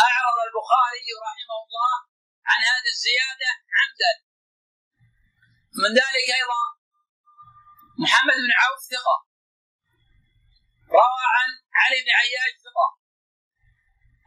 أعرض 0.08 0.38
البخاري 0.48 1.08
رحمه 1.30 1.60
الله 1.66 1.96
عن 2.50 2.60
هذه 2.70 2.90
الزيادة 2.96 3.52
عمدا. 3.78 4.14
من 5.82 5.92
ذلك 6.00 6.28
أيضا 6.40 6.64
محمد 8.04 8.38
بن 8.46 8.52
عوف 8.62 8.80
ثقة. 8.94 9.18
روى 11.00 11.24
عن 11.38 11.50
علي 11.82 11.98
بن 12.04 12.12
عياش 12.20 12.54
ثقة. 12.66 12.90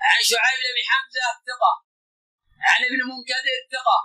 عن 0.09 0.21
شعيب 0.31 0.63
بن 0.77 0.83
حمزة 0.91 1.27
ثقة. 1.49 1.75
عن 2.71 2.81
ابن 2.89 3.01
منكدر 3.13 3.57
ثقة. 3.75 3.99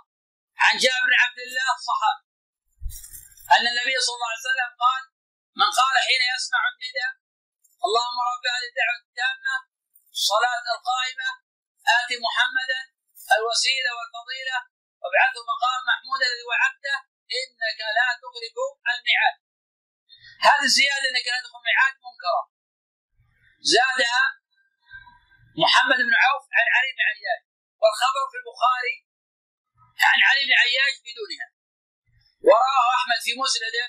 عن 0.63 0.77
جابر 0.83 1.07
بن 1.09 1.15
عبد 1.23 1.39
الله 1.47 1.69
صحابي. 1.89 2.26
أن 3.55 3.63
النبي 3.71 3.95
صلى 4.05 4.15
الله 4.17 4.31
عليه 4.31 4.45
وسلم 4.47 4.71
قال 4.85 5.03
من 5.59 5.69
قال 5.79 5.95
حين 6.07 6.21
يسمع 6.33 6.61
النداء 6.71 7.13
اللهم 7.85 8.17
رب 8.31 8.45
هذه 8.55 8.67
الدعوة 8.71 8.99
التامة 9.07 9.55
الصلاة 10.17 10.65
القائمة 10.75 11.29
آت 11.97 12.11
محمدا 12.27 12.81
الوسيلة 13.35 13.91
والفضيلة 13.97 14.57
وابعثه 15.01 15.41
مقام 15.51 15.81
محمود 15.91 16.21
الذي 16.27 16.45
وعدته 16.51 16.97
إنك 17.39 17.79
لا 17.97 18.07
تخلف 18.23 18.55
الميعاد. 18.93 19.37
هذه 20.47 20.65
الزيادة 20.69 21.05
إنك 21.09 21.27
لا 21.31 21.39
تدخل 21.41 21.61
ميعاد 21.69 21.95
منكرة. 22.07 22.43
زادها 23.75 24.25
محمد 25.63 25.99
بن 26.07 26.15
عوف 26.23 26.43
عن 26.57 26.65
علي 26.75 26.89
بن 26.95 27.01
عياش 27.09 27.41
والخبر 27.81 28.23
في 28.31 28.37
البخاري 28.41 28.95
عن 30.09 30.19
علي 30.27 30.41
بن 30.47 30.53
عياش 30.63 30.93
بدونها. 31.05 31.47
وراه 32.49 32.87
أحمد 32.97 33.19
في 33.25 33.31
مسنده. 33.41 33.85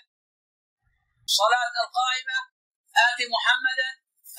صلاة 1.41 1.75
القائمة 1.85 2.39
آتي 3.07 3.25
محمدا 3.37 3.91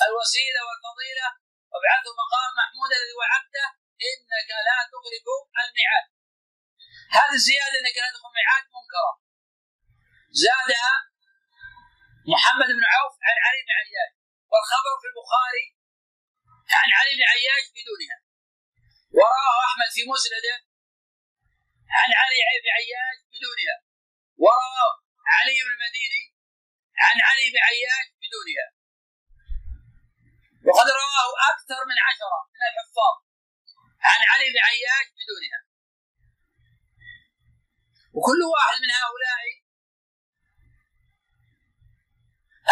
الوسيلة 0.05 0.61
والفضيلة 0.67 1.27
وابعثه 1.71 2.11
مقام 2.21 2.51
محمود 2.61 2.89
الذي 2.97 3.15
وعدته 3.21 3.67
إنك 4.09 4.49
لا 4.67 4.77
تخلف 4.91 5.27
الميعاد. 5.63 6.07
هذه 7.17 7.35
الزيادة 7.39 7.75
إنك 7.79 7.97
لا 8.03 8.09
تخلف 8.13 8.31
الميعاد 8.31 8.65
منكرة. 8.77 9.13
زادها 10.45 10.93
محمد 12.33 12.69
بن 12.77 12.85
عوف 12.93 13.15
عن 13.27 13.35
علي 13.45 13.59
بن 13.65 13.71
عياش 13.79 14.11
والخبر 14.51 14.93
في 15.01 15.07
البخاري 15.11 15.65
عن 16.79 16.89
علي 16.97 17.11
بن 17.17 17.25
عياش 17.33 17.63
بدونها. 17.75 18.17
وراه 19.19 19.57
أحمد 19.67 19.89
في 19.95 20.01
مسنده 20.11 20.55
عن 21.97 22.09
علي 22.21 22.39
بن 22.63 22.69
عياش 22.77 23.17
بدونها. 23.33 23.88
وراه 24.43 24.91
علي 25.35 25.57
بن 25.65 25.71
المديني 25.75 26.23
عن 27.03 27.17
علي 27.27 27.45
بن 27.53 27.59
عياش 27.69 28.07
بدونها. 28.21 28.67
وقد 30.67 30.87
رواه 31.01 31.29
أكثر 31.53 31.79
من 31.89 31.97
عشرة 32.07 32.39
من 32.53 32.61
الحفاظ 32.69 33.15
عن 34.09 34.19
علي 34.31 34.47
بن 34.53 34.59
عياش 34.69 35.07
بدونها. 35.19 35.61
وكل 38.15 38.41
واحد 38.53 38.77
من 38.83 38.91
هؤلاء 39.01 39.45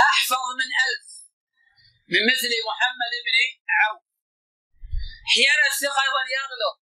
أحفظ 0.09 0.45
من 0.59 0.69
ألف 0.85 1.07
من 2.13 2.21
مثل 2.31 2.51
محمد 2.69 3.13
بن 3.25 3.37
عوف. 3.79 4.03
أحيانا 5.29 5.65
الثقة 5.71 6.01
أيضا 6.07 6.23
يغلط 6.37 6.77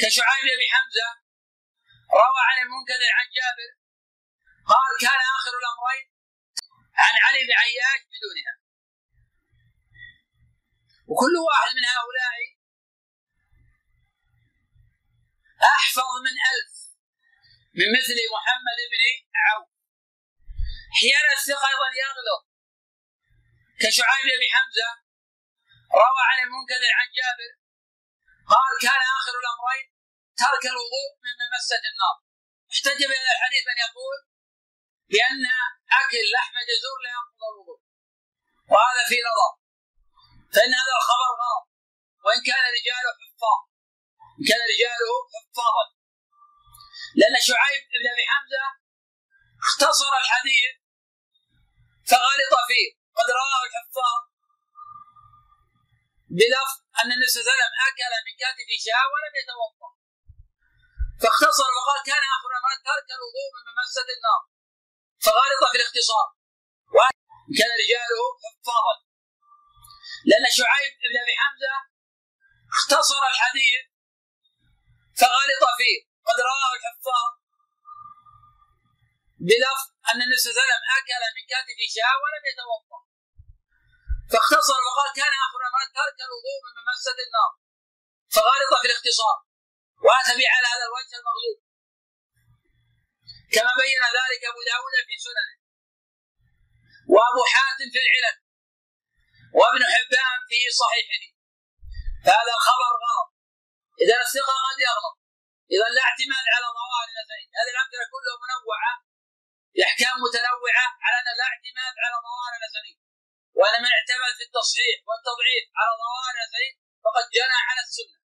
كشعيب 0.00 0.46
بن 0.58 0.66
حمزة 0.74 1.21
روى 2.20 2.42
عن 2.48 2.58
المنكدر 2.64 3.10
عن 3.18 3.26
جابر. 3.36 3.70
قال 4.72 4.90
كان 5.04 5.20
آخر 5.36 5.52
الأمرين 5.60 6.06
عن 7.02 7.14
علي 7.24 7.40
بن 7.46 7.52
عياش 7.62 8.00
بدونها. 8.12 8.54
وكل 11.10 11.34
واحد 11.48 11.70
من 11.78 11.84
هؤلاء 11.94 12.38
أحفظ 15.76 16.10
من 16.26 16.34
ألف 16.52 16.74
من 17.78 17.88
مثل 17.96 18.18
محمد 18.34 18.78
بن 18.92 19.02
عوف. 19.46 19.68
أحيانا 20.94 21.32
الثقة 21.38 21.66
أيضا 21.72 21.88
يغلط 22.04 22.42
كشعيب 23.80 24.26
بن 24.40 24.46
حمزة 24.54 24.90
روى 26.02 26.22
عن 26.30 26.38
المنكدر 26.44 26.90
عن 26.98 27.08
جابر. 27.18 27.52
قال 28.52 28.72
كان 28.82 29.02
آخر 29.18 29.34
الأمرين 29.42 29.91
ترك 30.42 30.64
الوضوء 30.72 31.10
مما 31.24 31.46
مست 31.54 31.84
النار. 31.92 32.16
احتج 32.72 33.00
بهذا 33.10 33.32
الحديث 33.36 33.62
من 33.70 33.78
يقول 33.86 34.18
بأن 35.12 35.44
أكل 36.00 36.24
لحم 36.34 36.56
جزور 36.70 36.96
لا 37.04 37.10
ينقض 37.16 37.42
الوضوء. 37.52 37.80
وهذا 38.72 39.02
في 39.10 39.18
نظر. 39.28 39.52
فإن 40.54 40.72
هذا 40.80 40.94
الخبر 41.00 41.30
غلط. 41.42 41.64
وإن 42.24 42.40
كان 42.48 42.62
رجاله 42.78 43.12
حفاظ 43.22 43.60
إن 44.38 44.44
كان 44.50 44.60
رجاله 44.72 45.10
حفاظا. 45.34 45.86
لأن 47.18 47.36
شعيب 47.48 47.82
بن 47.92 48.06
أبي 48.12 48.24
حمزة 48.32 48.64
اختصر 49.66 50.12
الحديث 50.22 50.72
فغلط 52.10 52.54
فيه. 52.70 52.88
قد 53.18 53.28
رواه 53.40 53.62
الحفاظ 53.68 54.20
بلفظ 56.38 56.76
أن 57.00 57.08
النبي 57.12 57.28
صلى 57.30 57.40
الله 57.40 57.52
عليه 57.52 57.56
وسلم 57.56 57.74
أكل 57.88 58.12
من 58.26 58.34
كتف 58.40 58.68
شاة 58.86 59.06
ولم 59.12 59.34
يتوضأ. 59.40 60.01
فاختصر 61.22 61.68
وقال 61.76 61.98
كان 62.10 62.22
آخر 62.36 62.52
ما 62.64 62.72
ترك 62.88 63.08
الوضوء 63.18 63.48
من 63.56 63.64
ممسة 63.78 64.08
النار. 64.16 64.42
فغلط 65.24 65.62
في 65.72 65.76
الاختصار. 65.80 66.26
وكان 66.94 67.70
رجاله 67.82 68.20
حفاظا. 68.42 68.96
لأن 70.28 70.46
شعيب 70.58 70.92
بن 71.02 71.14
أبي 71.22 71.34
حمزة 71.42 71.74
اختصر 72.76 73.22
الحديث 73.32 73.82
فغلط 75.20 75.62
فيه. 75.78 75.98
قد 76.28 76.38
رواه 76.50 76.72
الحفاظ 76.78 77.30
بلفظ 79.48 79.86
أن 80.08 80.18
النبي 80.24 80.38
صلى 80.38 80.50
الله 80.50 80.62
عليه 80.62 80.66
وسلم 80.66 80.82
أكل 80.98 81.22
من 81.36 81.44
كتف 81.52 81.78
شاة 81.94 82.16
ولم 82.22 82.44
يتوضأ. 82.50 83.00
فاختصر 84.32 84.78
وقال 84.86 85.08
كان 85.20 85.32
آخر 85.46 85.60
ما 85.74 85.82
ترك 85.98 86.18
الوضوء 86.28 86.58
من 86.66 86.74
ممسة 86.88 87.18
النار. 87.26 87.52
فغلط 88.34 88.72
في 88.80 88.86
الاختصار. 88.90 89.36
واتى 90.06 90.32
على 90.54 90.66
هذا 90.74 90.84
الوجه 90.88 91.14
المغلوب. 91.20 91.58
كما 93.54 93.72
بين 93.82 94.02
ذلك 94.18 94.42
أبو 94.50 94.60
داود 94.70 94.94
في 95.08 95.16
سننه. 95.26 95.56
وأبو 97.14 97.42
حاتم 97.52 97.88
في 97.94 98.00
العلل. 98.04 98.36
وابن 99.58 99.82
حبان 99.94 100.38
في 100.50 100.60
صحيحه. 100.82 101.24
فهذا 102.24 102.52
الخبر 102.58 102.92
غلط. 103.04 103.28
إذا 104.02 104.16
الثقة 104.24 104.54
قد 104.66 104.78
يغلط. 104.88 105.16
إذا 105.74 105.86
لا 105.96 106.02
اعتماد 106.08 106.44
على 106.54 106.68
ظواهر 106.78 107.08
الاثنين 107.14 107.48
هذه 107.58 107.70
الأمثلة 107.74 108.04
كلها 108.14 108.36
منوعة. 108.44 108.92
باحكام 109.76 110.14
متنوعة 110.26 110.86
على 111.04 111.16
أن 111.20 111.28
لا 111.38 111.46
اعتماد 111.52 111.94
على 112.04 112.16
ظواهر 112.26 112.52
الاثنين 112.60 112.98
وأن 113.58 113.76
من 113.82 113.90
اعتمد 113.96 114.32
في 114.38 114.44
التصحيح 114.48 114.96
والتضعيف 115.08 115.64
على 115.78 115.92
ظواهر 116.02 116.34
الاثنين 116.38 116.72
فقد 117.04 117.24
جنى 117.36 117.58
على 117.68 117.80
السنة. 117.86 118.21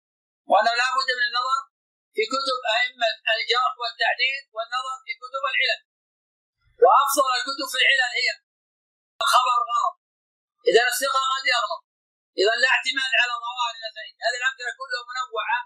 وأنه 0.50 0.72
لا 0.80 0.88
بد 0.96 1.08
من 1.18 1.24
النظر 1.28 1.60
في 2.14 2.22
كتب 2.32 2.58
أئمة 2.76 3.10
الجرح 3.34 3.72
والتعديل 3.80 4.42
والنظر 4.54 4.94
في 5.04 5.12
كتب 5.22 5.42
العلل 5.52 5.80
وأفضل 6.82 7.30
الكتب 7.38 7.66
في 7.72 7.78
العلل 7.80 8.10
هي 8.18 8.28
الخبر 9.22 9.58
غلط. 9.70 9.94
إذا 10.68 10.82
الثقة 10.92 11.22
قد 11.34 11.44
يغلط. 11.54 11.82
إذا 12.40 12.52
لا 12.62 12.68
اعتماد 12.74 13.12
على 13.20 13.34
ظواهر 13.44 13.74
الاثنين 13.80 14.14
هذه 14.24 14.38
الأمثلة 14.42 14.72
كلها 14.80 15.02
منوعة 15.10 15.58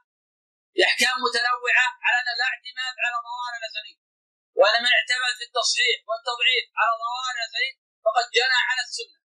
باحكام 0.76 1.16
متنوعة 1.26 1.86
على 2.06 2.18
أن 2.22 2.28
لا 2.40 2.46
اعتماد 2.52 2.94
على 3.04 3.16
ظواهر 3.26 3.52
الاثنين 3.60 3.98
وأن 4.58 4.76
من 4.84 4.92
اعتمد 4.98 5.32
في 5.38 5.44
التصحيح 5.48 5.96
والتضعيف 6.08 6.64
على 6.80 6.92
ظواهر 7.02 7.34
الاثنين 7.38 7.74
فقد 8.04 8.24
جنى 8.38 8.60
على 8.68 8.82
السنة. 8.86 9.18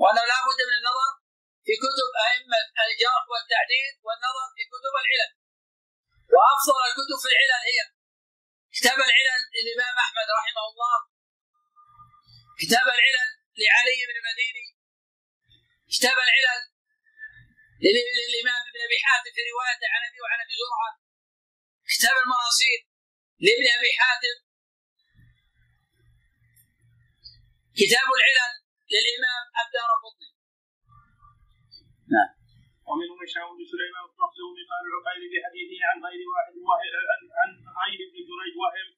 وأنه 0.00 0.22
لا 0.32 0.38
بد 0.46 0.60
من 0.68 0.76
النظر 0.80 1.10
في 1.66 1.74
كتب 1.84 2.08
أئمة 2.28 2.60
الجرح 2.84 3.22
والتعديل 3.32 3.92
والنظر 4.06 4.46
في 4.56 4.62
كتب 4.72 4.94
العلل. 5.02 5.32
وأفضل 6.34 6.82
الكتب 6.90 7.16
في 7.22 7.28
العلل 7.32 7.62
هي 7.70 7.80
كتاب 8.76 8.98
العلل 9.08 9.40
للإمام 9.54 9.94
أحمد 10.04 10.28
رحمه 10.40 10.64
الله 10.70 10.96
كتاب 12.62 12.86
العلل 12.96 13.30
لعلي 13.60 14.00
بن 14.08 14.16
المديني 14.20 14.66
كتاب 15.94 16.16
العلل 16.26 16.62
للإمام 17.84 18.62
ابن 18.70 18.80
أبي 18.86 18.98
حاتم 19.06 19.30
في 19.36 19.42
روايته 19.50 19.86
عن 19.94 20.00
أبي 20.08 20.18
وعن 20.24 20.38
أبي 20.44 20.54
زرعة 20.62 20.92
كتاب 21.92 22.14
المراصيل 22.22 22.80
لابن 23.44 23.66
أبي 23.78 23.90
حاتم 24.00 24.36
كتاب 27.80 28.08
العلل 28.16 28.54
للإمام 28.92 29.44
الدار 29.62 29.90
قطني. 30.04 30.35
نعم. 32.14 32.30
ومنهم 32.88 33.18
هشام 33.24 33.48
بن 33.56 33.64
سليمان 33.72 34.04
المخزومي 34.10 34.62
قال 34.70 34.82
العقيل 34.90 35.22
في 35.32 35.38
حديثه 35.46 35.78
عن 35.88 35.96
غير 36.06 36.20
واحد 36.68 36.92
عن 37.40 37.50
غير 37.80 37.98
ابن 38.06 38.16
جريج 38.28 38.54
وهم. 38.62 38.88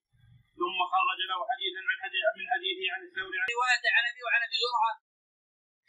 ثم 0.60 0.78
خرج 0.92 1.20
له 1.30 1.38
حديثا 1.50 1.80
من 1.90 1.96
حديث 2.02 2.24
من 2.38 2.46
حديثه 2.52 2.84
عن 2.94 3.00
الثوري. 3.06 3.36
عن 3.42 3.48
روايته 3.56 3.90
عن 3.96 4.04
أبي 4.10 4.20
وعن 4.26 4.40
أبي 4.46 4.56
زرعة 4.64 4.94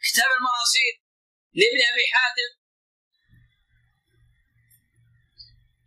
كتاب 0.06 0.30
المراصيل 0.38 0.94
لابن 1.58 1.80
أبي 1.92 2.04
حاتم. 2.14 2.50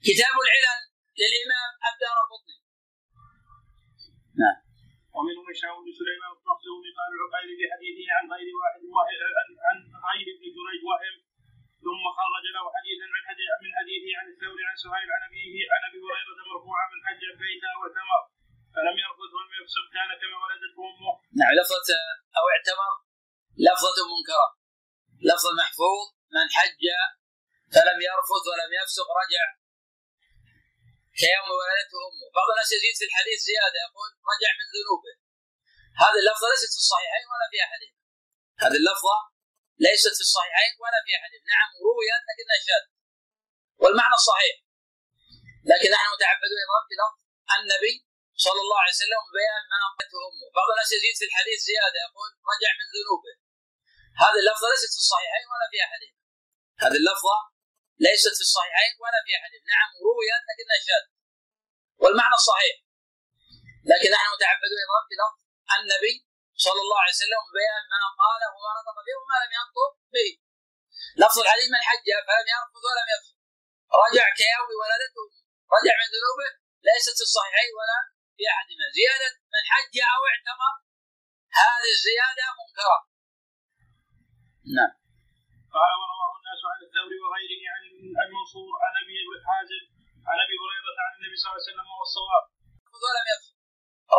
كتاب 0.08 0.36
العلل 0.46 0.82
للإمام 1.20 1.72
الدار 1.90 2.18
قطني 2.32 2.58
نعم. 4.42 4.58
ومنهم 5.16 5.46
هشام 5.52 5.76
بن 5.86 5.92
سليمان 6.00 6.32
المخزومي 6.38 6.90
قال 6.98 7.10
العقيل 7.18 7.50
في 7.60 7.66
حديثه 7.74 8.06
عن 8.18 8.24
غير 8.34 8.48
واحد 8.96 9.20
عن 9.68 9.78
غير 10.08 10.26
ابن 10.36 10.46
جريج 10.56 10.82
وهم. 10.90 11.16
ثم 11.86 12.04
خرج 12.20 12.46
له 12.56 12.66
حديثا 12.76 13.06
من 13.16 13.22
حديث 13.30 13.50
من 13.66 13.72
حديثه 13.80 14.10
عن 14.20 14.26
الثوري 14.34 14.64
عن 14.70 14.76
سهيل 14.84 15.08
عن 15.16 15.22
ابيه 15.30 15.56
عن 15.74 15.82
أبي 15.88 15.98
هريرة 16.06 16.40
مرفوعا 16.52 16.86
من 16.94 17.00
حج 17.08 17.22
بيتا 17.44 17.72
وثمر 17.82 18.22
فلم 18.76 18.96
يرفض 19.04 19.32
ولم 19.36 19.52
يفسق 19.60 19.86
كان 19.96 20.10
كما 20.22 20.38
ولدته 20.44 20.80
أمه. 20.92 21.14
نعم 21.40 21.54
لفظة 21.60 21.90
أو 22.38 22.44
اعتمر 22.54 22.94
لفظة 23.68 23.98
منكرة. 24.14 24.48
لفظ 25.30 25.46
محفوظ 25.60 26.06
من 26.36 26.48
حج 26.56 26.84
فلم 27.74 27.98
يرفض 28.10 28.44
ولم 28.52 28.72
يفسق 28.80 29.08
رجع 29.22 29.44
كيوم 31.22 31.48
ولدته 31.60 32.00
أمه، 32.10 32.28
بعض 32.38 32.48
الناس 32.54 32.70
يزيد 32.78 32.96
في 33.00 33.06
الحديث 33.10 33.40
زيادة 33.50 33.78
يقول 33.86 34.10
رجع 34.32 34.52
من 34.60 34.68
ذنوبه. 34.76 35.14
هذه 36.04 36.20
اللفظة 36.24 36.48
ليست 36.54 36.72
في 36.76 36.82
الصحيحين 36.84 37.26
ولا 37.32 37.48
في 37.52 37.58
احدهما. 37.66 38.00
هذه 38.64 38.78
اللفظة 38.82 39.18
ليست 39.86 40.14
في 40.18 40.24
الصحيحين 40.28 40.74
ولا 40.84 41.00
في 41.06 41.12
احدهما، 41.18 41.46
نعم 41.54 41.70
رويت 41.86 42.24
لكنها 42.30 42.58
شاذ. 42.68 42.84
والمعنى 43.82 44.18
صحيح. 44.30 44.56
لكن 45.72 45.90
نحن 45.96 46.08
متعبدون 46.16 46.60
بلفظ 46.90 47.20
النبي 47.58 47.96
صلى 48.46 48.60
الله 48.64 48.80
عليه 48.84 48.96
وسلم 48.98 49.22
بيان 49.38 49.64
ما 49.72 49.78
قالته 49.98 50.20
أمه، 50.30 50.48
بعض 50.58 50.68
الناس 50.74 50.90
يزيد 50.98 51.16
في 51.20 51.26
الحديث 51.30 51.60
زيادة 51.70 51.98
يقول 52.06 52.30
رجع 52.52 52.72
من 52.80 52.88
ذنوبه. 52.96 53.34
هذه 54.24 54.40
اللفظة 54.44 54.66
ليست 54.74 54.92
في 54.96 55.02
الصحيحين 55.04 55.46
ولا 55.52 55.68
في 55.72 55.78
احدهما. 55.86 56.20
هذه 56.84 56.98
اللفظة 57.02 57.36
ليست 58.06 58.34
في 58.38 58.44
الصحيحين 58.48 58.94
ولا 59.04 59.20
في 59.26 59.32
أحد. 59.38 59.52
نعم 59.74 59.90
رويت 60.06 60.44
لكنها 60.50 60.80
شاذ. 60.88 61.04
والمعنى 62.02 62.38
صحيح. 62.50 62.76
لكن 63.92 64.10
نحن 64.16 64.28
متعبدون 64.36 64.82
بلفظ 65.10 65.40
النبي 65.78 66.16
صلى 66.66 66.82
الله 66.84 67.00
عليه 67.04 67.16
وسلم 67.18 67.44
بيان 67.58 67.84
ما 67.92 68.10
قال 68.24 68.42
وما 68.54 68.72
نطق 68.78 68.98
به 69.08 69.16
وما 69.22 69.38
لم 69.44 69.52
ينطق 69.60 69.92
به. 70.16 70.30
لفظ 71.22 71.38
الحديث 71.44 71.68
من 71.76 71.82
حج 71.90 72.08
فلم 72.28 72.48
يرفض 72.54 72.84
ولم 72.90 73.08
يفسد 73.14 73.38
رجع 74.04 74.26
كيوم 74.42 74.70
ولدته. 74.82 75.26
رجع 75.76 75.94
من 76.02 76.08
ذنوبه. 76.16 76.50
ليست 76.88 77.16
في 77.20 77.26
الصحيحين 77.30 77.72
ولا 77.80 78.00
في 78.38 78.44
احدهما 78.54 78.88
زيادة 78.98 79.30
من 79.54 79.64
حج 79.72 79.96
أو 80.14 80.22
اعتمر 80.32 80.76
هذه 81.62 81.90
الزيادة 81.98 82.46
منكرة. 82.60 83.00
نعم. 84.78 84.94
قال 85.76 85.92
ورواه 86.00 86.34
الناس 86.44 86.62
عن 86.72 86.80
الثوري 86.88 87.18
وغيره 87.24 87.62
عن 87.74 87.84
المنصور 88.28 88.72
عن 88.86 88.94
أبي 89.04 89.18
حازم 89.48 89.84
عن 90.30 90.38
أبي 90.46 90.56
هريرة 90.64 90.98
عن 91.06 91.12
النبي 91.18 91.36
صلى 91.40 91.48
الله 91.48 91.60
عليه 91.60 91.70
وسلم 91.72 91.86
وهو 91.90 92.04
الصواب. 92.10 92.44
ولم 93.04 93.28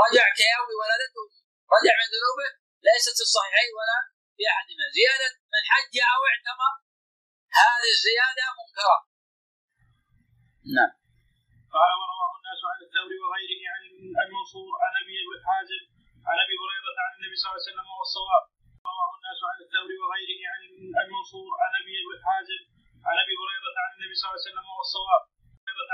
رجع 0.04 0.26
كيوم 0.40 0.68
ولدته 0.80 1.24
رجع 1.76 1.94
من 2.00 2.08
ذنوبه 2.14 2.48
ليست 2.88 3.16
في 3.18 3.24
الصحيحين 3.28 3.70
ولا 3.78 3.98
في 4.36 4.42
احدهما 4.52 4.86
زيادة 4.98 5.28
من 5.54 5.62
حج 5.70 5.94
أو 6.12 6.20
اعتمر 6.30 6.74
هذه 7.60 7.90
الزيادة 7.96 8.44
منكرة. 8.60 8.98
نعم. 10.76 10.92
قال 11.74 11.92
ورواه 12.00 12.32
الناس 12.38 12.60
عن 12.70 12.78
الثوري 12.86 13.18
وغيره 13.24 13.62
عن 13.74 13.82
المنصور 14.26 14.72
عن 14.84 14.92
أبي 15.02 15.16
حازم 15.48 15.82
عن 16.28 16.36
أبي 16.44 16.54
هريرة 16.62 16.96
عن 17.04 17.10
النبي 17.16 17.36
صلى 17.36 17.46
الله 17.48 17.60
عليه 17.60 17.70
وسلم 17.70 17.86
وهو 17.90 18.02
الصواب. 18.08 18.44
رواه 18.88 19.10
الناس 19.18 19.40
عن 19.50 19.58
الثوري 19.64 19.96
وغيره 20.02 20.40
عن 20.52 20.60
المنصور 21.04 21.50
عن 21.62 21.72
أبي 21.80 21.94
حازم 22.26 22.62
عن 23.08 23.16
أبي 23.24 23.34
هريرة 23.40 23.76
عن 23.84 23.90
النبي 23.96 24.14
صلى 24.18 24.26
الله 24.28 24.38
عليه 24.40 24.48
وسلم 24.48 24.64
وهو 24.70 24.82
الصواب. 24.88 25.22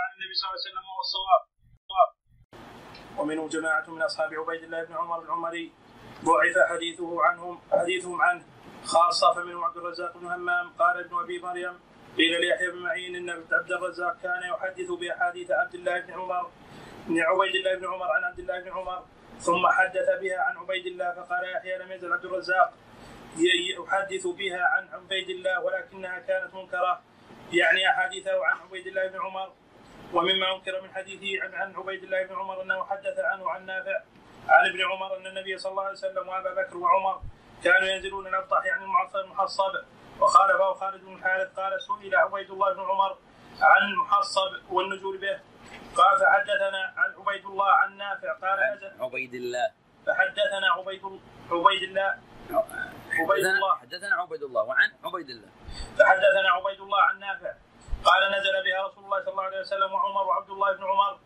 عن 0.02 0.10
النبي 0.16 0.34
صلى 0.34 0.46
الله 0.46 0.56
عليه 0.58 0.68
وسلم 0.68 0.84
وهو 0.90 1.00
الصواب. 1.08 1.42
ومنهم 3.18 3.48
جماعة 3.48 3.90
من 3.90 4.02
أصحاب 4.02 4.34
عبيد 4.34 4.62
الله 4.62 4.82
بن 4.84 4.94
عمر 4.94 5.22
العمري 5.22 5.72
ضعف 6.24 6.56
حديثه 6.70 7.22
عنهم 7.22 7.60
حديثهم 7.72 8.22
عنه 8.22 8.44
خاصة 8.84 9.34
فمنهم 9.34 9.64
عبد 9.64 9.76
الرزاق 9.76 10.18
بن 10.18 10.26
همام 10.26 10.72
قال 10.78 11.04
ابن 11.04 11.18
أبي 11.24 11.38
مريم 11.38 11.80
قيل 12.16 12.40
ليحيى 12.40 12.70
بن 12.70 12.78
معين 12.78 13.16
إن 13.16 13.30
عبد 13.30 13.72
الرزاق 13.72 14.20
كان 14.22 14.42
يحدث 14.42 14.90
بأحاديث 14.90 15.50
عبد 15.50 15.74
الله 15.74 16.00
بن 16.00 16.12
عمر 16.12 16.50
بن 17.06 17.20
عبيد 17.20 17.54
الله 17.54 17.74
بن 17.74 17.86
عمر 17.86 18.10
عن 18.12 18.24
عبد 18.24 18.38
الله 18.38 18.60
بن 18.60 18.70
عمر 18.70 19.06
ثم 19.40 19.66
حدث 19.66 20.08
بها 20.20 20.38
عن 20.40 20.56
عبيد 20.56 20.86
الله 20.86 21.12
فقال 21.12 21.44
يحيى 21.56 21.78
لم 21.78 21.92
يزل 21.92 22.12
عبد 22.12 22.24
الرزاق 22.24 22.72
يحدث 23.36 24.26
بها 24.26 24.62
عن 24.64 24.88
عبيد 24.92 25.30
الله 25.30 25.60
ولكنها 25.60 26.18
كانت 26.18 26.54
منكرة. 26.54 27.00
يعني 27.52 27.90
أحاديثه 27.90 28.44
عن 28.46 28.56
عبيد 28.60 28.86
الله 28.86 29.06
بن 29.06 29.20
عمر 29.20 29.52
ومما 30.12 30.56
أنكر 30.56 30.80
من 30.82 30.94
حديثه 30.94 31.44
عن, 31.44 31.54
عن 31.54 31.76
عبيد 31.76 32.02
الله 32.02 32.22
بن 32.26 32.34
عمر 32.34 32.62
أنه 32.62 32.84
حدث 32.84 33.18
عنه 33.18 33.50
عن 33.50 33.66
نافع 33.66 34.00
عن 34.48 34.68
ابن 34.70 34.80
عمر 34.92 35.16
أن 35.16 35.26
النبي 35.26 35.58
صلى 35.58 35.70
الله 35.70 35.82
عليه 35.82 35.92
وسلم 35.92 36.28
وأبا 36.28 36.54
بكر 36.54 36.76
وعمر 36.76 37.20
كانوا 37.64 37.88
ينزلون 37.88 38.26
الابطح 38.26 38.64
يعني 38.64 38.84
المعصر 38.84 39.20
المحصب 39.20 39.74
وخالفه 40.20 40.72
خالد 40.72 41.04
بن 41.04 41.14
الحارث 41.14 41.54
قال 41.54 41.72
سئل 41.82 42.14
عبيد 42.14 42.50
الله 42.50 42.72
بن 42.72 42.80
عمر 42.80 43.16
عن 43.60 43.82
المحصب 43.82 44.72
والنزول 44.72 45.18
به. 45.18 45.40
قال 45.96 46.20
فحدثنا 46.20 46.89
عبيد 47.30 47.46
الله 47.46 47.72
عن 47.72 47.96
نافع 47.96 48.32
قال 48.32 48.58
عبيد 49.00 49.34
الله 49.34 49.70
فحدثنا 50.06 50.70
عبيد 50.76 51.02
عبيد 51.50 51.82
الله 51.82 52.14
عبيد 53.20 53.46
الله 53.46 53.76
حدثنا 53.76 54.14
عبيد 54.14 54.42
الله 54.42 54.62
وعن 54.62 54.92
عبيد 55.04 55.30
الله 55.30 55.50
فحدثنا 55.98 56.50
عبيد 56.50 56.80
الله 56.80 57.02
عن 57.02 57.18
نافع. 57.18 57.52
قال 58.04 58.22
نزل 58.32 58.64
بها 58.64 58.86
رسول 58.86 59.04
الله 59.04 59.20
صلى 59.20 59.32
الله 59.32 59.44
عليه 59.44 59.60
وسلم 59.60 59.92
وعمر 59.92 60.26
وعبد 60.26 60.50
الله 60.50 60.72
بن 60.72 60.84
عمر. 60.84 61.18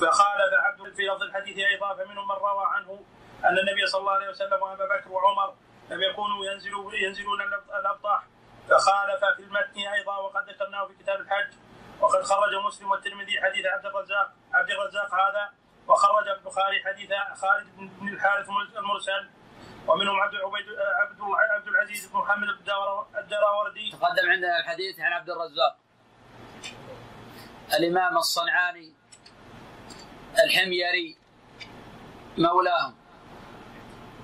فخالف 0.00 0.52
عبد 0.54 0.94
في 0.96 1.02
لفظ 1.02 1.22
الحديث 1.22 1.58
أيضا 1.58 1.94
فمنهم 1.94 2.28
من 2.28 2.34
روى 2.34 2.66
عنه 2.66 3.04
أن 3.44 3.58
النبي 3.58 3.86
صلى 3.86 4.00
الله 4.00 4.12
عليه 4.12 4.28
وسلم 4.28 4.62
وأبا 4.62 4.84
بكر 4.84 5.12
وعمر 5.12 5.54
لم 5.90 6.02
يكونوا 6.02 6.46
ينزلوا 6.46 6.92
ينزلون 6.94 7.40
الابطاح 7.80 8.22
فخالف 8.68 9.24
في 9.36 9.42
المتن 9.42 9.80
أيضا 9.94 10.16
وقد 10.16 10.50
ذكرناه 10.50 10.86
في 10.86 10.94
كتاب 10.94 11.20
الحج. 11.20 11.52
وقد 12.00 12.22
خرج 12.22 12.54
مسلم 12.66 12.90
والترمذي 12.90 13.40
حديث 13.40 13.66
عبد 13.66 13.86
الرزاق 13.86 14.32
عبد 14.52 14.70
الرزاق 14.70 15.14
هذا 15.14 15.52
وخرج 15.88 16.28
البخاري 16.28 16.84
حديث 16.84 17.10
خالد 17.34 17.66
بن 17.76 18.08
الحارث 18.08 18.48
المرسل 18.76 19.28
ومنهم 19.88 20.20
عبد 20.20 20.34
عبيد 20.34 20.66
عبد 21.02 21.20
عبد 21.54 21.68
العزيز 21.68 22.06
بن 22.06 22.18
محمد 22.18 22.48
الدراوردي 23.18 23.90
تقدم 23.92 24.30
عندنا 24.30 24.58
الحديث 24.58 25.00
عن 25.00 25.12
عبد 25.12 25.30
الرزاق. 25.30 25.76
الإمام 27.78 28.16
الصنعاني 28.16 28.94
الحميري 30.44 31.18
مولاهم. 32.38 32.96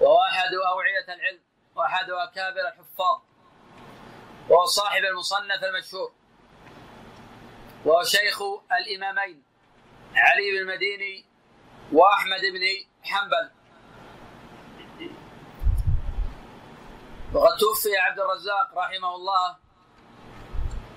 وهو 0.01 0.21
احد 0.23 0.55
أوعية 0.55 1.15
العلم 1.15 1.41
واحد 1.75 2.11
أكابر 2.11 2.61
الحفاظ 2.61 3.21
وهو 4.49 4.65
صاحب 4.65 5.05
المصنف 5.05 5.65
المشهور. 5.65 6.13
وهو 7.85 8.05
شيخ 8.05 8.43
الإمامين 8.81 9.43
علي 10.17 10.51
بن 10.51 10.59
المديني 10.59 11.25
وأحمد 11.93 12.41
بن 12.41 12.87
حنبل. 13.03 13.51
وقد 17.33 17.57
توفي 17.57 17.97
عبد 17.97 18.21
الرزاق 18.21 18.79
رحمه 18.79 19.15
الله 19.15 19.57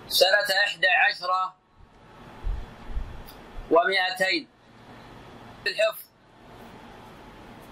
سنة 0.08 0.50
إحدى 0.66 0.88
عشرة 0.88 1.56
ومئتين 3.72 4.48
في 5.64 5.70
الحفظ 5.70 6.06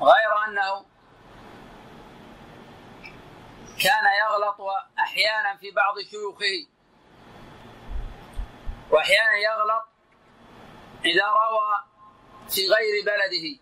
غير 0.02 0.46
أنه 0.48 0.86
كان 3.84 4.06
يغلط 4.22 4.62
أحيانا 5.00 5.58
في 5.58 5.72
بعض 5.72 6.00
شيوخه. 6.00 6.75
وأحيانا 8.92 9.38
يغلط 9.38 9.88
إذا 11.06 11.26
روى 11.26 11.84
في 12.50 12.62
غير 12.70 13.06
بلده. 13.06 13.60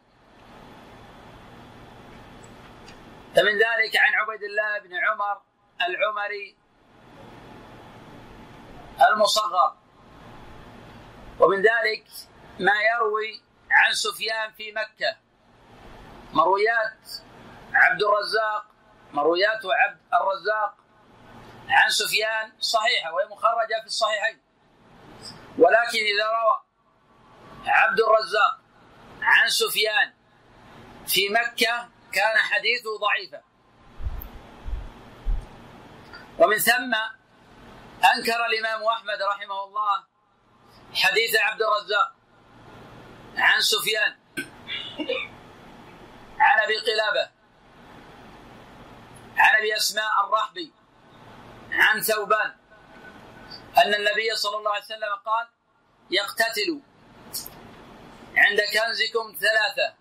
فمن 3.35 3.53
ذلك 3.53 3.97
عن 3.97 4.13
عبيد 4.13 4.43
الله 4.43 4.79
بن 4.79 4.95
عمر 4.95 5.41
العمري 5.81 6.57
المصغر. 9.11 9.77
ومن 11.39 11.57
ذلك 11.57 12.05
ما 12.59 12.73
يروي 12.81 13.41
عن 13.71 13.93
سفيان 13.93 14.51
في 14.51 14.71
مكة. 14.71 15.17
مرويات 16.33 17.09
عبد 17.73 18.03
الرزاق 18.03 18.65
مرويات 19.13 19.61
عبد 19.65 19.99
الرزاق 20.13 20.75
عن 21.69 21.89
سفيان 21.89 22.51
صحيحة 22.59 23.13
وهي 23.13 23.25
مخرجة 23.25 23.79
في 23.81 23.85
الصحيحين. 23.85 24.41
ولكن 25.57 25.99
إذا 26.13 26.25
روى 26.27 26.63
عبد 27.65 27.99
الرزاق 27.99 28.59
عن 29.21 29.49
سفيان 29.49 30.13
في 31.07 31.29
مكة 31.29 31.89
كان 32.13 32.37
حديثه 32.37 32.97
ضعيفا. 32.99 33.41
ومن 36.39 36.57
ثم 36.57 36.93
أنكر 38.15 38.45
الإمام 38.45 38.83
أحمد 38.83 39.21
رحمه 39.21 39.63
الله 39.63 40.03
حديث 40.93 41.35
عبد 41.35 41.61
الرزاق 41.61 42.15
عن 43.37 43.61
سفيان 43.61 44.15
عن 46.39 46.59
أبي 46.59 46.77
قلابة 46.77 47.31
عن 49.37 49.55
أبي 49.55 49.75
أسماء 49.77 50.25
الرحبي 50.25 50.73
عن 51.71 52.01
ثوبان 52.01 52.55
أن 53.77 53.93
النبي 53.93 54.35
صلى 54.35 54.57
الله 54.57 54.71
عليه 54.71 54.83
وسلم 54.83 55.13
قال 55.25 55.47
يقتتل 56.11 56.81
عند 58.35 58.59
كنزكم 58.73 59.35
ثلاثة 59.39 59.95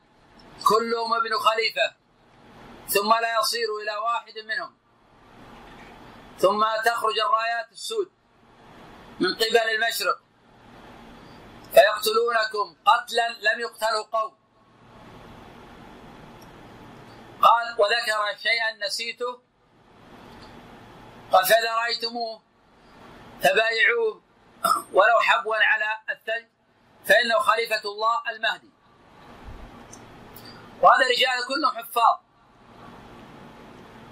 كلهم 0.69 1.15
ابن 1.15 1.39
خليفة 1.39 1.97
ثم 2.89 3.11
لا 3.15 3.39
يصير 3.41 3.69
إلى 3.83 3.97
واحد 3.97 4.39
منهم 4.39 4.79
ثم 6.39 6.65
تخرج 6.85 7.19
الرايات 7.19 7.73
السود 7.73 8.13
من 9.21 9.35
قبل 9.35 9.57
المشرق 9.57 10.21
فيقتلونكم 11.75 12.77
قتلا 12.85 13.29
لم 13.29 13.61
يقتلوا 13.61 14.03
قوم. 14.13 14.37
قال 17.43 17.67
وذكر 17.79 18.43
شيئا 18.43 18.87
نسيته 18.87 19.43
قال 21.33 21.47
فإذا 21.47 21.75
رأيتموه 21.75 22.43
فبايعوه 23.43 24.23
ولو 24.93 25.21
حبوا 25.21 25.57
على 25.57 25.85
الثلج 26.11 26.47
فإنه 27.07 27.39
خليفة 27.39 27.91
الله 27.91 28.23
المهدي. 28.31 28.71
وهذا 30.83 31.07
رجال 31.07 31.47
كلهم 31.49 31.79
حفاظ 31.79 32.19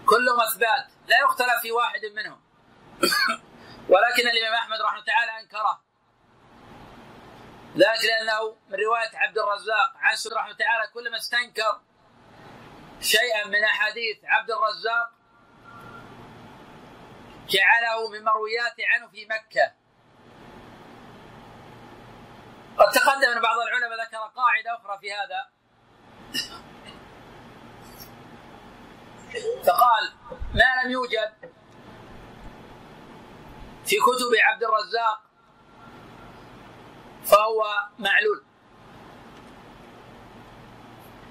كلهم 0.07 0.41
أثبات 0.41 0.87
لا 1.09 1.17
يختلف 1.21 1.61
في 1.63 1.73
واحد 1.73 2.01
منهم. 2.05 2.41
ولكن 3.93 4.29
الإمام 4.29 4.55
أحمد 4.55 4.81
رحمه 4.81 5.05
تعالى 5.05 5.41
أنكره. 5.41 5.81
ذلك 7.77 8.05
لأنه 8.05 8.57
من 8.69 8.79
رواية 8.79 9.11
عبد 9.15 9.39
الرزاق 9.39 9.93
عن 9.97 10.17
سورة 10.17 10.35
رحمه 10.35 10.53
تعالى 10.53 10.87
كلما 10.95 11.17
استنكر 11.17 11.81
شيئا 13.01 13.47
من 13.47 13.65
أحاديث 13.65 14.19
عبد 14.25 14.51
الرزاق 14.51 15.20
جعله 17.51 18.09
من 18.11 18.25
مروياته 18.25 18.85
عنه 18.89 19.09
في 19.09 19.27
مكة. 19.27 19.73
قد 22.79 22.91
تقدم 22.91 23.29
أن 23.37 23.43
بعض 23.43 23.57
العلماء 23.59 24.07
ذكر 24.07 24.17
قاعدة 24.17 24.77
أخرى 24.77 24.99
في 24.99 25.13
هذا. 25.13 25.51
فقال 29.67 30.13
ما 30.55 30.83
لم 30.85 30.91
يوجد 30.91 31.33
في 33.87 33.97
كتب 33.97 34.33
عبد 34.43 34.65
الرزاق 34.65 35.23
فهو 37.25 37.65
معلول. 37.99 38.45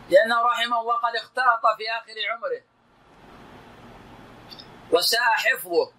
لأنه 0.09 0.41
رحمه 0.41 0.81
الله 0.81 0.95
قد 0.95 1.15
اختلط 1.15 1.61
في 1.77 1.91
آخر 1.91 2.13
عمره. 2.31 2.61
وساء 4.91 5.21
حفظه 5.21 5.98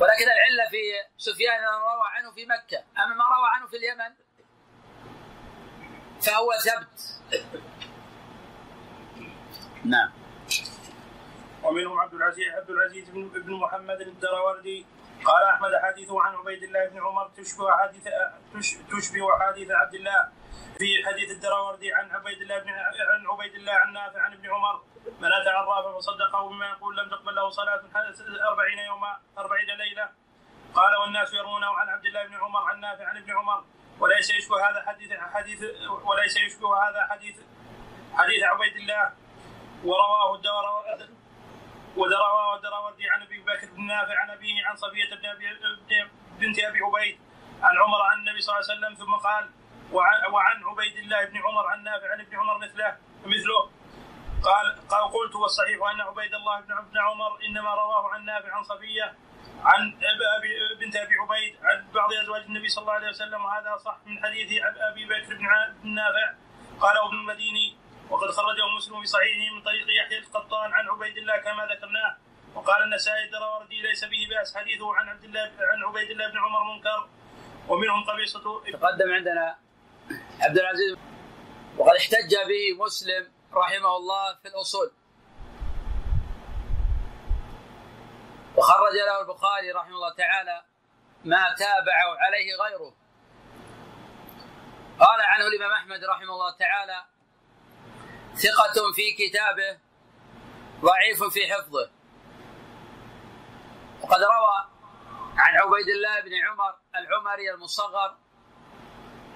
ولكن 0.00 0.24
العلة 0.24 0.70
في 0.70 0.82
سفيان 1.16 1.64
روى 1.64 2.08
عنه 2.14 2.32
في 2.32 2.46
مكة. 2.46 2.84
أما 3.04 3.14
ما 3.14 3.24
روى 3.24 3.48
عنه 3.54 3.66
في 3.66 3.76
اليمن 3.76 4.14
فهو 6.20 6.52
ثبت. 6.66 7.20
نعم. 9.84 10.12
ومنهم 11.62 11.98
عبد 11.98 12.14
العزيز 12.14 12.48
عبد 12.48 12.70
العزيز 12.70 13.10
بن 13.10 13.52
محمد 13.52 14.00
الدراوردي. 14.00 14.86
قال 15.24 15.44
أحمد 15.44 15.70
حديثه 15.82 16.22
عن 16.22 16.34
عبيد 16.34 16.62
الله 16.62 16.86
بن 16.88 17.00
عمر 17.00 17.28
تشبه 17.28 17.72
حديث 17.76 18.08
تشبه 18.90 19.38
حديث 19.40 19.70
عبد 19.70 19.94
الله. 19.94 20.32
في 20.78 21.04
حديث 21.06 21.30
الدراوردي 21.30 21.94
عن 21.94 22.10
عبيد 22.10 22.40
الله 22.40 22.58
بن 22.58 22.68
عن 22.68 23.26
عبيد 23.26 23.54
الله 23.54 23.72
عن 23.72 23.92
نافع 23.92 24.20
عن 24.20 24.32
ابن 24.32 24.50
عمر. 24.50 24.82
من 25.20 25.32
اتى 25.32 25.50
عرافا 25.50 25.98
فصدقه 25.98 26.48
بما 26.48 26.68
يقول 26.68 26.96
لم 26.96 27.08
تقبل 27.08 27.34
له 27.34 27.50
صلاة 27.50 27.82
أربعين 28.48 28.78
يوما 28.78 29.20
أربعين 29.38 29.66
ليلة. 29.66 30.08
قال 30.74 30.96
والناس 30.96 31.34
يرونه 31.34 31.66
عن 31.66 31.88
عبد 31.88 32.06
الله 32.06 32.26
بن 32.26 32.34
عمر 32.34 32.62
عن 32.62 32.80
نافع 32.80 33.08
عن 33.08 33.16
ابن 33.16 33.30
عمر. 33.38 33.64
وليس 33.98 34.30
يشبه 34.30 34.70
هذا 34.70 34.82
حديث 34.86 35.12
حديث 35.12 35.64
وليس 36.04 36.36
يشبه 36.36 36.88
هذا 36.88 37.06
حديث 37.10 37.40
حديث 38.14 38.42
عبيد 38.42 38.76
الله. 38.76 39.12
ورواه 39.84 40.34
الدور 40.34 40.64
ورواه 41.96 42.56
الدراوردي 42.56 43.10
عن 43.10 43.22
أبي 43.22 43.38
بكر 43.38 43.66
بن 43.66 43.86
نافع 43.86 44.18
عن 44.18 44.30
أبيه 44.30 44.66
عن 44.66 44.76
صفية 44.76 45.14
بن 45.14 45.26
ابي 45.26 45.46
بنت 46.38 46.58
أبي 46.58 46.78
عبيد 46.80 47.20
عن 47.62 47.78
عمر 47.78 48.02
عن 48.02 48.18
النبي 48.18 48.40
صلى 48.40 48.58
الله 48.58 48.70
عليه 48.70 48.78
وسلم. 48.78 48.94
ثم 48.94 49.14
قال 49.14 49.50
وعن 50.32 50.64
عبيد 50.64 50.96
الله 50.96 51.24
بن 51.24 51.38
عمر 51.38 51.66
عن 51.66 51.82
نافع 51.82 52.12
عن 52.12 52.20
ابن 52.20 52.36
عمر 52.36 52.58
مثله 52.58 52.96
مثله. 53.24 53.79
قال 54.42 54.88
قال 54.88 55.12
قلت 55.12 55.34
والصحيح 55.34 55.78
أن 55.94 56.00
عبيد 56.00 56.34
الله 56.34 56.60
بن 56.60 56.72
ابن 56.72 56.98
عمر 56.98 57.44
إنما 57.44 57.74
رواه 57.74 58.08
عن 58.08 58.24
نافع 58.24 58.54
عن 58.56 58.62
صفية 58.62 59.14
عن 59.64 59.98
ابي 60.38 60.74
بنت 60.80 60.96
أبي 60.96 61.14
عبيد 61.14 61.56
عن 61.62 61.84
بعض 61.94 62.12
أزواج 62.12 62.42
النبي 62.42 62.68
صلى 62.68 62.82
الله 62.82 62.92
عليه 62.92 63.08
وسلم 63.08 63.44
وهذا 63.44 63.76
صح 63.76 63.98
من 64.06 64.24
حديث 64.24 64.62
أبي 64.90 65.04
بكر 65.04 65.34
بن 65.82 65.94
نافع. 65.94 66.34
قال 66.80 66.96
ابن 66.96 67.16
المديني 67.16 67.76
وقد 68.10 68.30
خرجه 68.30 68.66
مسلم 68.76 69.00
في 69.00 69.06
صحيحه 69.06 69.54
من 69.54 69.62
طريق 69.62 69.86
يحيى 70.04 70.18
القطان 70.18 70.72
عن 70.72 70.88
عبيد 70.88 71.16
الله 71.18 71.36
كما 71.36 71.66
ذكرناه 71.66 72.16
وقال 72.54 72.82
النسائي 72.82 73.24
الدراوردي 73.24 73.82
ليس 73.82 74.04
به 74.04 74.26
بأس 74.30 74.56
حديثه 74.56 74.94
عن 74.94 75.08
عبد 75.08 75.24
الله 75.24 75.40
عن 75.60 75.84
عبيد 75.88 76.10
الله 76.10 76.30
بن 76.30 76.38
عمر 76.38 76.74
منكر 76.74 77.08
ومنهم 77.68 78.04
قبيصة 78.04 78.62
تقدم 78.72 79.12
عندنا 79.12 79.56
عبد 80.40 80.58
العزيز 80.58 80.96
وقد 81.78 81.96
احتج 81.96 82.34
به 82.48 82.84
مسلم 82.84 83.39
رحمه 83.52 83.96
الله 83.96 84.34
في 84.34 84.48
الأصول. 84.48 84.92
وخرج 88.56 88.94
له 88.94 89.20
البخاري 89.20 89.72
رحمه 89.72 89.94
الله 89.94 90.14
تعالى 90.14 90.62
ما 91.24 91.54
تابع 91.58 91.98
عليه 92.20 92.54
غيره. 92.62 92.94
قال 95.00 95.20
عنه 95.20 95.46
الإمام 95.46 95.72
أحمد 95.72 96.04
رحمه 96.04 96.32
الله 96.32 96.56
تعالى 96.56 97.04
ثقة 98.34 98.92
في 98.94 99.12
كتابه 99.12 99.78
ضعيف 100.80 101.24
في 101.24 101.54
حفظه. 101.54 101.90
وقد 104.02 104.22
روى 104.22 104.70
عن 105.36 105.56
عبيد 105.56 105.88
الله 105.88 106.20
بن 106.20 106.34
عمر 106.34 106.74
العمري 106.96 107.50
المصغر 107.50 108.16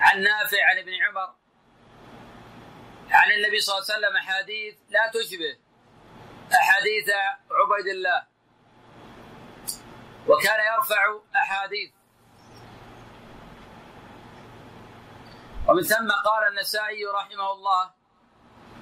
عن 0.00 0.22
نافع 0.22 0.64
عن 0.70 0.78
ابن 0.78 0.92
عمر 0.94 1.34
عن 3.10 3.32
النبي 3.32 3.60
صلى 3.60 3.78
الله 3.78 3.86
عليه 3.90 3.94
وسلم 3.98 4.16
احاديث 4.16 4.74
لا 4.90 5.10
تشبه 5.14 5.58
أحاديث 6.54 7.10
عبيد 7.50 7.86
الله. 7.86 8.26
وكان 10.28 10.60
يرفع 10.74 11.18
أحاديث. 11.36 11.90
ومن 15.68 15.82
ثم 15.82 16.10
قال 16.24 16.48
النسائي 16.48 17.04
رحمه 17.06 17.52
الله 17.52 17.90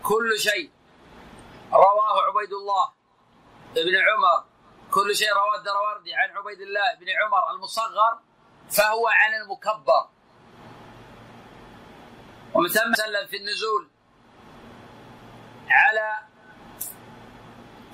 كل 0.02 0.38
شيء 0.38 0.70
رواه 1.72 2.22
عبيد 2.22 2.52
الله 2.52 2.92
بن 3.74 3.96
عمر. 3.96 4.44
كل 4.90 5.16
شيء 5.16 5.32
رواه 5.32 5.56
الدراوردي 5.58 6.14
عن 6.14 6.36
عبيد 6.36 6.60
الله 6.60 6.94
بن 7.00 7.06
عمر 7.10 7.50
المصغر 7.50 8.18
فهو 8.70 9.08
عن 9.08 9.34
المكبر. 9.34 10.08
ومن 12.54 12.68
ثم 12.68 12.94
سلم 12.94 13.26
في 13.26 13.36
النزول 13.36 13.91
على 15.72 16.18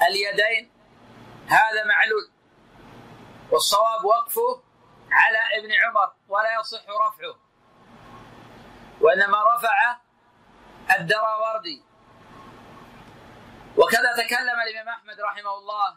اليدين 0.08 0.72
هذا 1.46 1.84
معلول. 1.84 2.30
والصواب 3.50 4.04
وقفه 4.04 4.62
على 5.10 5.38
ابن 5.58 5.72
عمر 5.72 6.12
ولا 6.28 6.60
يصح 6.60 6.82
رفعه. 6.82 7.38
وإنما 9.00 9.38
رفع 9.54 9.96
الدراوردي. 11.00 11.84
وكذا 13.76 14.12
تكلم 14.16 14.60
الإمام 14.68 14.88
أحمد 14.88 15.20
رحمه 15.20 15.54
الله 15.58 15.96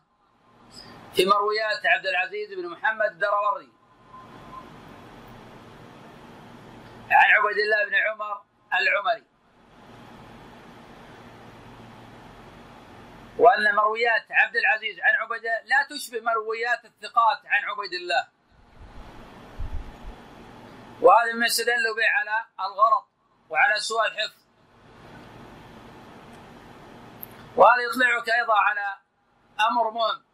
في 1.16 1.26
مرويات 1.26 1.86
عبد 1.86 2.06
العزيز 2.06 2.54
بن 2.54 2.70
محمد 2.70 3.12
الدراوردي. 3.12 3.72
عن 7.12 7.32
عبيد 7.36 7.58
الله 7.58 7.86
بن 7.86 7.96
عمر 7.96 8.42
العمري. 8.74 9.31
وأن 13.38 13.76
مرويات 13.76 14.32
عبد 14.32 14.56
العزيز 14.56 15.00
عن 15.00 15.14
عبيد 15.22 15.44
لا 15.44 15.88
تشبه 15.90 16.22
مرويات 16.22 16.86
الثقات 16.86 17.38
عن 17.46 17.64
عبيد 17.64 17.94
الله. 17.94 18.28
وهذا 21.02 21.34
مما 21.34 21.46
استدلوا 21.46 21.96
به 21.96 22.08
على 22.08 22.46
الغلط 22.60 23.08
وعلى 23.50 23.80
سوء 23.80 24.06
الحفظ. 24.08 24.42
وهذا 27.56 27.82
يطلعك 27.82 28.30
أيضا 28.30 28.54
على 28.58 28.98
أمر 29.70 29.92
مهم. 29.92 30.26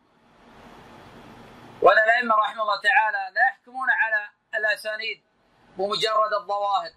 وأن 1.81 1.97
الأئمة 1.97 2.35
رحمه 2.35 2.61
الله 2.61 2.81
تعالى 2.81 3.33
لا 3.35 3.41
يحكمون 3.49 3.89
على 3.89 4.29
الأسانيد 4.55 5.23
بمجرد 5.77 6.33
الظواهر. 6.33 6.91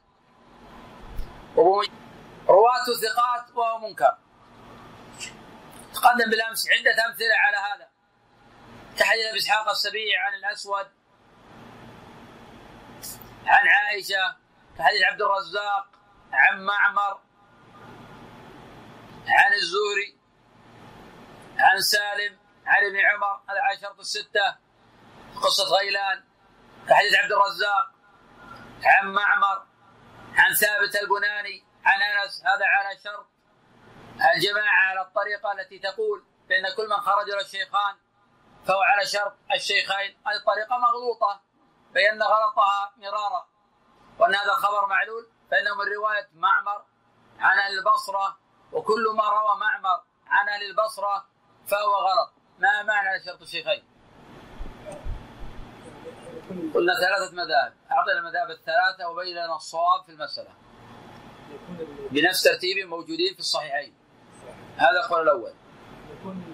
رواة 2.49 2.85
ثقات 3.03 3.57
وهو 3.57 3.79
منكر. 3.79 4.19
تقدم 5.95 6.31
بالأمس 6.31 6.69
عدة 6.71 7.07
أمثلة 7.07 7.35
على 7.35 7.57
هذا. 7.57 7.91
كحديث 8.99 9.27
ابي 9.27 9.39
إسحاق 9.39 9.69
السبيعي 9.69 10.17
عن 10.17 10.35
الأسود 10.35 10.87
عن 13.47 13.69
عائشة 13.69 14.37
كحديث 14.79 15.03
عبد 15.03 15.23
الرزاق 15.23 15.87
عن 16.33 16.63
معمر 16.63 17.21
عن 19.29 19.53
الزهري 19.53 20.19
عن 21.59 21.81
سالم 21.81 22.39
عن 22.67 22.85
ابن 22.85 22.97
عمر 22.97 23.41
هذا 23.49 23.61
على 23.61 23.81
شرط 23.81 23.99
الستة 23.99 24.57
قصة 25.43 25.65
غيلان. 25.65 26.25
كحديث 26.89 27.15
عبد 27.15 27.33
الرزاق 27.33 27.93
عن 28.85 29.07
معمر 29.07 29.67
عن 30.35 30.55
ثابت 30.55 30.97
البناني 30.97 31.65
عن 31.85 32.03
أنس 32.03 32.43
هذا 32.45 32.67
على 32.67 32.99
شرط. 33.05 33.27
الجماعة 34.35 34.89
على 34.91 35.01
الطريقة 35.01 35.53
التي 35.53 35.79
تقول 35.79 36.25
بأن 36.49 36.75
كل 36.77 36.89
من 36.89 36.97
خرج 36.97 37.29
له 37.29 37.41
الشيخان 37.41 37.95
فهو 38.67 38.81
على 38.81 39.07
شرط 39.07 39.33
الشيخين 39.55 40.17
هذه 40.27 40.37
الطريقة 40.37 40.79
مغلوطة 40.79 41.41
بينا 41.93 42.25
غلطها 42.25 42.93
مرارا. 42.97 43.47
وأن 44.19 44.35
هذا 44.35 44.53
الخبر 44.53 44.87
معلول 44.87 45.29
فإنه 45.51 45.75
من 45.75 45.93
رواية 45.93 46.29
معمر 46.35 46.85
عن 47.39 47.59
أهل 47.59 47.79
البصرة 47.79 48.39
وكل 48.73 49.05
ما 49.17 49.29
روى 49.29 49.61
معمر 49.61 50.03
عن 50.27 50.49
أهل 50.49 50.63
البصرة 50.71 51.27
فهو 51.67 51.95
غلط. 51.95 52.33
ما 52.59 52.83
معنى 52.83 53.25
شرط 53.25 53.43
الشيخين؟ 53.43 53.85
قلنا 56.75 56.93
ثلاثة 56.95 57.33
مذاهب. 57.33 57.75
أعطينا 57.91 58.19
المذاهب 58.19 58.51
الثلاثة 58.51 59.09
وبين 59.09 59.37
لنا 59.37 59.57
الصواب 59.57 60.05
في 60.07 60.13
المسألة. 60.13 60.55
بنفس 62.11 62.43
ترتيب 62.43 62.89
موجودين 62.89 63.35
في 63.35 63.41
الصحيحين. 63.41 64.00
هذا 64.77 65.01
القول 65.05 65.23
الأول. 65.23 65.53
يكون 66.21 66.45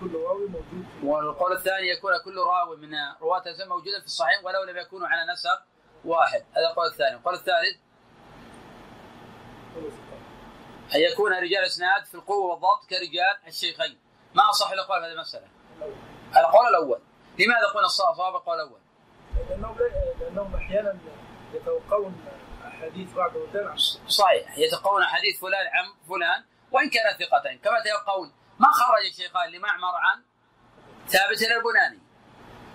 كل 0.00 0.14
راوي 0.14 0.46
موجود 0.46 0.86
والقول 1.02 1.52
الثاني 1.52 1.88
يكون 1.88 2.12
كل 2.24 2.36
راوي 2.38 2.76
من 2.76 2.94
رواة 3.20 3.42
الإسلام 3.46 3.68
موجودا 3.68 4.00
في 4.00 4.06
الصحيح 4.06 4.44
ولو 4.44 4.64
لم 4.64 4.76
يكونوا 4.76 5.08
على 5.08 5.32
نسق 5.32 5.62
واحد. 6.04 6.44
هذا 6.52 6.68
القول 6.70 6.86
الثاني. 6.86 7.16
القول 7.16 7.34
الثالث. 7.34 7.76
أن 10.94 11.00
يكون 11.00 11.32
رجال 11.32 11.64
إسناد 11.64 12.04
في 12.04 12.14
القوة 12.14 12.50
والضبط 12.50 12.84
كرجال 12.90 13.38
الشيخين. 13.46 13.98
ما 14.34 14.50
أصح 14.50 14.70
الأقوال 14.70 15.00
في 15.00 15.06
هذه 15.06 15.12
المسألة. 15.12 15.46
القول 16.36 16.66
الأول. 16.66 17.00
لماذا 17.38 17.66
قلنا 17.74 17.86
الصواب 17.86 18.34
القول 18.34 18.56
الأول؟ 18.60 18.80
لأنهم 19.48 19.76
لأنهم 20.20 20.54
أحيانا 20.54 20.98
يتوقعون 21.54 22.24
أحاديث 22.66 23.14
بعض 23.14 23.32
عن 23.54 23.76
صحيح. 24.08 24.58
يتقون 24.58 25.04
حديث 25.04 25.40
فلان 25.40 25.66
عن 25.66 25.84
فلان 26.08 26.44
وإن 26.74 26.90
كان 26.90 27.12
ثقتين. 27.12 27.58
كما 27.58 27.78
يتوقعون 27.78 28.32
ما 28.58 28.68
خرج 28.72 29.04
الشيخان 29.10 29.50
لمعمر 29.50 29.94
عن 29.96 30.22
ثابت 31.08 31.42
البناني؟ 31.42 32.02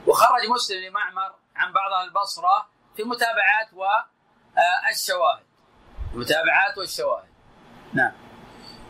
وخرج 0.08 0.48
مسلم 0.56 0.86
لمعمر 0.86 1.36
عن 1.56 1.74
بعض 1.74 1.94
أهل 1.94 2.08
البصرة 2.08 2.70
في 2.96 3.04
متابعات 3.04 3.74
والشواهد 3.74 5.44
المتابعات 6.14 6.78
والشواهد. 6.78 7.30
نعم. 7.94 8.12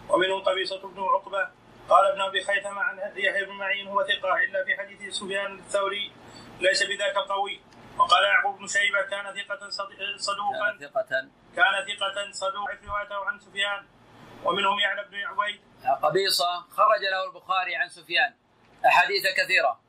ومنهم 0.10 0.42
قبيصة 0.44 0.88
بن 0.88 1.02
عقبة 1.04 1.50
قال 1.90 2.06
ابن 2.06 2.22
أبي 2.22 2.44
خيثمة 2.44 2.82
عن 2.82 2.98
يحيى 3.16 3.46
بن 3.46 3.52
معين 3.52 3.88
هو 3.88 4.04
ثقة 4.04 4.34
إلا 4.44 4.66
في 4.66 4.78
حديث 4.78 5.14
سفيان 5.16 5.60
الثوري 5.60 6.12
ليس 6.60 6.84
بذاك 6.84 7.18
القوي. 7.18 7.62
وقال 7.98 8.24
يعقوب 8.24 8.58
بن 8.60 8.68
شيبة 8.68 9.02
كان 9.02 9.26
ثقة 9.36 9.70
صد- 9.70 10.18
صدوقا 10.18 10.70
كان 10.70 10.90
ثقة. 10.90 11.04
كان 11.56 11.74
ثقة 11.88 12.32
صدوق 12.32 12.70
روايته 12.88 13.26
عن 13.26 13.40
سفيان. 13.40 13.88
ومنهم 14.44 14.80
يعلى 14.80 15.04
بن 15.04 15.18
عبيد 15.18 15.62
قبيصة 16.02 16.62
خرج 16.62 17.02
له 17.12 17.26
البخاري 17.26 17.76
عن 17.76 17.90
سفيان. 17.90 18.34
أحاديث 18.86 19.24
كثيرة. 19.38 19.82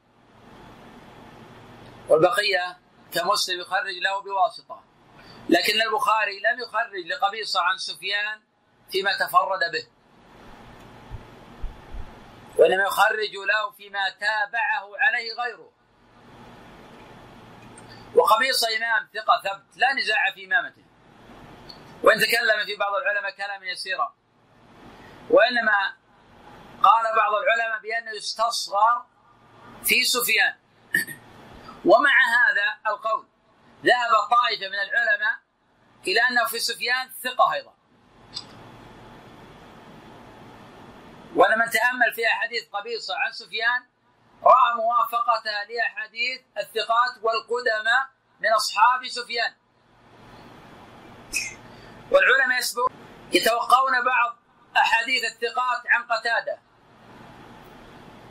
والبقية 2.08 2.78
كمسلم 3.12 3.60
يخرج 3.60 3.94
له 4.02 4.22
بواسطة. 4.22 4.84
لكن 5.48 5.82
البخاري 5.82 6.40
لم 6.40 6.60
يخرج 6.60 7.06
لقبيصة 7.06 7.60
عن 7.60 7.76
سفيان 7.78 8.42
فيما 8.92 9.12
تفرد 9.12 9.60
به. 9.72 9.86
وإنما 12.56 12.82
يخرج 12.82 13.34
له 13.48 13.70
فيما 13.70 14.08
تابعه 14.08 14.90
عليه 14.98 15.32
غيره. 15.32 15.72
وقبيصة 18.14 18.76
إمام 18.76 19.08
ثقة 19.14 19.40
ثبت 19.44 19.76
لا 19.76 19.92
نزاع 19.92 20.30
في 20.34 20.44
إمامته. 20.44 20.84
وإن 22.02 22.18
تكلم 22.18 22.66
في 22.66 22.76
بعض 22.76 22.94
العلماء 22.94 23.30
كلاما 23.36 23.66
يسيرا. 23.66 24.19
وإنما 25.30 25.96
قال 26.82 27.16
بعض 27.16 27.32
العلماء 27.34 27.80
بأنه 27.82 28.16
يستصغر 28.16 29.06
في 29.84 30.04
سفيان. 30.04 30.54
ومع 31.84 32.10
هذا 32.10 32.92
القول 32.92 33.26
ذهب 33.84 34.12
طائفة 34.30 34.68
من 34.68 34.74
العلماء 34.74 35.38
إلى 36.06 36.20
أنه 36.30 36.46
في 36.46 36.58
سفيان 36.58 37.10
ثقة 37.22 37.52
أيضا. 37.52 37.74
وأن 41.34 41.58
من 41.58 41.70
تأمل 41.70 42.14
في 42.14 42.26
أحاديث 42.26 42.68
قبيصة 42.68 43.14
عن 43.18 43.32
سفيان 43.32 43.86
رأى 44.42 44.74
موافقتها 44.76 45.64
لأحاديث 45.64 46.40
الثقات 46.58 47.12
والقدماء 47.22 48.08
من 48.40 48.52
أصحاب 48.52 49.08
سفيان. 49.08 49.54
والعلماء 52.10 52.58
يسبق 52.58 52.92
يتوقعون 53.32 54.04
بعض 54.04 54.39
أحاديث 54.76 55.24
الثقات 55.24 55.82
عن 55.86 56.02
قتادة. 56.02 56.58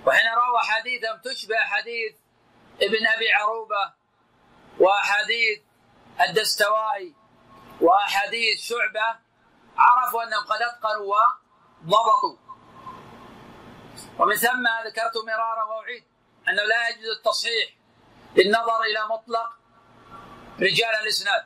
وحين 0.05 0.33
روى 0.33 0.59
أحاديثهم 0.61 1.17
تشبه 1.17 1.55
أحاديث 1.57 2.15
ابن 2.81 3.07
أبي 3.07 3.33
عروبة 3.33 3.93
وأحاديث 4.79 5.59
الدستوائي 6.21 7.15
وأحاديث 7.81 8.61
شعبة 8.61 9.19
عرفوا 9.77 10.23
أنهم 10.23 10.43
قد 10.43 10.61
أتقنوا 10.61 11.15
وضبطوا. 11.83 12.37
ومن 14.19 14.35
ثم 14.35 14.67
ذكرت 14.85 15.17
مرارا 15.27 15.63
وأعيد 15.63 16.03
أنه 16.49 16.63
لا 16.63 16.89
يجوز 16.89 17.17
التصحيح 17.17 17.69
بالنظر 18.35 18.81
إلى 18.81 19.07
مطلق 19.09 19.49
رجال 20.59 20.95
الإسناد 21.03 21.45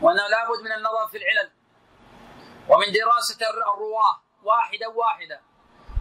وأنه 0.00 0.26
لابد 0.28 0.60
من 0.64 0.72
النظر 0.72 1.08
في 1.08 1.16
العلل. 1.16 1.57
ومن 2.68 2.92
دراسة 2.92 3.50
الرواة. 3.50 4.22
واحدا 4.42 4.86
واحدا 4.86 5.40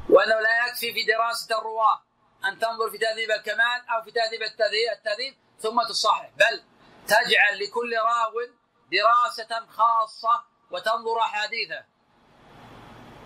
وأنه 0.10 0.40
لا 0.40 0.68
يكفي 0.68 0.94
في 0.94 1.04
دراسة 1.04 1.58
الرواة 1.58 2.04
أن 2.46 2.60
تنظر 2.60 2.90
في 2.92 2.98
تهذيب 2.98 3.32
الكمال 3.32 3.90
أو 3.90 4.02
في 4.04 4.12
تهذيب 4.12 4.42
التهذيب, 4.44 5.38
ثم 5.60 5.84
تصحح. 5.84 6.30
بل 6.30 6.64
تجعل 7.08 7.60
لكل 7.60 7.96
راو 7.98 8.34
دراسة 8.92 9.68
خاصة 9.68 10.44
وتنظر 10.72 11.20
أحاديثه. 11.20 11.86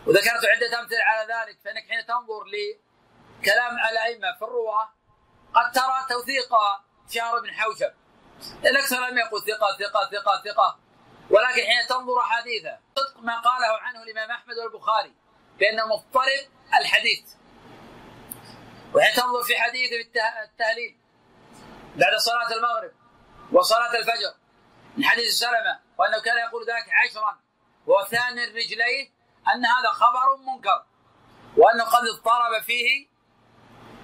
وذكرت 0.08 0.46
عدة 0.46 0.80
أمثلة 0.80 1.04
على 1.04 1.34
ذلك 1.34 1.60
فإنك 1.64 1.84
حين 1.90 2.06
تنظر 2.06 2.44
لكلام 2.44 3.76
الأئمة 3.92 4.38
في 4.40 4.46
الرواة 4.46 4.90
قد 5.54 5.72
ترى 5.72 6.06
توثيق 6.10 6.50
شهر 7.10 7.40
بن 7.40 7.52
حوشب. 7.54 7.94
الأكثر 8.66 9.08
لم 9.08 9.18
يقل 9.18 9.42
ثقة 9.42 9.78
ثقة 9.80 10.10
ثقة 10.12 10.42
ثقة. 10.46 10.80
ولكن 11.30 11.62
حين 11.62 11.88
تنظر 11.90 12.20
أحاديثه 12.20 12.80
صدق 12.96 13.20
ما 13.22 13.40
قاله 13.40 13.78
عنه 13.82 14.04
الإمام 14.04 14.32
أحمد 14.32 14.56
والبخاري 14.58 15.16
بأنه 15.60 15.86
مضطرب 15.86 16.48
الحديث. 16.80 17.24
وحين 18.96 19.16
تنظر 19.16 19.44
في 19.44 19.60
حديثه 19.60 19.96
التهليل 20.44 20.98
بعد 21.96 22.16
صلاة 22.16 22.52
المغرب 22.58 22.92
وصلاة 23.52 23.96
الفجر 23.96 24.34
من 24.98 25.04
حديث 25.04 25.32
سلمة 25.40 25.80
وأنه 25.98 26.22
كان 26.22 26.38
يقول 26.38 26.64
ذلك 26.64 26.86
عشرا 27.04 27.40
وثاني 27.88 28.44
الرجلين 28.44 29.14
أن 29.48 29.66
هذا 29.66 29.90
خبر 29.90 30.38
منكر 30.38 30.86
وأنه 31.58 31.84
قد 31.84 32.08
اضطرب 32.08 32.62
فيه 32.64 33.08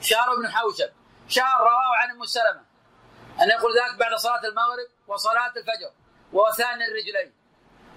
شهر 0.02 0.36
بن 0.36 0.52
حوشب. 0.52 0.92
شهر 1.28 1.60
رواه 1.60 1.96
عن 1.98 2.12
أم 2.12 2.26
سلمة 2.26 2.66
أن 3.42 3.50
يقول 3.50 3.72
ذلك 3.80 4.00
بعد 4.00 4.16
صلاة 4.16 4.44
المغرب 4.46 4.88
وصلاة 5.08 5.48
الفجر. 5.58 5.92
وثاني 6.34 6.86
الرجلين. 6.86 7.34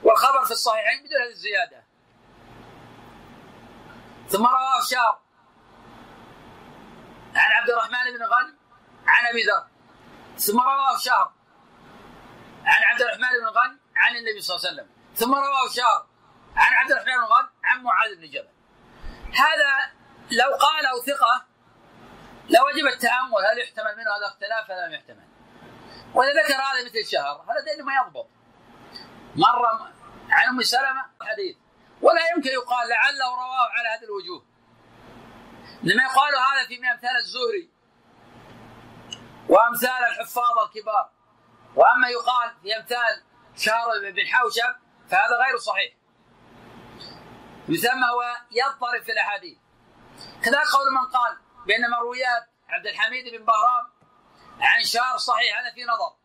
والخبر 0.03 0.45
في 0.45 0.51
الصحيحين 0.51 1.05
بدون 1.05 1.23
هذه 1.23 1.31
الزيادة. 1.31 1.85
ثم 4.29 4.47
رواه 4.47 4.81
شهر 4.91 5.21
عن 7.35 7.53
عبد 7.53 7.71
الرحمن 7.71 8.19
بن 8.19 8.25
غنم 8.25 8.57
عن 9.07 9.27
أبي 9.27 9.43
ذر. 9.43 9.67
ثم 10.39 10.61
رواه 10.61 10.99
شهر 10.99 11.33
عن 12.65 12.83
عبد 12.85 13.03
الرحمن 13.03 13.29
بن 13.41 13.47
غنم 13.47 13.81
عن 13.97 14.17
النبي 14.17 14.41
صلى 14.41 14.57
الله 14.57 14.69
عليه 14.69 14.77
وسلم. 14.77 14.91
ثم 15.15 15.35
رواه 15.35 15.69
شهر 15.69 16.07
عن 16.57 16.75
عبد 16.75 16.91
الرحمن 16.91 17.17
بن 17.17 17.25
غنم 17.25 17.49
عن 17.65 17.83
معاذ 17.83 18.17
بن 18.17 18.31
جبل. 18.31 18.49
هذا 19.35 19.93
لو 20.31 20.57
قاله 20.57 21.03
ثقة 21.07 21.47
لوجب 22.49 22.87
التأمل. 22.87 23.47
هل 23.53 23.59
يحتمل 23.59 23.97
منه 23.97 24.11
هذا 24.17 24.27
اختلاف؟ 24.27 24.71
هذا 24.71 24.87
لم 24.87 24.93
يحتمل. 24.93 25.30
وإذا 26.15 26.33
ذكر 26.33 26.55
هذا 26.55 26.85
مثل 26.87 27.11
شهر 27.11 27.45
هذا 27.49 27.61
دليل 27.61 27.85
ما 27.85 27.93
يضبط. 27.95 28.29
مرة 29.37 29.93
عن 30.31 30.49
أم 30.49 30.63
سلمة 30.63 31.05
حديث. 31.23 31.57
ولا 32.03 32.21
يمكن 32.37 32.51
يقال 32.51 32.89
لعله 32.89 33.35
رواه 33.35 33.69
على 33.79 33.89
هذه 33.89 34.05
الوجوه. 34.05 34.47
إنما 35.85 36.03
يقال 36.03 36.35
هذا 36.35 36.67
في 36.69 36.91
أمثال 36.93 37.17
الزهري 37.17 37.71
وأمثال 39.49 40.05
الحفاظ 40.11 40.59
الكبار 40.67 41.11
وأما 41.77 42.09
يقال 42.09 42.55
في 42.63 42.77
أمثال 42.77 43.23
شهر 43.57 43.87
بن 44.13 44.27
حوشب 44.27 44.75
فهذا 45.11 45.37
غير 45.47 45.59
صحيح. 45.59 45.95
ثم 47.67 48.05
هو 48.05 48.23
يضطرب 48.51 49.03
في 49.03 49.13
الأحاديث. 49.13 49.59
كذا 50.45 50.59
قول 50.59 50.93
من 51.01 51.11
قال 51.13 51.39
بأن 51.67 51.91
مرويات 51.91 52.49
عبد 52.69 52.87
الحميد 52.87 53.25
بن 53.25 53.45
بهرام 53.45 54.00
عن 54.61 54.85
شهر 54.85 55.17
صحيح 55.17 55.59
هذا 55.59 55.75
في 55.75 55.85
نظر. 55.85 56.17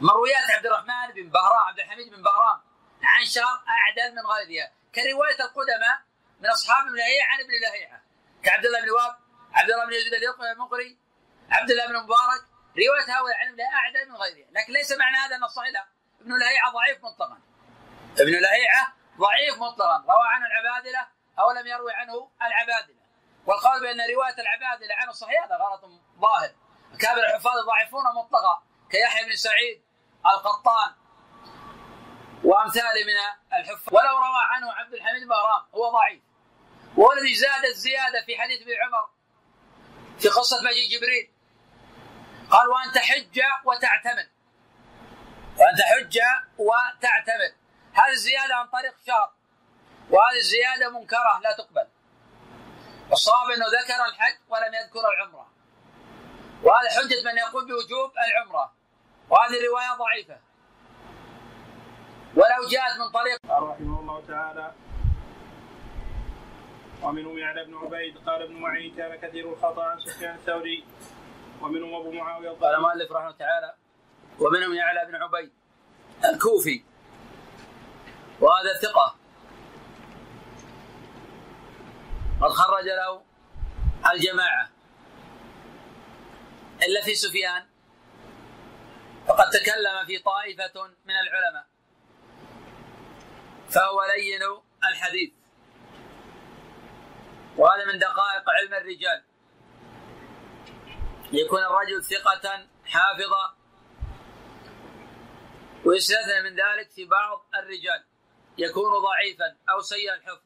مرويات 0.00 0.50
عبد 0.50 0.66
الرحمن 0.66 1.14
بن 1.14 1.30
بهرام 1.30 1.64
عبد 1.68 1.78
الحميد 1.78 2.10
بن 2.10 2.22
بهرام 2.22 2.60
عن 3.02 3.24
شهر 3.24 3.64
أعدل 3.68 4.14
من 4.14 4.26
غيرها. 4.26 4.72
كرواية 4.94 5.40
القدماء 5.40 5.96
من 6.40 6.50
أصحاب 6.50 6.86
ابن 6.86 6.96
لهيعة 6.96 7.26
عن 7.32 7.40
ابن 7.40 7.52
لهيعة. 7.62 8.02
كعبد 8.42 8.66
الله 8.66 8.80
بن 8.80 8.90
وهب 8.90 9.16
عبد 9.52 9.70
الله 9.70 9.86
بن 9.86 9.92
يزيد 9.92 10.12
المقري 10.52 10.98
عبد 11.50 11.70
الله 11.70 11.86
بن 11.86 11.96
مبارك. 11.96 12.42
رواية 12.76 13.16
هؤلاء 13.16 13.36
عن 13.36 13.48
ابن 13.48 13.60
أعدل 13.60 14.10
من 14.10 14.16
غيرها. 14.16 14.50
لكن 14.50 14.72
ليس 14.72 14.92
معنى 14.92 15.16
هذا 15.16 15.36
أن 15.36 15.48
صحيح 15.48 15.72
لا. 15.72 15.86
ابن 16.20 16.38
لهيعة 16.38 16.72
ضعيف 16.72 17.04
مطلقا. 17.04 17.40
ابن 18.20 18.32
لهيعة 18.32 18.94
ضعيف 19.18 19.58
مطلقا. 19.58 19.96
روى 19.96 20.26
عنه 20.34 20.46
العبادلة 20.46 21.08
أو 21.38 21.50
لم 21.50 21.66
يروي 21.66 21.92
عنه 21.92 22.30
العبادلة. 22.42 23.06
والقول 23.46 23.80
بأن 23.80 24.00
رواية 24.14 24.34
العبادلة 24.38 24.94
عنه 24.94 25.12
صحيح 25.12 25.44
هذا 25.44 25.56
غلط 25.56 25.84
ظاهر. 26.20 26.65
أكابر 26.96 27.20
الحفاظ 27.20 27.52
يضعفون 27.62 28.04
مطلقا 28.16 28.62
كيحيى 28.90 29.24
بن 29.24 29.36
سعيد 29.36 29.82
القطان 30.26 30.94
وأمثاله 32.44 33.04
من 33.06 33.16
الحفاظ. 33.58 33.94
ولو 33.94 34.16
روى 34.18 34.42
عنه 34.52 34.72
عبد 34.72 34.94
الحميد 34.94 35.28
بهرام 35.28 35.62
هو 35.74 35.90
ضعيف. 35.90 36.22
وهو 36.96 37.12
الذي 37.12 37.34
زاد 37.34 37.64
الزيادة 37.64 38.24
في 38.26 38.38
حديث 38.38 38.62
ابن 38.62 38.72
عمر 38.82 39.08
في 40.18 40.28
قصة 40.28 40.56
مجيء 40.62 40.98
جبريل 40.98 41.32
قال 42.50 42.68
وأن 42.68 42.92
تحج 42.92 43.40
وتعتمر 43.64 44.28
وأن 45.58 45.76
تحج 45.78 46.18
وتعتمر 46.58 47.52
هذه 47.92 48.12
الزيادة 48.12 48.54
عن 48.54 48.66
طريق 48.66 48.94
شهر 49.06 49.32
وهذه 50.10 50.36
الزيادة 50.36 50.90
منكرة 50.90 51.40
لا 51.42 51.52
تقبل. 51.52 51.88
الصواب 53.12 53.50
أنه 53.50 53.66
ذكر 53.66 54.04
الحج 54.04 54.38
ولم 54.48 54.74
يذكر 54.74 55.08
العمرة. 55.08 55.55
وهذا 56.66 56.88
حجة 56.90 57.22
من 57.24 57.36
يقول 57.38 57.64
بوجوب 57.64 58.12
العمرة. 58.26 58.72
وهذه 59.30 59.60
الرواية 59.60 59.98
ضعيفة. 59.98 60.38
ولو 62.34 62.68
جاءت 62.70 62.98
من 62.98 63.10
طريق 63.10 63.38
رحمه 63.50 64.00
الله 64.00 64.22
تعالى 64.28 64.74
ومنهم 67.02 67.38
يعلى 67.38 67.64
بن 67.64 67.74
عبيد 67.74 68.18
قال 68.18 68.42
ابن 68.42 68.54
معين 68.54 68.96
كان 68.96 69.16
كثير 69.16 69.52
الخطأ 69.52 69.84
عن 69.84 70.00
سفيان 70.00 70.34
الثوري. 70.34 70.84
ومنهم 71.60 71.94
أبو 71.94 72.12
معاوية 72.12 72.50
قال 72.50 72.74
المؤلف 72.74 73.12
رحمه 73.12 73.26
الله 73.26 73.38
تعالى 73.38 73.74
ومنهم 74.38 74.74
يعلى 74.74 75.06
بن 75.06 75.14
عبيد 75.14 75.52
الكوفي. 76.24 76.84
وهذا 78.40 78.72
ثقة. 78.82 79.16
قد 82.40 82.50
خرج 82.50 82.84
له 82.84 83.22
الجماعة. 84.12 84.75
إلا 86.82 87.02
في 87.04 87.14
سفيان. 87.14 87.66
فقد 89.28 89.50
تكلم 89.50 90.06
في 90.06 90.18
طائفة 90.18 90.86
من 91.04 91.14
العلماء. 91.14 91.66
فهو 93.70 94.04
لين 94.04 94.40
الحديث. 94.90 95.32
وهذا 97.56 97.84
من 97.92 97.98
دقائق 97.98 98.50
علم 98.50 98.74
الرجال. 98.74 99.24
يكون 101.32 101.62
الرجل 101.62 102.04
ثقة 102.04 102.66
حافظا 102.84 103.56
ويستثنى 105.84 106.42
من 106.42 106.50
ذلك 106.50 106.90
في 106.90 107.04
بعض 107.04 107.46
الرجال. 107.54 108.04
يكون 108.58 108.90
ضعيفا 109.02 109.56
أو 109.70 109.80
سيء 109.80 110.14
الحفظ. 110.14 110.42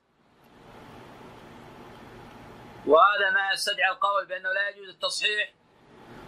وهذا 2.87 3.31
ما 3.31 3.53
يستدعي 3.53 3.91
القول 3.91 4.27
بأنه 4.27 4.53
لا 4.53 4.69
يجوز 4.69 4.89
التصحيح 4.89 5.55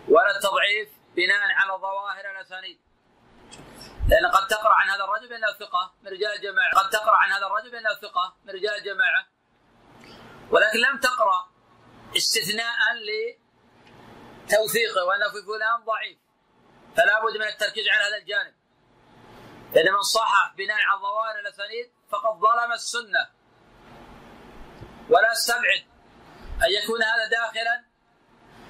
ولا 0.08 0.30
التضعيف 0.36 0.88
بناء 1.16 1.52
على 1.52 1.72
ظواهر 1.72 2.30
الأسانيد. 2.30 2.80
لأن 4.08 4.26
قد 4.26 4.46
تقرأ 4.46 4.74
عن 4.74 4.88
هذا 4.88 5.04
الرجل 5.04 5.28
بأنه 5.28 5.52
ثقة 5.52 5.94
من 6.02 6.12
رجال 6.12 6.32
الجماعة. 6.36 6.74
قد 6.74 6.90
تقرأ 6.90 7.16
عن 7.16 7.32
هذا 7.32 7.46
الرجل 7.46 7.70
بأنه 7.70 7.94
ثقة 7.94 8.36
من 8.44 8.54
رجال 8.54 8.74
الجماعة. 8.74 9.26
ولكن 10.50 10.78
لم 10.78 10.98
تقرأ 10.98 11.52
استثناء 12.16 12.78
لتوثيقه 14.46 15.04
وأنه 15.04 15.28
في 15.28 15.42
فلان 15.46 15.84
ضعيف. 15.84 16.18
فلا 16.96 17.24
بد 17.24 17.36
من 17.36 17.46
التركيز 17.46 17.88
على 17.88 18.04
هذا 18.04 18.16
الجانب. 18.16 18.54
لأن 19.74 19.92
من 19.92 20.02
صحح 20.02 20.54
بناء 20.56 20.76
على 20.76 21.00
ظواهر 21.00 21.38
الأسانيد 21.40 21.92
فقد 22.10 22.40
ظلم 22.40 22.72
السنة. 22.72 23.28
ولا 25.10 25.32
استبعد 25.32 25.84
أن 26.64 26.70
يكون 26.82 27.02
هذا 27.02 27.26
داخلا 27.30 27.91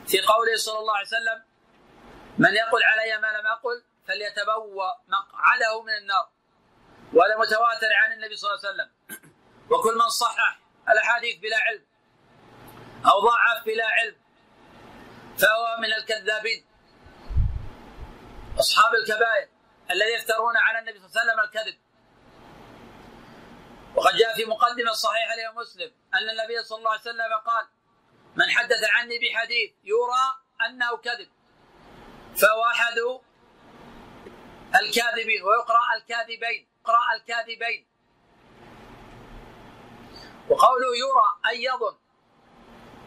في 0.07 0.21
قوله 0.21 0.57
صلى 0.57 0.79
الله 0.79 0.97
عليه 0.97 1.07
وسلم 1.07 1.43
من 2.39 2.55
يقول 2.55 2.83
علي 2.83 3.19
ما 3.19 3.27
لم 3.27 3.47
أقل 3.47 3.85
فليتبوأ 4.09 4.93
مقعده 5.09 5.83
من 5.83 5.93
النار. 5.93 6.29
وهذا 7.13 7.37
متواتر 7.39 7.93
عن 7.93 8.13
النبي 8.13 8.37
صلى 8.37 8.51
الله 8.51 8.61
عليه 8.65 8.75
وسلم. 8.75 8.91
وكل 9.71 9.95
من 9.95 10.09
صحح 10.09 10.61
الأحاديث 10.89 11.39
بلا 11.39 11.57
علم 11.57 11.85
أو 13.07 13.21
ضعف 13.21 13.65
بلا 13.65 13.87
علم 13.87 14.17
فهو 15.39 15.77
من 15.79 15.93
الكذابين. 15.93 16.67
أصحاب 18.61 18.95
الكبائر 18.95 19.49
الذي 19.91 20.13
يفترون 20.13 20.57
على 20.57 20.79
النبي 20.79 20.99
صلى 20.99 21.07
الله 21.07 21.21
عليه 21.21 21.33
وسلم 21.33 21.41
الكذب. 21.41 21.79
وقد 23.97 24.15
جاء 24.17 24.35
في 24.35 24.45
مقدمة 24.45 24.93
صحيحة 24.93 25.35
لإمام 25.37 25.57
مسلم 25.57 25.93
أن 26.15 26.31
النبي 26.31 26.63
صلى 26.63 26.79
الله 26.79 26.91
عليه 26.91 27.01
وسلم 27.01 27.39
قال 27.47 27.67
من 28.37 28.51
حدث 28.51 28.85
عني 28.85 29.19
بحديث 29.19 29.71
يرى 29.85 30.25
أنه 30.67 30.97
كذب. 30.97 31.31
فهو 32.37 32.65
أحد 32.75 32.99
الكاذبين 34.75 35.43
ويقرأ 35.43 35.97
الكاذبين 35.97 36.69
يقرأ 36.81 37.15
الكاذبين. 37.17 37.87
وقوله 40.49 40.97
يرى 40.97 41.29
أي 41.49 41.65
يظن. 41.65 41.99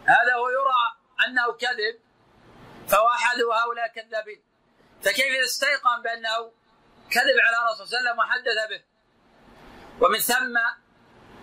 هذا 0.04 0.34
هو 0.34 0.48
يرى 0.48 0.82
أنه 1.26 1.52
كذب. 1.52 2.06
فهو 2.88 3.08
أحد 3.08 3.36
هؤلاء 3.40 3.86
الكذابين 3.86 4.42
فكيف 5.02 5.44
استيقن 5.44 6.02
بأنه 6.02 6.52
كذب 7.10 7.36
على 7.40 7.56
الرسول 7.66 7.86
صلى 7.86 7.98
الله 7.98 8.10
عليه 8.10 8.10
وسلم 8.10 8.18
وحدث 8.18 8.68
به؟ 8.70 8.84
ومن 10.00 10.18
ثم 10.18 10.58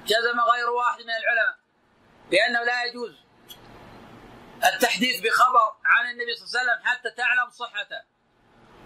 جزم 0.06 0.40
غير 0.40 0.70
واحد 0.70 1.02
من 1.02 1.10
العلماء 1.10 1.60
بأنه 2.30 2.64
لا 2.64 2.84
يجوز. 2.84 3.23
التحديث 4.66 5.22
بخبر 5.22 5.76
عن 5.86 6.12
النبي 6.12 6.36
صلى 6.36 6.46
الله 6.46 6.60
عليه 6.60 6.72
وسلم 6.72 6.90
حتى 6.90 7.10
تعلم 7.12 7.50
صحته. 7.50 8.02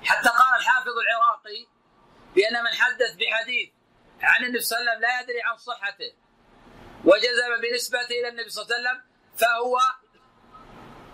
حتى 0.03 0.29
قال 0.29 0.59
الحافظ 0.59 0.93
العراقي 0.97 1.67
بأن 2.35 2.63
من 2.63 2.73
حدث 2.73 3.15
بحديث 3.15 3.69
عن 4.21 4.43
النبي 4.43 4.59
صلى 4.59 4.79
الله 4.79 4.91
عليه 4.91 4.99
وسلم 4.99 5.09
لا 5.09 5.21
يدري 5.21 5.41
عن 5.41 5.57
صحته 5.57 6.13
وجزم 7.05 7.61
بنسبته 7.61 8.19
إلى 8.19 8.27
النبي 8.27 8.49
صلى 8.49 8.63
الله 8.63 8.75
عليه 8.75 8.89
وسلم 8.89 9.03
فهو 9.37 9.77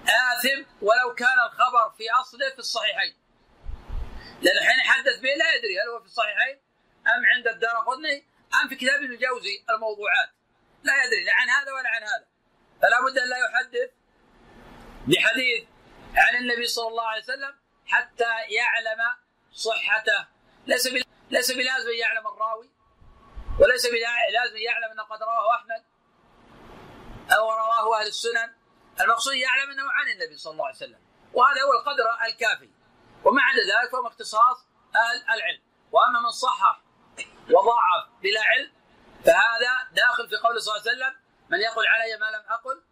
آثم 0.03 0.59
ولو 0.81 1.15
كان 1.15 1.39
الخبر 1.47 1.89
في 1.97 2.11
أصله 2.21 2.49
في 2.49 2.59
الصحيحين. 2.59 3.17
لأنه 4.41 4.61
حين 4.61 4.79
يحدث 4.79 5.19
به 5.19 5.29
لا 5.29 5.53
يدري 5.55 5.81
هل 5.81 5.89
هو 5.89 5.99
في 5.99 6.05
الصحيحين 6.05 6.61
أم 7.07 7.25
عند 7.25 7.47
الدار 7.47 7.77
قطني 7.77 8.27
أم 8.63 8.69
في 8.69 8.75
كتاب 8.75 8.95
ابن 8.95 9.13
الجوزي 9.13 9.65
الموضوعات. 9.69 10.29
لا 10.83 11.03
يدري 11.03 11.23
لا 11.23 11.33
عن 11.33 11.49
هذا 11.49 11.71
ولا 11.73 11.89
عن 11.89 12.03
هذا. 12.03 12.27
فلا 12.81 13.01
بد 13.01 13.17
أن 13.17 13.29
لا 13.29 13.37
يحدث 13.37 13.91
بحديث 15.07 15.63
عن 16.15 16.35
النبي 16.35 16.67
صلى 16.67 16.87
الله 16.87 17.07
عليه 17.07 17.23
وسلم 17.23 17.53
حتى 17.85 18.31
يعلم 18.49 18.99
صحته. 19.51 20.27
ليس 20.67 20.87
ليس 21.29 21.51
بلازم 21.51 21.89
أن 21.89 21.97
يعلم 21.99 22.27
الراوي 22.27 22.69
وليس 23.59 23.85
بلازم 23.85 24.55
أن 24.55 24.61
يعلم 24.61 24.91
انه 24.91 25.03
قد 25.03 25.23
رواه 25.23 25.55
أحمد 25.55 25.83
أو 27.37 27.51
رواه 27.51 27.99
أهل 27.99 28.07
السنن. 28.07 28.53
المقصود 29.01 29.33
يعلم 29.33 29.71
أنه 29.71 29.91
عن 29.91 30.09
النبي 30.11 30.37
صلى 30.37 30.51
الله 30.51 30.65
عليه 30.65 30.75
وسلم 30.75 30.99
وهذا 31.33 31.61
هو 31.61 31.73
القدر 31.73 32.25
الكافي. 32.27 32.69
وما 33.25 33.41
عدا 33.41 33.61
ذلك 33.61 33.91
فهو 33.91 34.07
اختصاص 34.07 34.67
أهل 34.95 35.23
العلم. 35.35 35.61
وأما 35.91 36.19
من 36.19 36.31
صحح 36.31 36.81
وضاعف 37.49 38.09
بلا 38.21 38.41
علم 38.43 38.71
فهذا 39.25 39.91
داخل 39.91 40.29
في 40.29 40.35
قول 40.35 40.61
صلى 40.61 40.75
الله 40.75 40.89
عليه 40.89 40.91
وسلم 40.91 41.21
من 41.49 41.59
يقول 41.59 41.87
علي 41.87 42.17
ما 42.17 42.25
لم 42.25 42.43
أقل 42.49 42.83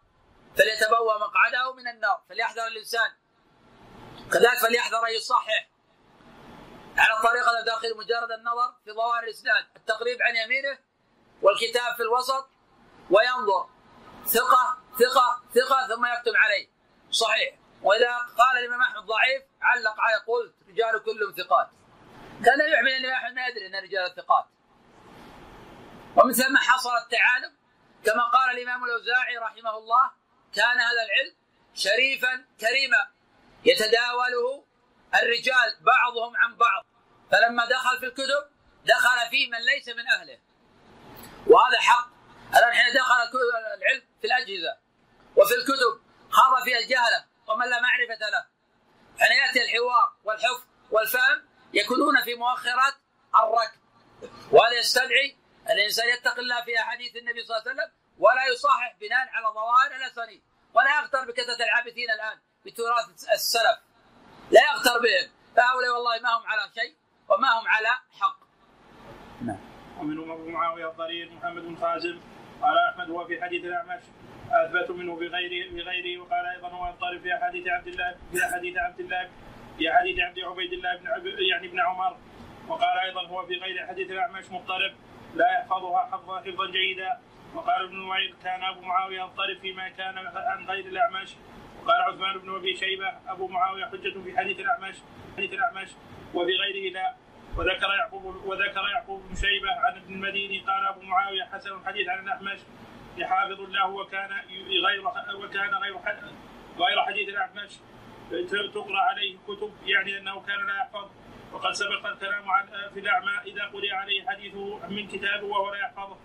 فليتبوأ 0.56 1.18
مقعده 1.18 1.74
من 1.74 1.88
النار 1.88 2.22
فليحذر 2.28 2.66
الإنسان. 2.66 3.10
كذلك 4.32 4.58
فليحذر 4.58 5.06
أن 5.06 5.12
يصحح. 5.12 5.68
على 6.96 7.16
الطريقة 7.18 7.58
الداخل 7.60 7.96
مجرد 7.96 8.30
النظر 8.38 8.74
في 8.84 8.92
ظواهر 8.92 9.22
الإسناد 9.22 9.66
التقريب 9.76 10.22
عن 10.22 10.36
يمينه 10.36 10.78
والكتاب 11.42 11.96
في 11.96 12.02
الوسط 12.02 12.50
وينظر. 13.10 13.68
ثقة 14.26 14.78
ثقة 14.98 15.42
ثقة 15.54 15.86
ثم 15.88 16.06
يكتب 16.06 16.36
عليه. 16.36 16.68
صحيح. 17.10 17.58
وإذا 17.82 18.16
قال 18.16 18.58
الإمام 18.58 18.80
أحمد 18.80 19.02
ضعيف 19.02 19.42
علق 19.62 20.00
عليه 20.00 20.18
قلت 20.26 20.54
رجال 20.68 21.02
كلهم 21.04 21.32
ثقات. 21.32 21.68
كان 22.44 22.60
يحمل 22.72 22.88
الإمام 22.88 23.16
أحمد 23.16 23.34
ما 23.34 23.46
يدري 23.46 23.66
أن 23.66 23.84
رجال 23.84 24.06
الثقات 24.06 24.44
ومن 26.16 26.32
ثم 26.32 26.56
حصل 26.56 26.96
التعالم 26.96 27.56
كما 28.04 28.24
قال 28.30 28.58
الإمام 28.58 28.84
الأوزاعي 28.84 29.36
رحمه 29.38 29.78
الله 29.78 30.10
كان 30.54 30.80
هذا 30.80 31.02
العلم 31.06 31.34
شريفا 31.74 32.44
كريما. 32.60 33.10
يتداوله 33.64 34.64
الرجال 35.14 35.76
بعضهم 35.80 36.36
عن 36.36 36.56
بعض. 36.56 36.86
فلما 37.30 37.66
دخل 37.66 37.98
في 37.98 38.06
الكتب 38.06 38.50
دخل 38.84 39.30
فيه 39.30 39.50
من 39.50 39.58
ليس 39.58 39.88
من 39.88 40.08
أهله. 40.08 40.38
وهذا 41.46 41.78
حق. 41.80 42.08
الآن 42.56 42.72
حين 42.72 42.94
دخل 42.94 43.38
العلم 43.76 44.02
في 44.20 44.26
الأجهزة 44.26 44.76
وفي 45.36 45.54
الكتب 45.54 46.02
خاض 46.30 46.64
فيها 46.64 46.78
الجهله 46.78 47.26
ومن 47.48 47.70
لا 47.70 47.80
معرفة 47.80 48.30
له. 48.30 48.46
حين 49.18 49.32
يأتي 49.36 49.62
الحوار 49.62 50.12
والحفظ 50.24 50.64
والفهم 50.90 51.48
يكونون 51.72 52.22
في 52.24 52.34
مؤخرات 52.34 52.94
الركب. 53.34 53.80
وهذا 54.52 54.78
يستدعي 54.78 55.36
الإنسان 55.70 56.08
يتقي 56.08 56.40
الله 56.40 56.64
في 56.64 56.78
أحاديث 56.80 57.16
النبي 57.16 57.44
صلى 57.44 57.56
الله 57.56 57.70
عليه 57.70 57.82
وسلم 57.82 57.92
ولا 58.18 58.46
يصحح 58.52 58.96
بناء 59.00 59.28
على 59.34 59.46
ظواهر 59.54 59.96
الأسانيد. 59.96 60.42
ولا 60.74 60.90
يغتر 61.00 61.24
بكثرة 61.28 61.64
العابثين 61.64 62.10
الآن 62.10 62.38
بتراث 62.66 63.06
السلف. 63.34 63.78
بهم. 65.04 65.30
فهؤلاء 65.56 65.90
والله 65.94 66.20
ما 66.22 66.36
هم 66.36 66.46
على 66.46 66.62
شيء 66.74 66.96
وما 67.28 67.48
هم 67.48 67.68
على 67.68 67.88
حق. 68.20 68.38
نعم. 69.42 69.60
ومنهم 69.98 70.30
ابو 70.30 70.50
معاوية 70.50 70.90
الضرير 70.90 71.30
محمد 71.32 71.62
بن 71.62 71.76
خازم 71.76 72.20
قال 72.62 72.78
أحمد 72.90 73.10
هو 73.10 73.26
في 73.26 73.42
حديث 73.42 73.64
الأعمش 73.64 74.02
أثبت 74.50 74.90
منه 74.90 75.16
بغيره 75.16 75.70
بغيره 75.70 76.22
وقال 76.22 76.46
أيضا 76.46 76.68
هو 76.68 76.86
يضطرب 76.86 77.22
في 77.22 77.34
أحاديث 77.34 77.68
عبد 77.68 77.86
الله 77.86 78.16
في 78.32 78.44
أحاديث 78.44 78.76
عبد 78.76 79.00
الله 79.00 79.30
في 79.78 79.92
حديث 79.92 80.18
عبد 80.18 80.38
عبيد 80.38 80.72
الله 80.72 80.96
بن 80.96 81.06
عب... 81.06 81.26
يعني 81.26 81.66
ابن 81.68 81.80
عمر. 81.80 82.16
وقال 82.68 82.98
أيضا 82.98 83.26
هو 83.26 83.46
في 83.46 83.54
غير 83.54 83.86
حديث 83.86 84.10
الأعمش 84.10 84.50
مضطرب 84.50 84.94
لا 85.34 85.52
يحفظها 85.52 86.08
حفظا 86.12 86.40
حفظا 86.40 86.66
جيدا. 86.70 87.20
وقال 87.54 87.84
ابن 87.84 87.96
نمير 87.96 88.34
كان 88.42 88.64
أبو 88.64 88.80
معاوية 88.80 89.20
يضطرب 89.22 89.58
فيما 89.60 89.88
كان 89.88 90.18
عن 90.18 90.66
غير 90.66 90.86
الأعمش. 90.86 91.36
وقال 91.82 92.02
عثمان 92.02 92.38
بن 92.38 92.54
أبي 92.54 92.76
شيبة 92.76 93.12
أبو 93.26 93.48
معاوية 93.48 93.84
حجة 93.84 94.22
في 94.24 94.36
حديث 94.36 94.60
الأعمش 94.60 94.96
حديث 95.36 95.52
الأعمش 95.52 95.88
وفي 96.34 96.52
غيره 96.52 96.92
لا. 96.92 97.14
وذكر 97.56 97.88
يعقوب 97.98 98.24
وذكر 98.24 98.88
يعقوب 98.94 99.28
بن 99.28 99.34
شيبة 99.34 99.70
عن 99.70 99.96
ابن 99.96 100.14
المديني 100.14 100.58
قال 100.58 100.86
أبو 100.86 101.00
معاوية 101.02 101.44
حسن 101.44 101.76
الحديث 101.76 102.08
عن 102.08 102.24
الأعمش. 102.24 102.58
يحافظ 103.16 103.60
له 103.60 103.86
وكان 103.86 104.30
غير 104.86 105.06
وكان 105.44 105.74
غير 105.74 105.96
غير 106.78 107.02
حديث 107.02 107.28
الأعمش. 107.28 107.72
تقرأ 108.74 109.00
عليه 109.00 109.38
كتب 109.48 109.72
يعني 109.86 110.18
أنه 110.18 110.40
كان 110.40 110.66
لا 110.66 110.76
يحفظ. 110.76 111.10
وقد 111.52 111.72
سبق 111.72 112.06
الكلام 112.06 112.50
عن 112.50 112.66
في 112.94 113.00
الأعمى 113.00 113.32
إذا 113.46 113.64
قرئ 113.64 113.90
عليه 113.90 114.26
حديثه 114.26 114.88
من 114.88 115.08
كتابه 115.08 115.46
وهو 115.46 115.72
لا 115.72 115.78
يحفظه. 115.78 116.16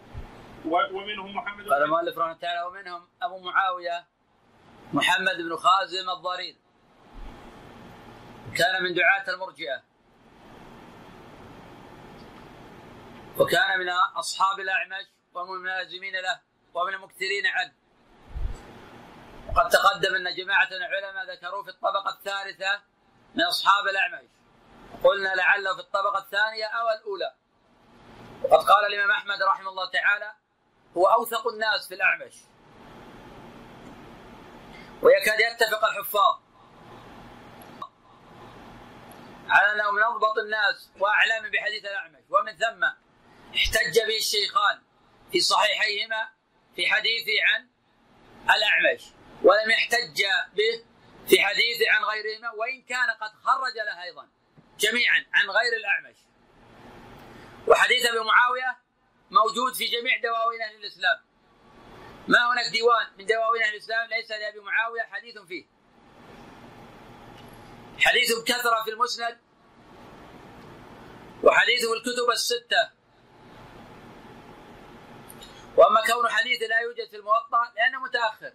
ومنهم 0.71 1.35
محمد 1.35 1.69
قال 1.69 1.83
المؤلف 1.83 2.17
رحمه 2.17 2.31
الله 2.31 2.41
تعالى 2.41 2.61
ومنهم 2.61 3.07
أبو 3.21 3.39
معاوية 3.39 4.05
محمد 4.93 5.37
بن 5.37 5.55
خازم 5.55 6.09
الضرير. 6.09 6.55
كان 8.57 8.83
من 8.83 8.93
دعاة 8.93 9.29
المرجئة. 9.29 9.83
وكان 13.37 13.79
من 13.79 13.89
أصحاب 14.15 14.59
الأعمش 14.59 15.05
ومن 15.33 15.55
الملازمين 15.55 16.13
له 16.13 16.39
ومن 16.73 16.93
المكثرين 16.93 17.47
عنه. 17.47 17.73
وقد 19.47 19.69
تقدم 19.69 20.15
أن 20.15 20.35
جماعة 20.35 20.67
من 20.71 20.83
العلماء 20.83 21.35
ذكروه 21.35 21.63
في 21.63 21.69
الطبقة 21.69 22.09
الثالثة 22.09 22.81
من 23.35 23.43
أصحاب 23.43 23.87
الأعمش. 23.87 24.29
قلنا 25.03 25.35
لعله 25.35 25.73
في 25.75 25.79
الطبقة 25.79 26.19
الثانية 26.19 26.65
أو 26.65 26.89
الأولى. 26.89 27.33
وقد 28.43 28.65
قال 28.65 28.85
الإمام 28.85 29.11
أحمد 29.11 29.41
رحمه 29.43 29.69
الله 29.69 29.89
تعالى 29.91 30.33
هو 30.97 31.05
أوثق 31.05 31.47
الناس 31.47 31.87
في 31.87 31.93
الأعمش. 31.95 32.33
ويكاد 35.01 35.39
يتفق 35.39 35.85
الحفاظ. 35.85 36.39
على 39.49 39.71
انه 39.73 39.91
من 39.91 40.03
اضبط 40.03 40.37
الناس 40.37 40.91
وأعلم 40.99 41.51
بحديث 41.51 41.85
الأعمش. 41.85 42.23
ومن 42.29 42.57
ثم 42.57 42.83
احتج 43.55 43.99
به 44.07 44.17
الشيخان 44.17 44.81
في 45.31 45.39
صحيحيهما 45.39 46.29
في 46.75 46.87
حديثه 46.87 47.43
عن 47.43 47.69
الأعمش. 48.55 49.03
ولم 49.43 49.69
يحتج 49.69 50.23
به 50.53 50.85
في 51.29 51.41
حديثه 51.41 51.91
عن 51.91 52.03
غيرهما 52.03 52.51
وإن 52.51 52.81
كان 52.81 53.09
قد 53.21 53.31
خرج 53.43 53.75
له 53.75 54.03
أيضا 54.03 54.29
جميعا 54.79 55.25
عن 55.33 55.49
غير 55.49 55.73
الأعمش. 55.77 56.17
وحديث 57.67 58.05
أبي 58.05 58.19
معاوية 58.19 58.86
موجود 59.31 59.73
في 59.73 59.85
جميع 59.85 60.21
دواوين 60.23 60.61
أهل 60.61 60.75
الإسلام. 60.75 61.17
ما 62.27 62.53
هناك 62.53 62.71
ديوان 62.71 63.07
من 63.17 63.25
دواوين 63.25 63.63
أهل 63.63 63.71
الإسلام 63.71 64.09
ليس 64.09 64.31
لأبي 64.31 64.59
معاوية 64.59 65.01
حديث 65.01 65.37
فيه. 65.37 65.65
حديث 67.99 68.43
كثر 68.43 68.83
في 68.83 68.89
المسند 68.91 69.37
وحديثه 71.43 71.87
في 71.87 71.97
الكتب 71.97 72.29
الستة. 72.31 72.91
وأما 75.77 76.01
كون 76.01 76.29
حديث 76.29 76.61
لا 76.61 76.79
يوجد 76.79 77.09
في 77.09 77.15
الموطأ 77.15 77.73
لأنه 77.75 78.03
متأخر. 78.03 78.53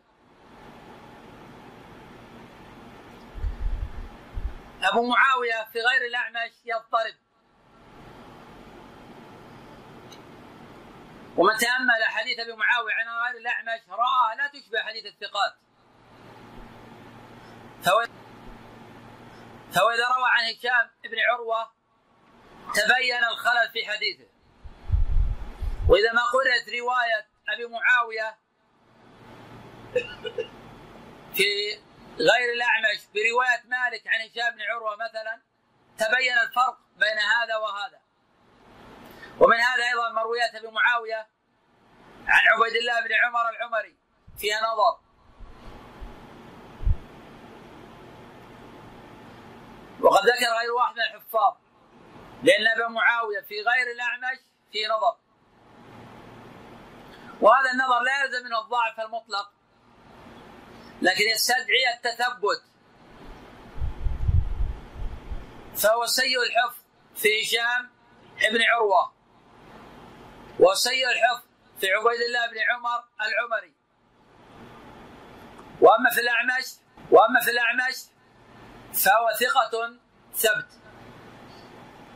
أبو 4.82 5.08
معاوية 5.08 5.68
في 5.72 5.78
غير 5.78 6.06
الأعمش 6.06 6.52
يضطرب. 6.64 7.14
ومن 11.36 11.56
تأمل 11.56 12.04
حديث 12.04 12.38
أبي 12.38 12.52
معاوية 12.52 12.94
عن 12.94 13.08
غير 13.08 13.40
الأعمش 13.40 13.80
رآها 13.88 14.34
لا 14.36 14.46
تشبه 14.46 14.82
حديث 14.82 15.06
الثقات. 15.06 15.54
فإذا 19.72 20.08
روى 20.16 20.28
عن 20.32 20.44
هشام 20.54 20.90
بن 21.04 21.18
عروة 21.18 21.72
تبين 22.74 23.24
الخلل 23.24 23.70
في 23.72 23.86
حديثه. 23.86 24.26
وإذا 25.88 26.12
ما 26.12 26.22
قرأت 26.22 26.68
رواية 26.68 27.26
أبي 27.48 27.66
معاوية 27.66 28.38
في 31.34 31.48
غير 32.18 32.52
الأعمش 32.54 33.06
برواية 33.14 33.62
مالك 33.64 34.06
عن 34.06 34.20
هشام 34.20 34.54
بن 34.54 34.62
عروة 34.62 34.96
مثلا 34.96 35.42
تبين 35.98 36.38
الفرق 36.38 36.78
بين 36.96 37.18
هذا 37.18 37.56
وهذا. 37.56 38.00
ومن 39.40 39.56
هذا 39.56 39.84
أيضا 39.88 40.12
مرويات 40.12 40.54
أبي 40.54 40.68
معاوية 40.68 41.28
عن 42.26 42.40
عبيد 42.48 42.76
الله 42.76 43.00
بن 43.00 43.14
عمر 43.14 43.48
العمري 43.48 43.96
فيها 44.38 44.60
نظر. 44.60 45.00
وقد 50.00 50.26
ذكر 50.26 50.58
غير 50.60 50.72
واحد 50.72 50.94
من 50.94 51.00
الحفاظ 51.00 51.56
لأن 52.42 52.66
أبا 52.66 52.88
معاوية 52.88 53.40
في 53.40 53.54
غير 53.54 53.92
الأعمش 53.94 54.38
في 54.72 54.78
نظر. 54.86 55.16
وهذا 57.40 57.70
النظر 57.70 58.00
لا 58.02 58.24
يلزم 58.24 58.44
منه 58.44 58.60
الضعف 58.60 59.00
المطلق 59.00 59.52
لكن 61.02 61.24
يستدعي 61.24 61.94
التثبت. 61.94 62.62
فهو 65.76 66.06
سيء 66.06 66.42
الحفظ 66.42 66.82
في 67.14 67.42
هشام 67.42 67.90
ابن 68.42 68.62
عروة. 68.62 69.21
وسيء 70.58 71.04
الحفظ 71.08 71.46
في 71.80 71.86
عبيد 71.92 72.20
الله 72.28 72.46
بن 72.50 72.58
عمر 72.70 73.04
العمري. 73.20 73.72
وأما 75.80 76.10
في 76.10 76.20
الأعمش 76.20 76.66
وأما 77.10 77.40
في 77.40 77.50
الأعمش 77.50 77.96
فهو 79.04 79.28
ثقة 79.40 79.94
ثبت. 80.34 80.68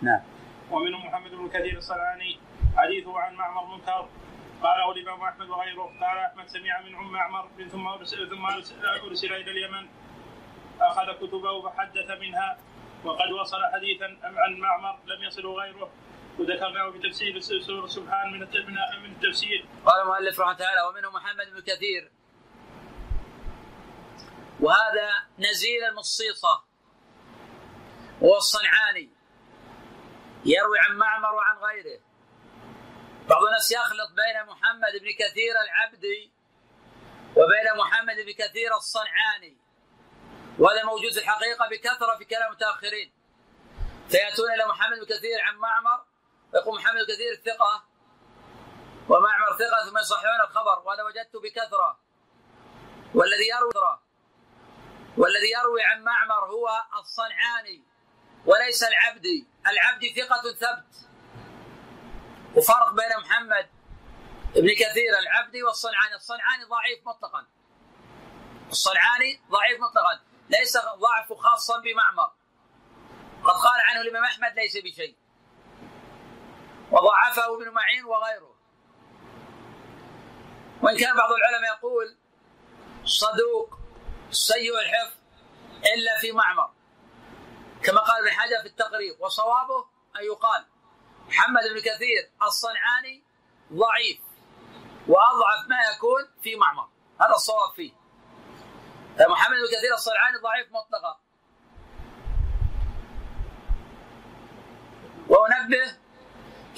نعم. 0.02 0.22
ومنهم 0.70 1.06
محمد 1.06 1.30
بن 1.30 1.48
كثير 1.48 1.78
الصنعاني 1.78 2.40
حديثه 2.76 3.20
عن 3.20 3.34
معمر 3.34 3.76
منكر. 3.76 4.08
قاله 4.62 4.92
الامام 4.92 5.22
أحمد 5.22 5.48
وغيره. 5.48 5.82
قال 5.82 6.18
أحمد 6.18 6.48
سمع 6.48 6.80
من 6.80 6.94
أم 6.94 7.12
معمر 7.12 7.48
ثم 7.72 7.86
ارسل 7.86 8.30
ثم 8.30 8.46
أرسل 8.46 9.32
إلى 9.32 9.50
اليمن. 9.50 9.88
أخذ 10.80 11.12
كتبه 11.12 11.62
فحدث 11.62 12.10
منها. 12.10 12.58
وقد 13.04 13.30
وصل 13.40 13.64
حديثا 13.74 14.18
عن 14.22 14.54
معمر 14.58 14.98
لم 15.06 15.22
يصله 15.22 15.54
غيره. 15.54 15.90
وذكرناه 16.38 16.90
في 16.90 16.98
تفسير 17.08 17.40
سوره 17.60 17.86
سبحان 17.86 18.32
من 18.32 18.40
من 19.02 19.12
التفسير. 19.12 19.68
قال 19.86 20.02
المؤلف 20.02 20.40
رحمه 20.40 20.52
الله 20.52 20.64
تعالى 20.64 20.82
ومنهم 20.82 21.14
محمد 21.14 21.46
بن 21.50 21.60
كثير. 21.60 22.12
وهذا 24.60 25.10
نزيل 25.38 25.84
المصيصة 25.84 26.64
هو 28.22 28.36
الصنعاني 28.36 29.10
يروي 30.44 30.78
عن 30.78 30.96
معمر 30.96 31.34
وعن 31.34 31.56
غيره. 31.56 32.00
بعض 33.28 33.44
الناس 33.44 33.72
يخلط 33.72 34.10
بين 34.10 34.46
محمد 34.52 34.92
بن 35.02 35.08
كثير 35.18 35.54
العبدي 35.64 36.32
وبين 37.30 37.78
محمد 37.78 38.16
بن 38.16 38.32
كثير 38.32 38.76
الصنعاني. 38.76 39.56
وهذا 40.58 40.84
موجود 40.84 41.16
الحقيقة 41.16 41.68
بكثرة 41.68 42.16
في 42.18 42.24
كلام 42.24 42.50
المتأخرين 42.50 43.12
فيأتون 44.08 44.50
إلى 44.54 44.66
محمد 44.68 44.98
بن 44.98 45.04
كثير 45.04 45.40
عن 45.40 45.56
معمر 45.56 46.04
ويقول 46.56 46.80
محمد 46.80 47.02
كثير 47.02 47.54
ثقة 47.54 47.84
ومعمر 49.08 49.58
ثقة 49.58 49.90
ثم 49.90 49.98
يصححون 49.98 50.40
الخبر. 50.48 50.82
وهذا 50.84 51.02
وجدته 51.02 51.40
بكثرة. 51.40 52.00
والذي 53.14 53.48
يروي 53.48 53.98
والذي 55.16 55.50
يروي 55.60 55.82
عن 55.82 56.02
معمر 56.02 56.44
هو 56.44 56.68
الصنعاني 57.00 57.84
وليس 58.46 58.82
العبدي. 58.82 59.46
العبدي 59.66 60.14
ثقة 60.14 60.42
ثبت. 60.42 61.08
وفرق 62.56 62.90
بين 62.90 63.16
محمد 63.18 63.70
ابن 64.56 64.68
كثير 64.68 65.18
العبدي 65.18 65.62
والصنعاني. 65.62 66.14
الصنعاني 66.14 66.64
ضعيف 66.64 67.06
مطلقا. 67.06 67.46
الصنعاني 68.70 69.40
ضعيف 69.50 69.80
مطلقا. 69.80 70.20
ليس 70.50 70.76
ضعف 70.76 71.32
خاصا 71.32 71.80
بمعمر. 71.80 72.32
قد 73.44 73.54
قال 73.54 73.80
عنه 73.80 74.00
الإمام 74.00 74.24
أحمد 74.24 74.54
ليس 74.54 74.76
بشيء. 74.76 75.25
وضعفه 76.90 77.54
ابن 77.56 77.70
معين 77.70 78.04
وغيره. 78.04 78.56
وإن 80.82 80.96
كان 80.96 81.16
بعض 81.16 81.30
العلماء 81.32 81.76
يقول 81.78 82.16
صدوق 83.04 83.78
سيء 84.30 84.80
الحفظ 84.80 85.16
إلا 85.94 86.20
في 86.20 86.32
معمر. 86.32 86.70
كما 87.82 88.00
قال 88.00 88.22
ابن 88.22 88.30
حجر 88.30 88.62
في 88.62 88.68
التقريب 88.68 89.20
وصوابه 89.20 89.86
أن 90.16 90.24
يقال 90.24 90.66
محمد 91.28 91.62
بن 91.62 91.80
كثير 91.80 92.30
الصنعاني 92.42 93.24
ضعيف 93.72 94.20
وأضعف 95.08 95.68
ما 95.68 95.76
يكون 95.96 96.42
في 96.42 96.56
معمر. 96.56 96.88
هذا 97.20 97.34
الصواب 97.34 97.74
فيه. 97.76 97.92
محمد 99.20 99.56
بن 99.56 99.78
كثير 99.78 99.94
الصنعاني 99.94 100.38
ضعيف 100.38 100.72
مطلقا. 100.72 101.20
وأنبه 105.28 106.05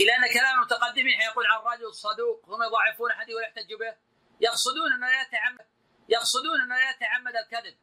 إلى 0.01 0.17
أن 0.17 0.33
كلام 0.35 0.55
المتقدمين 0.59 1.21
يقول 1.21 1.47
عن 1.47 1.59
رجل 1.73 1.95
صدوق 1.95 2.47
ثم 2.47 2.63
يضعفون 2.63 3.13
حديث 3.13 3.37
ويحتج 3.37 3.75
به. 3.81 3.95
يقصدون 4.41 4.93
أنه 4.93 5.07
لا 5.07 5.23
يتعمد 5.23 5.67
يقصدون 6.09 6.61
أنه 6.61 6.77
لا 6.77 6.91
يتعمد 6.91 7.37
الكذب. 7.37 7.77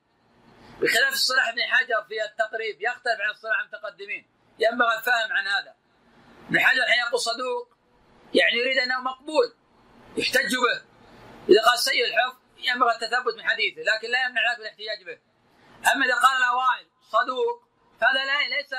بخلاف 0.82 1.13
الصلاح 1.13 1.51
بن 1.51 1.61
حجر 1.61 2.03
في 2.07 2.24
التقريب 2.24 2.82
يختلف 2.82 3.22
عن 3.22 3.30
الصلاح 3.30 3.59
المتقدمين. 3.59 4.30
ينبغي 4.59 4.97
الفهم 4.97 5.34
عن 5.34 5.47
هذا. 5.47 5.76
ابن 6.49 6.59
حجر 6.59 6.82
حين 6.86 6.99
يقول 7.07 7.20
صدوق 7.20 7.78
يعني 8.34 8.57
يريد 8.57 8.78
أنه 8.78 9.01
مقبول 9.01 9.55
يحتج 10.18 10.55
به. 10.55 10.82
إذا 11.49 11.61
قال 11.61 11.80
سيء 11.80 12.05
الحفظ 12.05 12.38
ينبغي 12.57 12.91
التثبت 12.91 13.36
من 13.38 13.49
حديثه 13.49 13.82
لكن 13.82 14.11
لا 14.11 14.26
يمنع 14.26 14.51
ذلك 14.51 14.59
الاحتجاج 14.59 15.03
به. 15.05 15.20
أما 15.91 16.05
إذا 16.05 16.16
قال 16.16 16.38
الأوائل 16.38 16.88
صدوق 17.01 17.70
فهذا 18.01 18.26
لا 18.26 18.55
ليس 18.55 18.74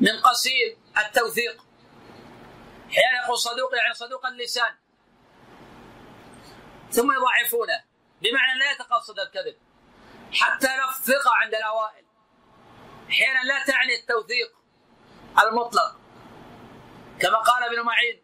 من 0.00 0.20
قصير. 0.20 0.77
التوثيق. 1.06 1.64
أحيانا 2.90 3.24
يقول 3.24 3.38
صدوق 3.38 3.76
يعني 3.76 3.94
صدوق 3.94 4.26
اللسان. 4.26 4.76
ثم 6.90 7.12
يضعفونه. 7.12 7.84
بمعنى 8.22 8.58
لا 8.58 8.70
يتقصد 8.70 9.20
الكذب. 9.20 9.56
حتى 10.32 10.76
لو 10.76 10.90
ثقة 10.90 11.30
عند 11.34 11.54
الأوائل. 11.54 12.04
أحيانا 13.10 13.42
لا 13.44 13.64
تعني 13.64 13.94
التوثيق 13.94 14.56
المطلق. 15.42 15.96
كما 17.20 17.38
قال 17.38 17.62
ابن 17.64 17.80
معين 17.80 18.22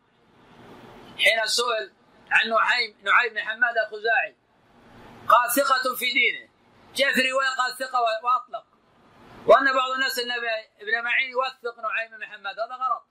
حين 1.19 1.47
سئل 1.47 1.93
عن 2.31 2.49
نعيم 2.49 2.97
نعيم 3.03 3.35
بن 3.35 3.41
حماد 3.41 3.79
الخزاعي. 3.79 4.37
قال 5.29 5.53
ثقة 5.53 5.97
في 5.97 6.13
دينه. 6.13 6.49
جاء 6.95 7.13
في 7.13 7.31
رواية 7.31 7.49
قال 7.49 7.77
ثقة 7.79 8.01
وأطلق. 8.01 8.67
وأن 9.47 9.75
بعض 9.75 9.91
الناس 9.91 10.19
أن 10.19 10.31
ابن 10.81 11.05
معين 11.05 11.31
يوثق 11.31 11.79
نعيم 11.79 12.19
بن 12.19 12.27
حماد 12.27 12.59
هذا 12.59 12.75
غلط. 12.75 13.05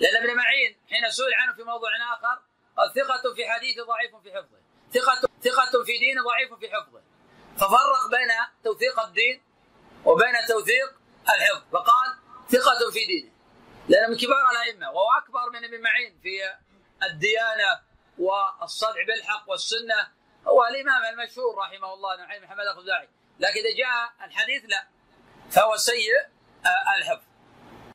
لأن 0.00 0.16
إبن 0.16 0.36
معين 0.36 0.80
حين 0.90 1.10
سئل 1.10 1.34
عنه 1.34 1.54
في 1.54 1.62
موضوع 1.62 1.90
آخر 2.14 2.42
قال 2.76 2.92
ثقة 2.94 3.34
في 3.34 3.48
حديث 3.48 3.80
ضعيف 3.80 4.16
في 4.16 4.32
حفظه. 4.32 4.58
ثقة 4.92 5.28
ثقة 5.42 5.84
في 5.84 5.98
دينه 5.98 6.22
ضعيف 6.24 6.54
في 6.54 6.70
حفظه. 6.70 7.02
ففرق 7.56 8.10
بين 8.10 8.28
توثيق 8.64 9.00
الدين 9.00 9.42
وبين 10.04 10.34
توثيق 10.48 11.00
الحفظ. 11.34 11.62
فقال 11.72 12.18
ثقة 12.48 12.90
في 12.90 13.04
دينه. 13.06 13.30
لأنه 13.88 14.08
من 14.08 14.16
كبار 14.16 14.50
الأئمة 14.50 14.90
وهو 14.90 15.12
أكبر 15.18 15.50
من 15.50 15.64
إبن 15.64 15.80
معين 15.82 16.20
في 16.22 16.40
الديانة 17.02 17.80
والصدع 18.18 19.04
بالحق 19.06 19.50
والسنة 19.50 20.12
هو 20.46 20.64
الإمام 20.64 21.04
المشهور 21.04 21.58
رحمه 21.58 21.94
الله 21.94 22.16
نعيم 22.16 22.42
محمد 22.42 22.66
الخزاعي 22.66 23.08
لكن 23.40 23.60
إذا 23.60 23.76
جاء 23.76 24.26
الحديث 24.26 24.64
لا. 24.64 24.93
فهو 25.54 25.76
سيء 25.76 26.12
الحفظ. 26.98 27.33